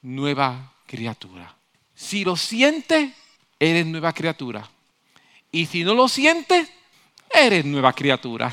nueva 0.03 0.75
criatura. 0.85 1.55
Si 1.95 2.25
lo 2.25 2.37
sientes, 2.37 3.13
eres 3.59 3.87
nueva 3.87 4.13
criatura. 4.13 4.69
Y 5.53 5.67
si 5.67 5.85
no 5.85 5.95
lo 5.95 6.09
sientes, 6.09 6.69
eres 7.33 7.65
nueva 7.65 7.93
criatura. 7.93 8.53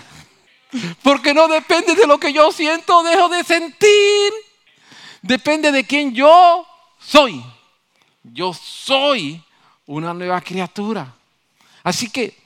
Porque 1.03 1.33
no 1.33 1.47
depende 1.47 1.95
de 1.95 2.05
lo 2.05 2.19
que 2.19 2.31
yo 2.31 2.51
siento 2.51 3.01
dejo 3.01 3.27
de 3.27 3.43
sentir. 3.43 4.33
Depende 5.23 5.71
de 5.71 5.83
quién 5.83 6.13
yo 6.13 6.65
soy. 6.99 7.43
Yo 8.23 8.53
soy 8.53 9.43
una 9.87 10.13
nueva 10.13 10.41
criatura. 10.41 11.11
Así 11.83 12.11
que 12.11 12.40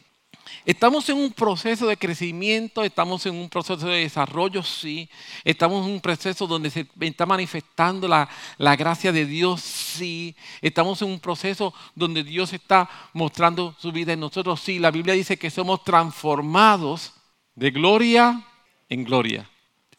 Estamos 0.65 1.07
en 1.09 1.17
un 1.17 1.31
proceso 1.31 1.85
de 1.85 1.95
crecimiento, 1.95 2.83
estamos 2.83 3.23
en 3.27 3.35
un 3.35 3.49
proceso 3.49 3.85
de 3.85 3.99
desarrollo, 3.99 4.63
sí. 4.63 5.07
Estamos 5.43 5.85
en 5.85 5.93
un 5.93 6.01
proceso 6.01 6.47
donde 6.47 6.71
se 6.71 6.87
está 7.01 7.27
manifestando 7.27 8.07
la, 8.07 8.27
gracia 8.75 9.11
de 9.11 9.27
Dios, 9.27 9.61
sí. 9.61 10.35
Estamos 10.63 11.03
en 11.03 11.09
un 11.09 11.19
proceso 11.19 11.71
donde 11.93 12.23
Dios 12.23 12.51
está 12.51 12.89
mostrando 13.13 13.75
su 13.77 13.91
vida 13.91 14.13
en 14.13 14.19
nosotros, 14.19 14.59
sí. 14.59 14.79
La 14.79 14.89
Biblia 14.89 15.13
dice 15.13 15.37
que 15.37 15.51
somos 15.51 15.83
transformados 15.83 17.13
de 17.53 17.69
gloria 17.69 18.43
en 18.89 19.03
gloria. 19.03 19.47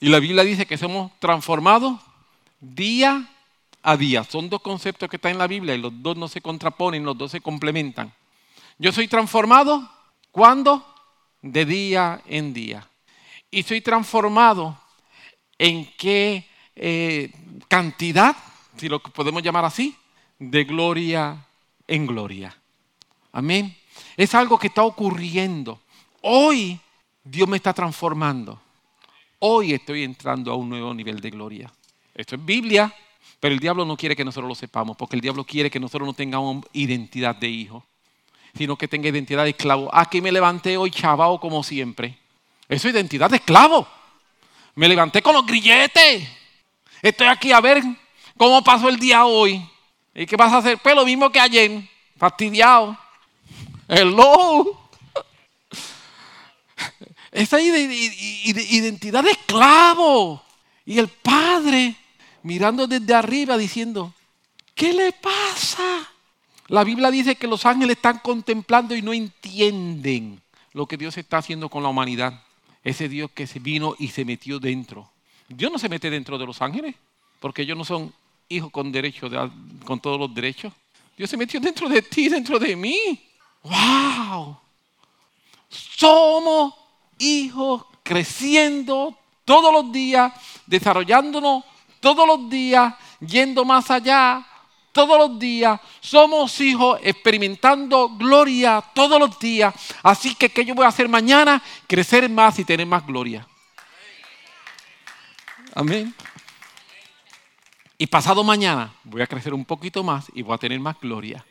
Y 0.01 0.09
la 0.09 0.19
Biblia 0.19 0.43
dice 0.43 0.67
que 0.67 0.77
somos 0.77 1.13
transformados 1.21 2.01
día 2.59 3.31
a 3.85 3.97
día. 3.97 4.25
Son 4.25 4.49
dos 4.49 4.63
conceptos 4.63 5.09
que 5.09 5.15
están 5.15 5.31
en 5.31 5.39
la 5.39 5.47
Biblia 5.47 5.77
y 5.77 5.79
los 5.79 5.93
dos 6.03 6.17
no 6.17 6.27
se 6.27 6.41
contraponen, 6.41 7.05
los 7.05 7.17
dos 7.17 7.31
se 7.31 7.41
complementan. 7.41 8.13
Yo 8.79 8.91
soy 8.91 9.07
transformado 9.07 9.96
¿Cuándo? 10.37 10.85
De 11.41 11.65
día 11.65 12.21
en 12.27 12.53
día. 12.53 12.87
Y 13.51 13.63
soy 13.63 13.81
transformado 13.81 14.79
en 15.57 15.91
qué 15.97 16.47
eh, 16.75 17.33
cantidad, 17.69 18.37
si 18.77 18.87
lo 18.91 18.99
podemos 19.01 19.43
llamar 19.43 19.65
así, 19.65 19.97
de 20.39 20.65
gloria 20.65 21.43
en 21.89 22.07
gloria. 22.07 22.55
Amén. 23.33 23.75
Es 24.15 24.35
algo 24.35 24.59
que 24.59 24.67
está 24.67 24.83
ocurriendo. 24.83 25.81
Hoy 26.21 26.79
Dios 27.25 27.49
me 27.49 27.57
está 27.57 27.73
transformando. 27.73 28.61
Hoy 29.39 29.73
estoy 29.73 30.05
entrando 30.05 30.53
a 30.53 30.57
un 30.57 30.69
nuevo 30.69 30.93
nivel 30.93 31.19
de 31.19 31.31
gloria. 31.31 31.73
Esto 32.15 32.35
es 32.35 32.45
Biblia, 32.45 32.95
pero 33.41 33.55
el 33.55 33.61
diablo 33.61 33.87
no 33.87 33.97
quiere 33.97 34.15
que 34.15 34.23
nosotros 34.23 34.51
lo 34.51 34.55
sepamos, 34.55 34.99
porque 34.99 35.17
el 35.17 35.23
diablo 35.23 35.45
quiere 35.45 35.71
que 35.71 35.81
nosotros 35.81 36.07
no 36.07 36.13
tengamos 36.13 36.63
identidad 36.75 37.37
de 37.37 37.49
hijo 37.49 37.87
sino 38.57 38.77
que 38.77 38.89
tenga 38.89 39.09
identidad 39.09 39.45
de 39.45 39.51
esclavo. 39.51 39.89
Aquí 39.93 40.21
me 40.21 40.33
levanté 40.33 40.77
hoy 40.77 40.91
chavao 40.91 41.39
como 41.41 41.63
siempre. 41.63 42.19
Eso 42.69 42.89
es 42.89 42.95
identidad 42.95 43.31
de 43.31 43.37
esclavo. 43.37 43.87
Me 44.75 44.89
levanté 44.89 45.23
con 45.23 45.35
los 45.35 45.47
grilletes. 45.47 46.29
Estoy 47.03 47.29
aquí 47.29 47.53
a 47.53 47.61
ver 47.61 47.83
cómo 48.37 48.63
pasó 48.65 48.89
el 48.89 48.99
día 48.99 49.25
hoy. 49.25 49.65
¿Y 50.15 50.27
qué 50.27 50.37
vas 50.37 50.53
a 50.53 50.59
hacer? 50.59 50.79
Pues 50.79 50.95
lo 50.95 51.05
mismo 51.05 51.31
que 51.31 51.41
ayer. 51.41 51.83
Fastidiado. 52.17 52.97
Hello. 53.89 54.89
Esa 57.31 57.61
identidad 57.61 59.23
de 59.25 59.31
esclavo. 59.31 60.43
Y 60.85 60.99
el 60.99 61.09
padre 61.09 61.95
mirando 62.43 62.87
desde 62.87 63.13
arriba 63.13 63.57
diciendo, 63.59 64.15
¿qué 64.75 64.93
le 64.93 65.13
pasa? 65.13 66.09
La 66.69 66.85
Biblia 66.85 67.11
dice 67.11 67.37
que 67.37 67.47
los 67.47 67.65
ángeles 67.65 67.97
están 67.97 68.19
contemplando 68.19 68.95
y 68.97 69.03
no 69.03 69.13
entienden 69.13 70.43
lo 70.73 70.87
que 70.87 70.97
Dios 70.97 71.17
está 71.17 71.39
haciendo 71.39 71.69
con 71.69 71.83
la 71.83 71.89
humanidad. 71.89 72.43
Ese 72.83 73.09
Dios 73.09 73.31
que 73.33 73.47
se 73.47 73.59
vino 73.59 73.95
y 73.99 74.09
se 74.09 74.25
metió 74.25 74.59
dentro. 74.59 75.11
Dios 75.49 75.71
no 75.71 75.79
se 75.79 75.89
mete 75.89 76.11
dentro 76.11 76.39
de 76.39 76.47
los 76.47 76.61
ángeles, 76.61 76.95
porque 77.41 77.63
ellos 77.63 77.79
no 77.79 77.85
son 77.85 78.13
hijos 78.49 78.71
con 78.71 78.91
derecho, 78.91 79.29
con 79.85 80.01
todos 80.01 80.19
los 80.19 80.35
derechos. 80.35 80.73
Dios 81.17 81.31
se 81.31 81.37
metió 81.37 81.61
dentro 81.61 81.89
de 81.89 82.03
ti, 82.03 82.29
dentro 82.29 82.59
de 82.59 82.77
mí. 82.77 82.99
¡Wow! 83.63 84.59
Somos 85.69 86.75
hijos 87.19 87.85
creciendo 88.03 89.17
todos 89.45 89.73
los 89.73 89.93
días, 89.93 90.33
desarrollándonos 90.67 91.65
todos 92.01 92.27
los 92.27 92.51
días, 92.51 92.95
yendo 93.21 93.65
más 93.65 93.91
allá, 93.91 94.47
todos 94.97 95.19
los 95.19 95.39
días, 95.39 95.79
somos 96.01 96.59
hijos 96.59 96.99
experimentando 97.03 98.09
gloria 98.09 98.83
todos 98.95 99.21
los 99.21 99.39
días. 99.39 99.75
Así 100.03 100.35
que, 100.35 100.49
¿qué 100.49 100.65
yo 100.65 100.75
voy 100.75 100.87
a 100.87 100.89
hacer 100.89 101.07
mañana? 101.07 101.63
Crecer 101.87 102.27
más 102.31 102.59
y 102.59 102.65
tener 102.65 102.87
más 102.87 103.07
gloria. 103.07 103.47
Amén. 105.75 106.15
Y 107.99 108.07
pasado 108.07 108.43
mañana 108.43 108.95
voy 109.05 109.21
a 109.21 109.27
crecer 109.27 109.53
un 109.53 109.67
poquito 109.67 110.03
más 110.03 110.33
y 110.33 110.41
voy 110.41 110.55
a 110.55 110.59
tener 110.59 110.81
más 110.81 110.99
gloria. 110.99 111.45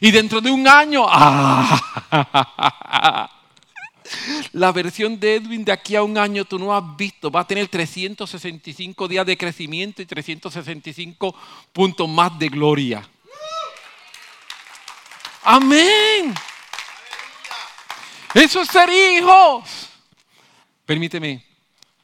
Y 0.00 0.12
dentro 0.12 0.40
de 0.40 0.52
un 0.52 0.68
año, 0.68 1.04
¡ah! 1.08 2.18
La 4.52 4.72
versión 4.72 5.18
de 5.18 5.36
Edwin 5.36 5.64
de 5.64 5.72
aquí 5.72 5.96
a 5.96 6.02
un 6.02 6.16
año 6.18 6.44
tú 6.44 6.58
no 6.58 6.74
has 6.74 6.96
visto. 6.96 7.30
Va 7.30 7.40
a 7.40 7.46
tener 7.46 7.68
365 7.68 9.08
días 9.08 9.26
de 9.26 9.36
crecimiento 9.36 10.02
y 10.02 10.06
365 10.06 11.34
puntos 11.72 12.08
más 12.08 12.38
de 12.38 12.48
gloria. 12.48 13.08
Amén. 15.42 16.34
Eso 18.34 18.60
es 18.60 18.68
ser 18.68 18.88
hijos. 18.90 19.88
Permíteme 20.84 21.44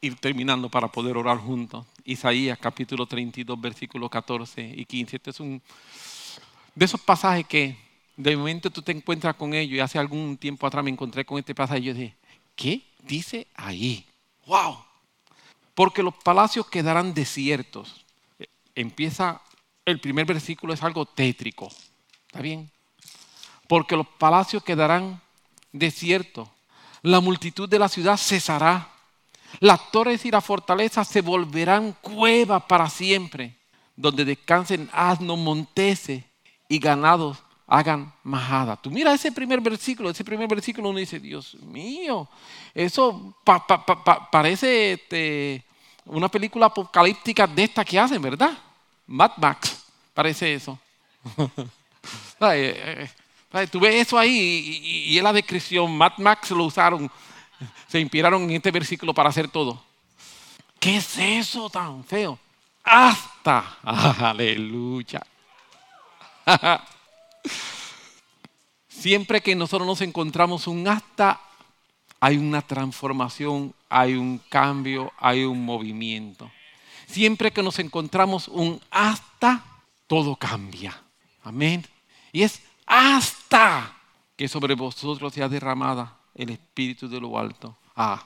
ir 0.01 0.15
terminando 0.15 0.69
para 0.69 0.87
poder 0.87 1.17
orar 1.17 1.37
juntos. 1.37 1.85
Isaías 2.03 2.57
capítulo 2.59 3.05
32, 3.05 3.59
versículos 3.59 4.09
14 4.09 4.73
y 4.75 4.85
15. 4.85 5.15
Este 5.15 5.29
es 5.31 5.39
un 5.39 5.61
de 6.73 6.85
esos 6.85 6.99
pasajes 6.99 7.47
que 7.47 7.84
de 8.17 8.37
momento 8.37 8.69
tú 8.69 8.81
te 8.81 8.91
encuentras 8.91 9.35
con 9.35 9.53
ellos 9.53 9.75
y 9.75 9.79
hace 9.79 9.99
algún 9.99 10.37
tiempo 10.37 10.65
atrás 10.65 10.83
me 10.83 10.91
encontré 10.91 11.25
con 11.25 11.37
este 11.37 11.53
pasaje 11.53 11.79
y 11.79 11.83
yo 11.83 11.93
dije, 11.93 12.15
¿qué 12.55 12.81
dice 13.03 13.47
ahí? 13.55 14.05
¡Wow! 14.45 14.77
Porque 15.73 16.01
los 16.01 16.13
palacios 16.15 16.67
quedarán 16.67 17.13
desiertos. 17.13 18.05
Empieza, 18.73 19.41
el 19.83 19.99
primer 19.99 20.25
versículo 20.25 20.73
es 20.73 20.81
algo 20.83 21.05
tétrico. 21.05 21.69
¿Está 22.27 22.41
bien? 22.41 22.71
Porque 23.67 23.97
los 23.97 24.07
palacios 24.07 24.63
quedarán 24.63 25.21
desiertos. 25.73 26.47
La 27.01 27.19
multitud 27.19 27.67
de 27.67 27.79
la 27.79 27.89
ciudad 27.89 28.17
cesará. 28.17 28.89
Las 29.59 29.91
torres 29.91 30.25
y 30.25 30.31
las 30.31 30.43
fortalezas 30.43 31.07
se 31.07 31.21
volverán 31.21 31.93
cuevas 32.01 32.63
para 32.63 32.89
siempre, 32.89 33.57
donde 33.95 34.25
descansen 34.25 34.89
asnos, 34.91 35.37
monteses 35.37 36.23
y 36.67 36.79
ganados 36.79 37.37
hagan 37.67 38.13
majada. 38.23 38.75
Tú 38.75 38.91
mira 38.91 39.13
ese 39.13 39.31
primer 39.31 39.59
versículo, 39.59 40.09
ese 40.09 40.23
primer 40.23 40.47
versículo 40.47 40.89
uno 40.89 40.99
dice, 40.99 41.19
Dios 41.19 41.55
mío, 41.55 42.27
eso 42.73 43.35
parece 44.31 44.93
este, 44.93 45.63
una 46.05 46.29
película 46.29 46.67
apocalíptica 46.67 47.47
de 47.47 47.63
esta 47.63 47.83
que 47.83 47.99
hacen, 47.99 48.21
¿verdad? 48.21 48.57
Mad 49.07 49.31
Max, 49.37 49.85
parece 50.13 50.53
eso. 50.53 50.77
Eh, 52.41 53.09
eh, 53.53 53.67
tú 53.67 53.79
ves 53.79 53.95
eso 53.95 54.19
ahí 54.19 54.29
y, 54.29 55.13
y, 55.13 55.17
es 55.17 55.23
la 55.23 55.33
descripción, 55.33 55.97
Mad 55.97 56.17
Max 56.17 56.51
lo 56.51 56.65
usaron, 56.65 57.09
se 57.87 57.99
inspiraron 57.99 58.43
en 58.43 58.51
este 58.51 58.69
versículo 58.69 59.11
para 59.11 59.29
hacer 59.29 59.47
todo. 59.47 59.81
¿Qué 60.79 60.97
es 60.97 61.17
eso 61.17 61.67
tan 61.69 62.03
feo? 62.03 62.37
Hasta, 62.83 63.77
aleluya. 64.29 65.25
Siempre 68.87 69.41
que 69.41 69.55
nosotros 69.55 69.87
nos 69.87 70.01
encontramos 70.01 70.67
un 70.67 70.87
hasta, 70.87 71.41
hay 72.19 72.37
una 72.37 72.61
transformación, 72.61 73.73
hay 73.89 74.15
un 74.15 74.39
cambio, 74.49 75.11
hay 75.17 75.43
un 75.43 75.63
movimiento. 75.63 76.51
Siempre 77.05 77.51
que 77.51 77.61
nos 77.61 77.77
encontramos 77.79 78.47
un 78.47 78.81
hasta, 78.89 79.63
todo 80.07 80.35
cambia. 80.35 80.99
Amén. 81.43 81.85
Y 82.31 82.41
es 82.41 82.61
hasta 82.85 83.95
que 84.35 84.47
sobre 84.47 84.75
vosotros 84.75 85.33
sea 85.33 85.47
derramada 85.47 86.17
el 86.33 86.49
Espíritu 86.49 87.07
de 87.07 87.19
lo 87.19 87.37
alto. 87.37 87.77
Ah, 87.95 88.25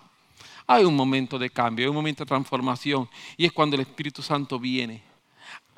hay 0.66 0.86
un 0.86 0.96
momento 0.96 1.38
de 1.38 1.50
cambio, 1.50 1.86
hay 1.86 1.90
un 1.90 1.96
momento 1.96 2.24
de 2.24 2.30
transformación. 2.30 3.10
Y 3.36 3.46
es 3.46 3.52
cuando 3.52 3.76
el 3.76 3.82
Espíritu 3.82 4.22
Santo 4.22 4.60
viene 4.60 5.10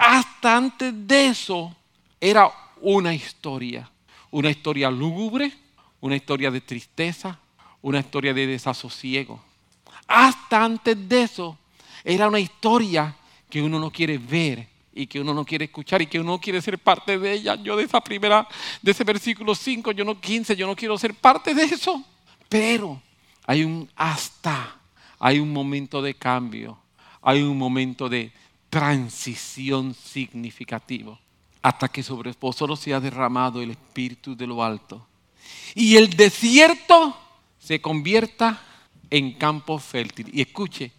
hasta 0.02 0.58
antes 0.58 1.08
de 1.08 1.28
eso 1.28 1.76
era 2.20 2.52
una 2.82 3.14
historia. 3.14 3.90
Una 4.32 4.50
historia 4.50 4.90
lúgubre, 4.90 5.52
una 6.00 6.16
historia 6.16 6.52
de 6.52 6.62
tristeza, 6.62 7.40
una 7.82 8.00
historia 8.00 8.34
de 8.34 8.48
desasosiego. 8.48 9.42
Hasta 10.08 10.64
antes 10.64 11.08
de 11.08 11.24
eso 11.24 11.58
era 12.04 12.28
una 12.28 12.40
historia 12.40 13.16
que 13.50 13.62
uno 13.62 13.80
no 13.80 13.92
quiere 13.92 14.18
ver 14.18 14.68
y 14.94 15.08
que 15.08 15.20
uno 15.20 15.34
no 15.34 15.46
quiere 15.46 15.66
escuchar 15.66 16.02
y 16.02 16.08
que 16.08 16.20
uno 16.20 16.34
no 16.34 16.40
quiere 16.40 16.62
ser 16.62 16.80
parte 16.80 17.18
de 17.18 17.34
ella. 17.34 17.56
Yo 17.56 17.76
de 17.76 17.84
esa 17.84 18.02
primera, 18.02 18.48
de 18.82 18.92
ese 18.92 19.04
versículo 19.04 19.56
5, 19.56 19.92
yo 19.92 20.06
no 20.06 20.20
15, 20.20 20.56
yo 20.56 20.68
no 20.68 20.76
quiero 20.76 20.98
ser 20.98 21.14
parte 21.14 21.54
de 21.54 21.64
eso. 21.64 22.04
Pero 22.48 23.02
hay 23.46 23.64
un 23.64 23.90
hasta, 23.96 24.78
hay 25.20 25.40
un 25.40 25.52
momento 25.52 26.02
de 26.02 26.14
cambio, 26.16 26.78
hay 27.22 27.42
un 27.42 27.58
momento 27.58 28.10
de 28.10 28.32
transición 28.70 29.94
significativo 29.94 31.20
hasta 31.62 31.88
que 31.88 32.04
sobre 32.04 32.34
vosotros 32.40 32.80
se 32.80 32.94
ha 32.94 33.00
derramado 33.00 33.62
el 33.62 33.72
Espíritu 33.72 34.36
de 34.36 34.48
lo 34.48 34.64
alto. 34.64 35.06
Y 35.76 35.96
el 35.96 36.10
desierto 36.10 37.16
se 37.60 37.82
convierta 37.82 38.62
en 39.10 39.34
campo 39.34 39.78
fértil. 39.78 40.30
Y 40.34 40.42
escuche, 40.42 40.92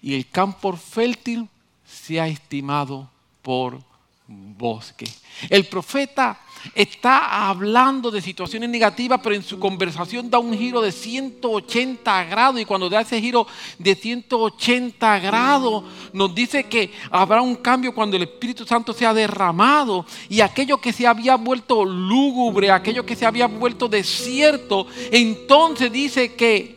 y 0.00 0.14
el 0.14 0.28
campo 0.28 0.76
fértil 0.76 1.48
se 1.84 2.20
ha 2.20 2.28
estimado 2.28 3.10
por 3.42 3.82
bosque. 4.28 5.06
El 5.48 5.66
profeta 5.66 6.40
está 6.74 7.48
hablando 7.48 8.10
de 8.10 8.20
situaciones 8.20 8.68
negativas, 8.68 9.20
pero 9.22 9.34
en 9.34 9.42
su 9.42 9.58
conversación 9.58 10.28
da 10.30 10.38
un 10.38 10.56
giro 10.56 10.80
de 10.80 10.90
180 10.90 12.24
grados 12.24 12.60
y 12.60 12.64
cuando 12.64 12.88
da 12.88 13.02
ese 13.02 13.20
giro 13.20 13.46
de 13.78 13.94
180 13.94 15.18
grados 15.20 15.84
nos 16.12 16.34
dice 16.34 16.64
que 16.64 16.92
habrá 17.10 17.40
un 17.42 17.56
cambio 17.56 17.94
cuando 17.94 18.16
el 18.16 18.24
Espíritu 18.24 18.64
Santo 18.64 18.92
sea 18.92 19.14
derramado 19.14 20.06
y 20.28 20.40
aquello 20.40 20.78
que 20.78 20.92
se 20.92 21.06
había 21.06 21.36
vuelto 21.36 21.84
lúgubre, 21.84 22.70
aquello 22.70 23.06
que 23.06 23.16
se 23.16 23.26
había 23.26 23.46
vuelto 23.46 23.88
desierto, 23.88 24.86
entonces 25.12 25.92
dice 25.92 26.34
que 26.34 26.76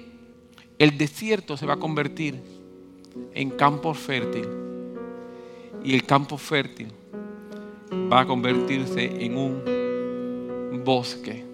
el 0.78 0.98
desierto 0.98 1.58
se 1.58 1.66
va 1.66 1.74
a 1.74 1.80
convertir 1.80 2.42
en 3.34 3.50
campo 3.52 3.94
fértil 3.94 4.48
y 5.84 5.94
el 5.94 6.06
campo 6.06 6.38
fértil 6.38 6.99
va 8.12 8.22
a 8.22 8.26
convertirse 8.26 9.24
en 9.24 9.38
un 9.38 10.82
bosque. 10.84 11.46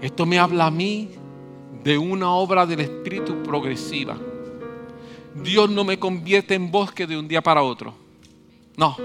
Esto 0.00 0.24
me 0.24 0.38
habla 0.38 0.66
a 0.66 0.70
mí 0.70 1.10
de 1.84 1.98
una 1.98 2.30
obra 2.32 2.64
del 2.64 2.80
Espíritu 2.80 3.42
progresiva. 3.42 4.16
Dios 5.34 5.70
no 5.70 5.84
me 5.84 5.98
convierte 5.98 6.54
en 6.54 6.70
bosque 6.70 7.06
de 7.06 7.18
un 7.18 7.28
día 7.28 7.42
para 7.42 7.62
otro. 7.62 7.94
No. 8.76 8.96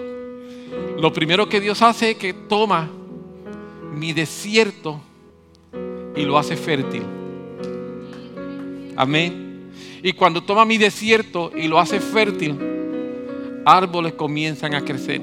Lo 0.97 1.11
primero 1.11 1.47
que 1.49 1.59
Dios 1.59 1.81
hace 1.81 2.11
es 2.11 2.17
que 2.17 2.33
toma 2.33 2.89
mi 3.93 4.13
desierto 4.13 5.01
y 6.15 6.23
lo 6.23 6.37
hace 6.37 6.55
fértil. 6.55 7.03
Amén. 8.95 9.71
Y 10.01 10.13
cuando 10.13 10.41
toma 10.41 10.63
mi 10.63 10.77
desierto 10.77 11.51
y 11.55 11.67
lo 11.67 11.79
hace 11.79 11.99
fértil, 11.99 12.74
árboles 13.65 14.13
comienzan 14.13 14.75
a 14.75 14.81
crecer. 14.81 15.21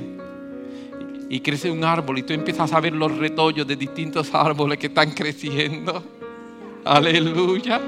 Y 1.29 1.41
crece 1.41 1.71
un 1.71 1.83
árbol 1.83 2.19
y 2.19 2.23
tú 2.25 2.35
empiezas 2.35 2.73
a 2.73 2.81
ver 2.81 2.93
los 2.93 3.17
retoños 3.17 3.67
de 3.67 3.77
distintos 3.77 4.35
árboles 4.35 4.79
que 4.79 4.89
están 4.89 5.13
creciendo. 5.13 6.03
Aleluya. 6.85 7.81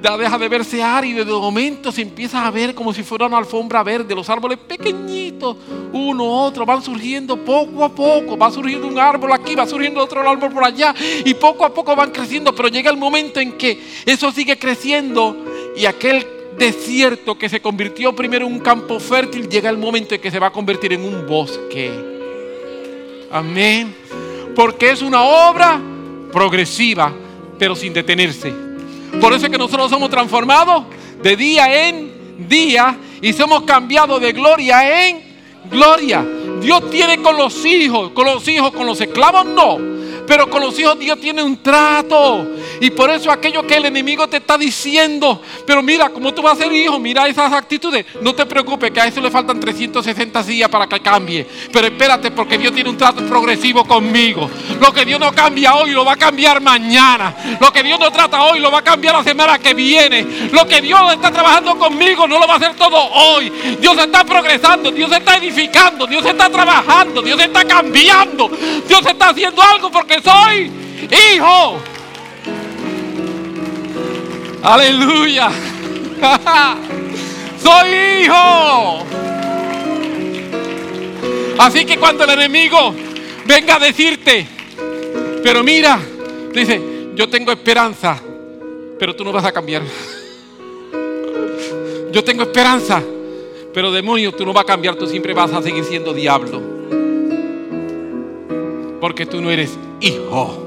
Ya 0.00 0.16
deja 0.16 0.38
de 0.38 0.48
verse 0.48 0.80
árido 0.80 1.22
y 1.22 1.24
de 1.24 1.32
momento 1.32 1.90
se 1.90 2.02
empieza 2.02 2.46
a 2.46 2.52
ver 2.52 2.72
como 2.72 2.92
si 2.94 3.02
fuera 3.02 3.26
una 3.26 3.38
alfombra 3.38 3.82
verde. 3.82 4.14
Los 4.14 4.30
árboles 4.30 4.58
pequeñitos, 4.58 5.56
uno, 5.92 6.24
otro, 6.24 6.64
van 6.64 6.82
surgiendo 6.82 7.36
poco 7.36 7.84
a 7.84 7.92
poco. 7.92 8.38
Va 8.38 8.48
surgiendo 8.52 8.86
un 8.86 8.96
árbol 8.96 9.32
aquí, 9.32 9.56
va 9.56 9.66
surgiendo 9.66 10.00
otro 10.00 10.20
árbol 10.20 10.52
por 10.52 10.62
allá. 10.62 10.94
Y 11.24 11.34
poco 11.34 11.64
a 11.64 11.74
poco 11.74 11.96
van 11.96 12.12
creciendo. 12.12 12.54
Pero 12.54 12.68
llega 12.68 12.92
el 12.92 12.96
momento 12.96 13.40
en 13.40 13.58
que 13.58 13.82
eso 14.06 14.30
sigue 14.30 14.56
creciendo 14.56 15.36
y 15.76 15.84
aquel 15.84 16.37
desierto 16.58 17.38
que 17.38 17.48
se 17.48 17.60
convirtió 17.60 18.14
primero 18.14 18.46
en 18.46 18.52
un 18.52 18.60
campo 18.60 18.98
fértil, 19.00 19.48
llega 19.48 19.70
el 19.70 19.78
momento 19.78 20.14
en 20.14 20.20
que 20.20 20.30
se 20.30 20.38
va 20.38 20.48
a 20.48 20.52
convertir 20.52 20.92
en 20.92 21.02
un 21.02 21.26
bosque. 21.26 21.90
Amén. 23.30 23.94
Porque 24.54 24.90
es 24.90 25.02
una 25.02 25.22
obra 25.22 25.80
progresiva, 26.32 27.12
pero 27.58 27.76
sin 27.76 27.92
detenerse. 27.92 28.52
Por 29.20 29.32
eso 29.32 29.46
es 29.46 29.52
que 29.52 29.58
nosotros 29.58 29.90
somos 29.90 30.10
transformados 30.10 30.84
de 31.22 31.36
día 31.36 31.88
en 31.88 32.46
día 32.48 32.98
y 33.22 33.32
somos 33.32 33.62
cambiados 33.62 34.20
de 34.20 34.32
gloria 34.32 35.08
en 35.08 35.22
gloria. 35.70 36.26
Dios 36.60 36.90
tiene 36.90 37.22
con 37.22 37.36
los 37.36 37.64
hijos, 37.64 38.10
con 38.10 38.26
los 38.26 38.46
hijos, 38.48 38.72
con 38.72 38.86
los 38.86 39.00
esclavos 39.00 39.46
no 39.46 39.98
pero 40.28 40.48
con 40.48 40.60
los 40.60 40.78
hijos 40.78 40.98
Dios 40.98 41.18
tiene 41.18 41.42
un 41.42 41.56
trato. 41.62 42.46
Y 42.80 42.90
por 42.90 43.10
eso 43.10 43.32
aquello 43.32 43.66
que 43.66 43.76
el 43.76 43.86
enemigo 43.86 44.28
te 44.28 44.36
está 44.36 44.58
diciendo, 44.58 45.42
pero 45.66 45.82
mira, 45.82 46.10
como 46.10 46.32
tú 46.34 46.42
vas 46.42 46.58
a 46.58 46.64
ser 46.64 46.72
hijo, 46.72 46.98
mira 46.98 47.26
esas 47.26 47.50
actitudes. 47.52 48.04
No 48.20 48.34
te 48.34 48.44
preocupes, 48.44 48.90
que 48.90 49.00
a 49.00 49.06
eso 49.06 49.20
le 49.22 49.30
faltan 49.30 49.58
360 49.58 50.42
días 50.42 50.68
para 50.68 50.86
que 50.86 51.00
cambie. 51.00 51.46
Pero 51.72 51.86
espérate, 51.86 52.30
porque 52.30 52.58
Dios 52.58 52.72
tiene 52.74 52.90
un 52.90 52.98
trato 52.98 53.24
progresivo 53.26 53.84
conmigo. 53.84 54.50
Lo 54.78 54.92
que 54.92 55.04
Dios 55.06 55.18
no 55.18 55.32
cambia 55.32 55.74
hoy, 55.74 55.92
lo 55.92 56.04
va 56.04 56.12
a 56.12 56.16
cambiar 56.16 56.60
mañana. 56.60 57.34
Lo 57.58 57.72
que 57.72 57.82
Dios 57.82 57.98
no 57.98 58.10
trata 58.12 58.42
hoy, 58.42 58.60
lo 58.60 58.70
va 58.70 58.78
a 58.78 58.84
cambiar 58.84 59.14
la 59.14 59.24
semana 59.24 59.58
que 59.58 59.72
viene. 59.72 60.50
Lo 60.52 60.66
que 60.66 60.82
Dios 60.82 61.00
está 61.14 61.32
trabajando 61.32 61.78
conmigo, 61.78 62.28
no 62.28 62.38
lo 62.38 62.46
va 62.46 62.54
a 62.54 62.56
hacer 62.58 62.74
todo 62.74 62.96
hoy. 62.96 63.50
Dios 63.80 63.96
está 63.96 64.24
progresando, 64.24 64.90
Dios 64.90 65.10
está 65.10 65.36
edificando, 65.36 66.06
Dios 66.06 66.24
está 66.26 66.50
trabajando, 66.50 67.22
Dios 67.22 67.40
está 67.40 67.64
cambiando. 67.64 68.48
Dios 68.86 69.06
está 69.06 69.30
haciendo 69.30 69.62
algo 69.62 69.90
porque 69.90 70.17
soy 70.22 70.70
hijo. 71.34 71.80
Aleluya. 74.62 75.50
soy 77.62 78.24
hijo. 78.24 79.04
Así 81.58 81.84
que 81.84 81.96
cuando 81.98 82.24
el 82.24 82.30
enemigo 82.30 82.94
venga 83.46 83.76
a 83.76 83.78
decirte, 83.78 84.46
pero 85.42 85.64
mira, 85.64 85.98
dice, 86.52 86.80
yo 87.14 87.28
tengo 87.28 87.50
esperanza, 87.50 88.20
pero 88.98 89.14
tú 89.14 89.24
no 89.24 89.32
vas 89.32 89.44
a 89.44 89.52
cambiar. 89.52 89.82
Yo 92.10 92.24
tengo 92.24 92.42
esperanza, 92.42 93.02
pero 93.74 93.92
demonio, 93.92 94.32
tú 94.32 94.46
no 94.46 94.54
vas 94.54 94.64
a 94.64 94.66
cambiar, 94.66 94.94
tú 94.94 95.06
siempre 95.06 95.34
vas 95.34 95.52
a 95.52 95.60
seguir 95.60 95.84
siendo 95.84 96.14
diablo. 96.14 96.62
Porque 98.98 99.26
tú 99.26 99.42
no 99.42 99.50
eres 99.50 99.76
hijo. 100.00 100.64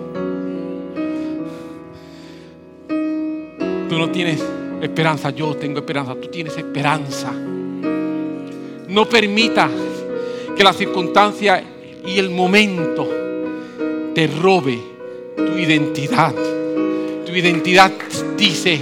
Tú 3.90 3.98
no 3.98 4.10
tienes 4.10 4.42
esperanza, 4.82 5.30
yo 5.32 5.56
tengo 5.56 5.80
esperanza, 5.80 6.16
tú 6.16 6.28
tienes 6.28 6.58
esperanza. 6.58 7.32
No 8.88 9.06
permita 9.06 9.70
que 10.56 10.64
la 10.64 10.74
circunstancia 10.74 11.64
y 12.06 12.18
el 12.18 12.30
momento 12.30 13.08
te 14.14 14.28
robe 14.28 14.80
tu 15.36 15.58
identidad. 15.58 16.34
Tu 17.26 17.32
identidad 17.34 17.92
dice 18.38 18.80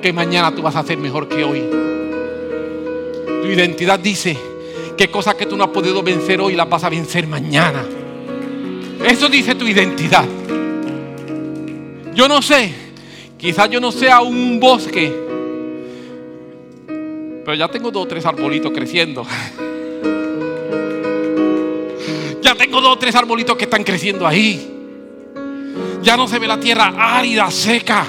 que 0.00 0.12
mañana 0.12 0.54
tú 0.54 0.62
vas 0.62 0.76
a 0.76 0.84
ser 0.84 0.98
mejor 0.98 1.28
que 1.28 1.42
hoy. 1.44 1.62
Tu 3.42 3.48
identidad 3.48 3.98
dice 3.98 4.36
que 4.96 5.10
cosas 5.10 5.34
que 5.34 5.46
tú 5.46 5.56
no 5.56 5.64
has 5.64 5.70
podido 5.70 6.02
vencer 6.02 6.40
hoy 6.40 6.54
las 6.54 6.68
vas 6.68 6.84
a 6.84 6.88
vencer 6.88 7.26
mañana. 7.26 7.84
Eso 9.04 9.28
dice 9.28 9.54
tu 9.54 9.66
identidad. 9.66 10.24
Yo 12.14 12.26
no 12.26 12.42
sé, 12.42 12.72
quizás 13.38 13.70
yo 13.70 13.80
no 13.80 13.92
sea 13.92 14.20
un 14.20 14.58
bosque, 14.58 15.14
pero 17.44 17.54
ya 17.54 17.68
tengo 17.68 17.90
dos 17.90 18.04
o 18.04 18.08
tres 18.08 18.26
arbolitos 18.26 18.72
creciendo. 18.72 19.26
Ya 22.40 22.54
tengo 22.54 22.80
dos 22.80 22.94
o 22.94 22.98
tres 22.98 23.14
arbolitos 23.14 23.58
que 23.58 23.64
están 23.64 23.84
creciendo 23.84 24.26
ahí. 24.26 24.74
Ya 26.02 26.16
no 26.16 26.26
se 26.26 26.38
ve 26.38 26.46
la 26.46 26.58
tierra 26.58 26.94
árida, 26.96 27.50
seca. 27.50 28.06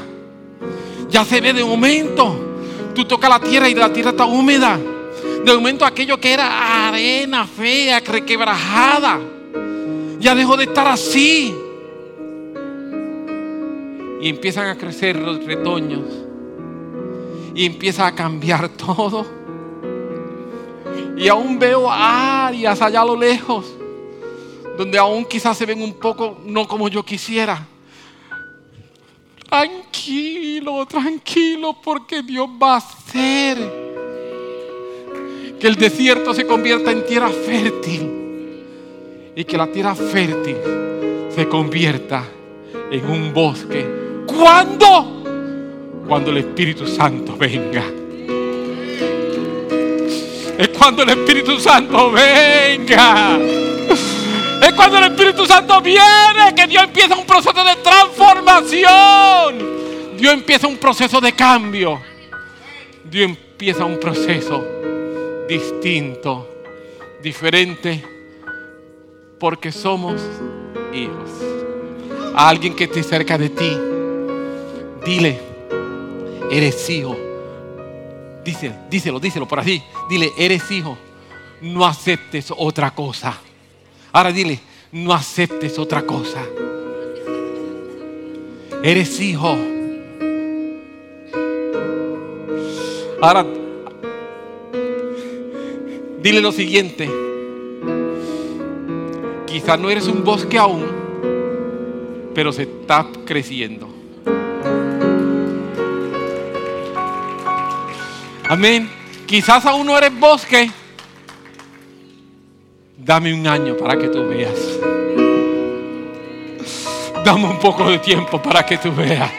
Ya 1.10 1.26
se 1.26 1.42
ve 1.42 1.52
de 1.52 1.66
momento. 1.66 2.62
Tú 2.96 3.04
tocas 3.04 3.30
la 3.30 3.42
tierra 3.42 3.68
y 3.68 3.74
la 3.74 3.92
tierra 3.92 4.12
está 4.12 4.26
húmeda. 4.26 4.80
De 5.44 5.54
momento 5.54 5.84
aquello 5.84 6.18
que 6.22 6.32
era 6.32 6.88
arena 6.88 7.46
fea, 7.46 8.00
requebrajada 8.00 9.20
ya 10.20 10.36
dejó 10.36 10.58
de 10.58 10.66
estar 10.66 10.88
así. 10.88 11.56
Y 14.22 14.30
empiezan 14.30 14.68
a 14.68 14.78
crecer 14.78 15.16
los 15.16 15.44
retoños. 15.46 16.06
Y 17.56 17.66
empieza 17.66 18.06
a 18.06 18.14
cambiar 18.14 18.70
todo. 18.78 19.26
Y 21.18 21.28
aún 21.28 21.60
veo 21.60 21.90
áreas 21.92 22.82
allá 22.82 23.02
a 23.02 23.06
lo 23.06 23.16
lejos, 23.16 23.66
donde 24.78 24.98
aún 24.98 25.26
quizás 25.26 25.58
se 25.58 25.66
ven 25.66 25.82
un 25.82 25.94
poco 25.94 26.38
no 26.46 26.68
como 26.68 26.88
yo 26.88 27.04
quisiera. 27.04 27.68
Tranquilo, 29.50 30.86
tranquilo, 30.86 31.76
porque 31.84 32.22
Dios 32.22 32.48
va 32.62 32.76
a 32.76 32.78
hacer 32.78 33.58
Que 35.60 35.68
el 35.68 35.76
desierto 35.76 36.36
se 36.36 36.46
convierta 36.46 36.92
en 36.92 37.06
tierra 37.06 37.30
fértil. 37.30 38.19
Y 39.40 39.46
que 39.46 39.58
la 39.58 39.68
tierra 39.68 39.96
fértil 39.96 40.58
se 41.34 41.48
convierta 41.48 42.26
en 42.92 43.10
un 43.10 43.34
bosque. 43.34 43.88
¿Cuándo? 44.28 45.24
Cuando 46.06 46.32
el 46.32 46.40
Espíritu 46.40 46.86
Santo 46.86 47.38
venga. 47.38 47.86
Es 50.58 50.68
cuando 50.78 51.04
el 51.04 51.10
Espíritu 51.12 51.58
Santo 51.58 52.12
venga. 52.12 53.40
Es 54.62 54.74
cuando 54.74 54.98
el 54.98 55.06
Espíritu 55.06 55.46
Santo 55.46 55.80
viene 55.80 56.54
que 56.54 56.68
Dios 56.68 56.84
empieza 56.84 57.16
un 57.16 57.26
proceso 57.26 57.64
de 57.64 57.78
transformación. 57.78 60.18
Dios 60.18 60.34
empieza 60.34 60.68
un 60.68 60.76
proceso 60.76 61.22
de 61.22 61.32
cambio. 61.32 62.02
Dios 63.06 63.30
empieza 63.30 63.86
un 63.86 64.02
proceso 64.02 64.66
distinto, 65.48 66.46
diferente, 67.24 68.19
porque 69.40 69.72
somos 69.72 70.22
hijos. 70.94 71.30
A 72.36 72.50
alguien 72.50 72.76
que 72.76 72.84
esté 72.84 73.02
cerca 73.02 73.38
de 73.38 73.50
ti, 73.50 73.78
dile, 75.06 75.40
eres 76.52 76.90
hijo. 76.90 77.16
Díselo, 78.44 78.76
díselo, 78.90 79.20
díselo 79.20 79.48
por 79.48 79.60
así. 79.60 79.82
Dile, 80.10 80.32
eres 80.38 80.70
hijo. 80.72 80.98
No 81.62 81.86
aceptes 81.86 82.54
otra 82.56 82.92
cosa. 82.92 83.38
Ahora 84.12 84.32
dile, 84.32 84.60
no 84.92 85.14
aceptes 85.14 85.78
otra 85.78 86.04
cosa. 86.04 86.42
Eres 88.84 89.20
hijo. 89.20 89.58
Ahora, 93.22 93.46
dile 96.22 96.42
lo 96.42 96.52
siguiente. 96.54 97.29
Quizás 99.60 99.78
no 99.78 99.90
eres 99.90 100.08
un 100.08 100.24
bosque 100.24 100.58
aún, 100.58 100.88
pero 102.34 102.54
se 102.54 102.62
está 102.64 103.06
creciendo. 103.26 103.90
Amén. 108.48 108.90
Quizás 109.26 109.66
aún 109.66 109.86
no 109.86 109.98
eres 109.98 110.18
bosque. 110.18 110.72
Dame 112.98 113.34
un 113.34 113.46
año 113.46 113.76
para 113.76 114.00
que 114.00 114.08
tú 114.08 114.26
veas. 114.30 114.80
Dame 117.26 117.50
un 117.50 117.60
poco 117.60 117.90
de 117.90 118.00
tiempo 118.00 118.42
para 118.42 118.66
que 118.66 118.78
tú 118.78 118.94
veas. 118.96 119.30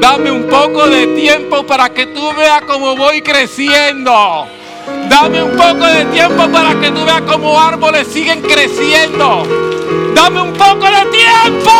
Dame 0.00 0.30
un 0.30 0.44
poco 0.44 0.86
de 0.86 1.08
tiempo 1.16 1.66
para 1.66 1.88
que 1.88 2.06
tú 2.06 2.32
veas 2.36 2.62
cómo 2.62 2.94
voy 2.94 3.20
creciendo. 3.20 4.46
Dame 5.10 5.42
un 5.42 5.56
poco 5.56 5.86
de 5.86 6.04
tiempo 6.06 6.48
para 6.52 6.80
que 6.80 6.92
tú 6.92 7.04
veas 7.04 7.22
cómo 7.22 7.60
árboles 7.60 8.06
siguen 8.06 8.40
creciendo. 8.42 9.42
Dame 10.14 10.40
un 10.40 10.52
poco 10.52 10.86
de 10.86 11.04
tiempo 11.10 11.70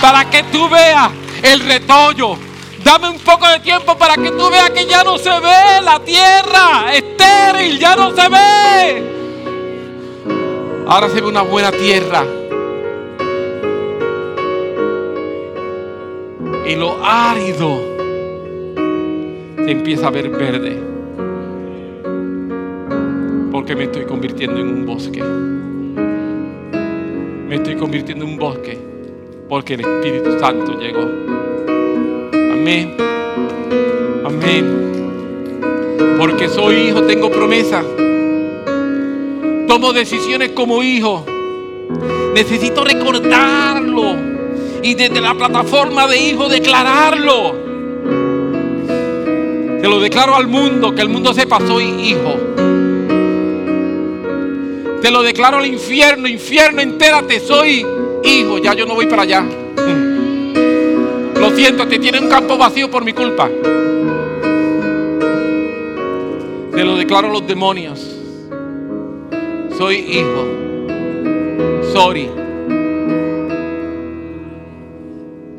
para 0.00 0.24
que 0.30 0.42
tú 0.44 0.66
veas 0.70 1.10
el 1.42 1.60
retoño, 1.60 2.38
Dame 2.82 3.10
un 3.10 3.18
poco 3.18 3.46
de 3.48 3.60
tiempo 3.60 3.96
para 3.96 4.14
que 4.14 4.30
tú 4.30 4.48
veas 4.50 4.70
que 4.70 4.86
ya 4.86 5.04
no 5.04 5.18
se 5.18 5.28
ve 5.28 5.82
la 5.82 6.00
tierra 6.00 6.94
estéril, 6.94 7.78
ya 7.78 7.96
no 7.96 8.10
se 8.14 8.28
ve. 8.28 9.02
Ahora 10.86 11.08
se 11.08 11.20
ve 11.20 11.26
una 11.26 11.42
buena 11.42 11.70
tierra. 11.70 12.24
Y 16.66 16.74
lo 16.76 16.98
árido 17.04 17.80
se 19.56 19.70
empieza 19.70 20.08
a 20.08 20.10
ver 20.10 20.28
verde. 20.30 20.93
Porque 23.64 23.76
me 23.76 23.84
estoy 23.84 24.04
convirtiendo 24.04 24.60
en 24.60 24.68
un 24.68 24.84
bosque. 24.84 25.22
Me 27.48 27.54
estoy 27.54 27.76
convirtiendo 27.76 28.26
en 28.26 28.32
un 28.32 28.36
bosque. 28.36 28.78
Porque 29.48 29.72
el 29.72 29.80
Espíritu 29.80 30.38
Santo 30.38 30.78
llegó. 30.78 31.00
Amén. 32.52 32.94
Amén. 34.22 34.92
Porque 36.18 36.46
soy 36.50 36.74
hijo, 36.74 37.04
tengo 37.04 37.30
promesa. 37.30 37.82
Tomo 39.66 39.94
decisiones 39.94 40.50
como 40.50 40.82
hijo. 40.82 41.24
Necesito 42.34 42.84
recordarlo. 42.84 44.14
Y 44.82 44.94
desde 44.94 45.22
la 45.22 45.32
plataforma 45.32 46.06
de 46.06 46.18
hijo 46.18 46.50
declararlo. 46.50 47.54
Te 49.80 49.88
lo 49.88 50.00
declaro 50.00 50.34
al 50.36 50.48
mundo, 50.48 50.94
que 50.94 51.00
el 51.00 51.08
mundo 51.08 51.32
sepa, 51.32 51.66
soy 51.66 51.84
hijo. 51.84 52.53
Te 55.04 55.10
lo 55.10 55.22
declaro 55.22 55.58
al 55.58 55.66
infierno, 55.66 56.26
infierno, 56.26 56.80
entérate, 56.80 57.38
soy 57.38 57.84
hijo. 58.24 58.56
Ya 58.56 58.72
yo 58.72 58.86
no 58.86 58.94
voy 58.94 59.06
para 59.06 59.20
allá. 59.20 59.44
Lo 61.38 61.50
siento, 61.54 61.86
te 61.86 61.98
tiene 61.98 62.20
un 62.20 62.30
campo 62.30 62.56
vacío 62.56 62.90
por 62.90 63.04
mi 63.04 63.12
culpa. 63.12 63.50
Te 66.72 66.84
lo 66.84 66.96
declaro 66.96 67.28
a 67.28 67.32
los 67.32 67.46
demonios. 67.46 68.00
Soy 69.76 69.96
hijo. 69.96 70.46
Sorry. 71.92 72.30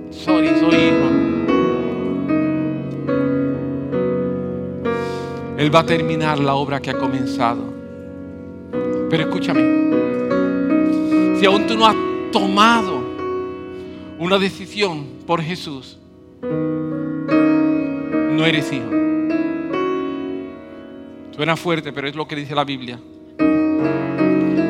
Sorry, 0.09 0.49
soy 0.59 0.75
hijo. 0.75 1.11
Él 5.59 5.75
va 5.75 5.81
a 5.81 5.85
terminar 5.85 6.39
la 6.39 6.55
obra 6.55 6.81
que 6.81 6.89
ha 6.89 6.97
comenzado. 6.97 7.84
Pero 9.15 9.29
escúchame. 9.29 9.61
Si 11.39 11.45
aún 11.45 11.65
tú 11.67 11.77
no 11.77 11.85
has 11.85 11.95
tomado 12.33 13.01
una 14.19 14.37
decisión 14.37 15.05
por 15.25 15.41
Jesús, 15.41 15.97
no 16.41 18.45
eres 18.45 18.73
hijo. 18.73 18.91
Suena 21.33 21.55
fuerte, 21.55 21.93
pero 21.93 22.09
es 22.09 22.15
lo 22.17 22.27
que 22.27 22.35
dice 22.35 22.53
la 22.53 22.65
Biblia. 22.65 22.99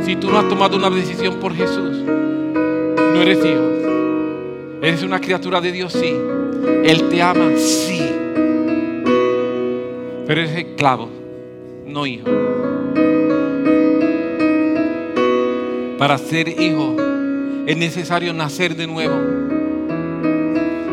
Si 0.04 0.16
tú 0.18 0.30
no 0.30 0.38
has 0.38 0.48
tomado 0.48 0.78
una 0.78 0.92
decisión 0.92 1.40
por 1.40 1.56
Jesús, 1.56 2.04
no 2.06 3.22
eres 3.24 3.40
hijo. 3.40 4.78
Eres 4.80 5.02
una 5.02 5.20
criatura 5.20 5.60
de 5.60 5.72
Dios, 5.72 5.92
sí. 5.92 6.16
Él 6.84 7.10
te 7.10 7.20
ama, 7.20 7.50
sí. 7.58 8.00
Pero 10.28 10.40
eres 10.40 10.56
esclavo, 10.56 11.10
no 11.88 12.06
hijo. 12.06 12.30
Para 15.98 16.18
ser 16.18 16.50
hijo 16.50 16.96
es 17.66 17.78
necesario 17.78 18.34
nacer 18.34 18.76
de 18.76 18.86
nuevo. 18.86 19.16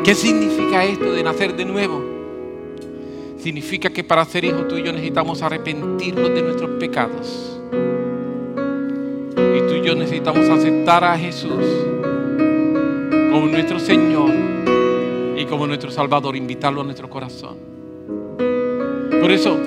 ¿Qué 0.05 0.15
significa 0.15 0.85
esto 0.85 1.13
de 1.13 1.23
nacer 1.25 1.57
de 1.57 1.65
nuevo? 1.65 2.03
Significa 3.39 3.91
que 3.91 4.05
para 4.05 4.25
ser 4.25 4.45
hijos 4.45 4.69
tuyos 4.69 4.95
necesitamos 4.95 5.43
arrepentirnos 5.43 6.33
de 6.33 6.43
nuestros 6.43 6.71
pecados. 6.79 7.59
Y 9.37 9.61
tú 9.69 9.75
y 9.75 9.83
yo 9.83 9.97
necesitamos 9.97 10.49
aceptar 10.49 11.03
a 11.03 11.19
Jesús 11.19 11.65
como 13.33 13.47
nuestro 13.49 13.81
Señor 13.81 14.31
y 15.37 15.45
como 15.47 15.67
nuestro 15.67 15.91
Salvador, 15.91 16.37
invitarlo 16.37 16.83
a 16.83 16.85
nuestro 16.85 17.11
corazón. 17.11 17.57
Por 19.21 19.31
eso, 19.33 19.59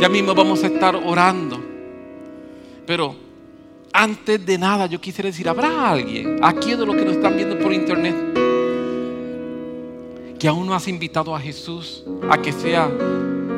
ya 0.00 0.08
mismo 0.08 0.34
vamos 0.34 0.62
a 0.62 0.68
estar 0.68 0.94
orando. 0.94 1.58
Pero 2.86 3.27
antes 3.98 4.46
de 4.46 4.56
nada, 4.56 4.86
yo 4.86 5.00
quisiera 5.00 5.26
decir, 5.26 5.48
¿habrá 5.48 5.90
alguien 5.90 6.38
aquí 6.40 6.70
de 6.70 6.86
los 6.86 6.94
que 6.94 7.04
nos 7.04 7.16
están 7.16 7.34
viendo 7.34 7.58
por 7.58 7.72
internet 7.72 8.14
que 10.38 10.46
aún 10.46 10.68
no 10.68 10.74
has 10.74 10.86
invitado 10.86 11.34
a 11.34 11.40
Jesús 11.40 12.04
a 12.30 12.40
que 12.40 12.52
sea 12.52 12.88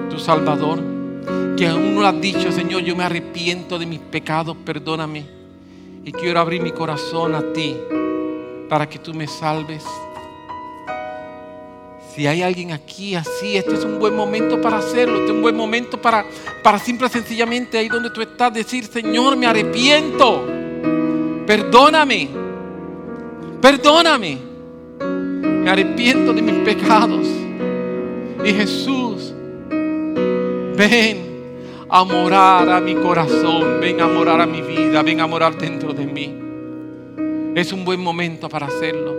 tu 0.08 0.18
Salvador? 0.18 0.82
Que 1.58 1.66
aún 1.66 1.94
no 1.94 2.06
has 2.06 2.18
dicho, 2.18 2.50
Señor, 2.52 2.80
yo 2.80 2.96
me 2.96 3.04
arrepiento 3.04 3.78
de 3.78 3.84
mis 3.84 4.00
pecados, 4.00 4.56
perdóname. 4.64 5.26
Y 6.06 6.12
quiero 6.12 6.40
abrir 6.40 6.62
mi 6.62 6.72
corazón 6.72 7.34
a 7.34 7.52
ti 7.52 7.76
para 8.70 8.88
que 8.88 8.98
tú 8.98 9.12
me 9.12 9.26
salves. 9.26 9.84
Si 12.14 12.26
hay 12.26 12.42
alguien 12.42 12.72
aquí 12.72 13.14
así, 13.14 13.56
este 13.56 13.74
es 13.74 13.84
un 13.84 14.00
buen 14.00 14.16
momento 14.16 14.60
para 14.60 14.78
hacerlo. 14.78 15.14
Este 15.14 15.26
es 15.26 15.32
un 15.32 15.42
buen 15.42 15.56
momento 15.56 16.00
para, 16.00 16.24
para 16.62 16.78
simple 16.78 17.08
sencillamente 17.08 17.78
ahí 17.78 17.88
donde 17.88 18.10
tú 18.10 18.20
estás 18.20 18.52
decir, 18.52 18.84
Señor, 18.84 19.36
me 19.36 19.46
arrepiento. 19.46 20.44
Perdóname. 21.46 22.28
Perdóname. 23.60 24.38
Me 24.98 25.70
arrepiento 25.70 26.32
de 26.32 26.42
mis 26.42 26.56
pecados. 26.64 27.26
Y 28.44 28.52
Jesús, 28.54 29.32
ven 30.76 31.30
a 31.88 32.02
morar 32.02 32.68
a 32.70 32.80
mi 32.80 32.96
corazón. 32.96 33.78
Ven 33.80 34.00
a 34.00 34.08
morar 34.08 34.40
a 34.40 34.46
mi 34.46 34.62
vida. 34.62 35.02
Ven 35.02 35.20
a 35.20 35.28
morar 35.28 35.56
dentro 35.56 35.92
de 35.92 36.06
mí. 36.06 36.34
Es 37.54 37.72
un 37.72 37.84
buen 37.84 38.00
momento 38.00 38.48
para 38.48 38.66
hacerlo. 38.66 39.16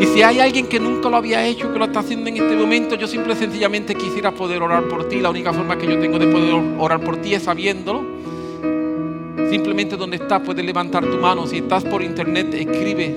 Y 0.00 0.06
si 0.06 0.22
hay 0.22 0.40
alguien 0.40 0.66
que 0.66 0.80
nunca 0.80 1.10
lo 1.10 1.18
había 1.18 1.46
hecho, 1.46 1.70
que 1.70 1.78
lo 1.78 1.84
está 1.84 2.00
haciendo 2.00 2.30
en 2.30 2.38
este 2.38 2.56
momento, 2.56 2.94
yo 2.94 3.06
simple 3.06 3.34
y 3.34 3.36
sencillamente 3.36 3.94
quisiera 3.94 4.32
poder 4.32 4.62
orar 4.62 4.84
por 4.84 5.06
ti. 5.06 5.20
La 5.20 5.28
única 5.28 5.52
forma 5.52 5.76
que 5.76 5.86
yo 5.86 6.00
tengo 6.00 6.18
de 6.18 6.26
poder 6.26 6.54
orar 6.78 7.00
por 7.00 7.18
ti 7.18 7.34
es 7.34 7.42
sabiéndolo. 7.42 8.02
Simplemente 9.50 9.98
donde 9.98 10.16
estás 10.16 10.40
puedes 10.40 10.64
levantar 10.64 11.04
tu 11.04 11.18
mano. 11.18 11.46
Si 11.46 11.58
estás 11.58 11.84
por 11.84 12.02
internet, 12.02 12.54
escribe 12.54 13.14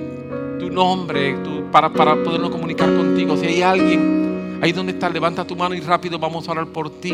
tu 0.60 0.70
nombre 0.70 1.38
para, 1.72 1.90
para 1.90 2.22
podernos 2.22 2.50
comunicar 2.50 2.94
contigo. 2.94 3.38
Si 3.38 3.46
hay 3.46 3.62
alguien 3.62 4.60
ahí 4.62 4.74
donde 4.74 4.92
estás, 4.92 5.14
levanta 5.14 5.48
tu 5.48 5.56
mano 5.56 5.76
y 5.76 5.80
rápido 5.80 6.20
vamos 6.20 6.50
a 6.50 6.52
orar 6.52 6.68
por 6.68 6.90
ti. 6.90 7.14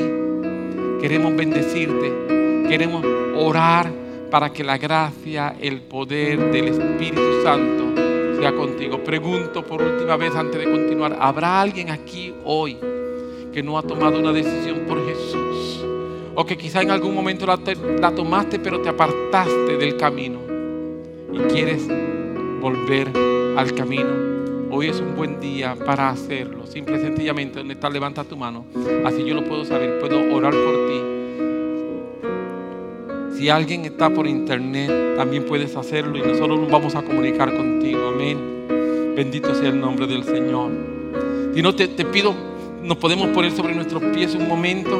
Queremos 0.99 1.35
bendecirte. 1.35 2.65
Queremos 2.67 3.05
orar 3.37 3.91
para 4.31 4.51
que 4.51 4.63
la 4.63 4.79
gracia, 4.79 5.55
el 5.61 5.81
poder 5.81 6.51
del 6.51 6.69
Espíritu 6.69 7.21
Santo 7.43 8.08
contigo. 8.47 9.03
Pregunto 9.03 9.63
por 9.63 9.81
última 9.81 10.15
vez 10.15 10.35
antes 10.35 10.59
de 10.59 10.71
continuar, 10.71 11.17
¿habrá 11.19 11.59
alguien 11.59 11.89
aquí 11.89 12.33
hoy 12.45 12.77
que 13.53 13.61
no 13.61 13.77
ha 13.77 13.83
tomado 13.83 14.19
una 14.19 14.31
decisión 14.31 14.85
por 14.87 15.05
Jesús? 15.05 15.85
O 16.35 16.45
que 16.45 16.57
quizá 16.57 16.81
en 16.81 16.91
algún 16.91 17.13
momento 17.13 17.45
la, 17.45 17.59
la 17.99 18.15
tomaste 18.15 18.59
pero 18.59 18.81
te 18.81 18.89
apartaste 18.89 19.77
del 19.77 19.97
camino 19.97 20.39
y 21.33 21.37
quieres 21.51 21.85
volver 22.61 23.09
al 23.57 23.73
camino. 23.73 24.29
Hoy 24.71 24.87
es 24.87 24.99
un 25.01 25.15
buen 25.15 25.39
día 25.39 25.75
para 25.75 26.09
hacerlo. 26.09 26.65
Simple 26.65 26.97
y 26.97 27.01
sencillamente, 27.01 27.59
donde 27.59 27.73
está, 27.73 27.89
levanta 27.89 28.23
tu 28.23 28.37
mano. 28.37 28.65
Así 29.03 29.25
yo 29.25 29.33
lo 29.33 29.43
puedo 29.43 29.65
saber, 29.65 29.99
puedo 29.99 30.33
orar 30.33 30.53
por 30.53 30.87
ti. 30.87 31.18
Si 33.39 33.47
alguien 33.47 33.85
está 33.85 34.09
por 34.09 34.27
internet, 34.27 35.15
también 35.15 35.45
puedes 35.45 35.73
hacerlo 35.73 36.17
y 36.17 36.21
nosotros 36.21 36.59
nos 36.59 36.69
vamos 36.69 36.93
a 36.95 37.01
comunicar 37.01 37.55
contigo. 37.55 38.09
Amén. 38.09 39.15
Bendito 39.15 39.55
sea 39.55 39.69
el 39.69 39.79
nombre 39.79 40.07
del 40.07 40.25
Señor. 40.25 40.71
Si 41.55 41.61
no, 41.61 41.73
te, 41.73 41.87
te 41.87 42.03
pido, 42.03 42.35
nos 42.83 42.97
podemos 42.97 43.29
poner 43.29 43.53
sobre 43.53 43.73
nuestros 43.73 44.03
pies 44.13 44.35
un 44.35 44.45
momento 44.45 44.91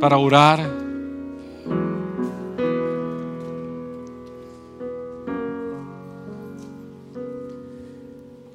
para 0.00 0.18
orar 0.18 0.79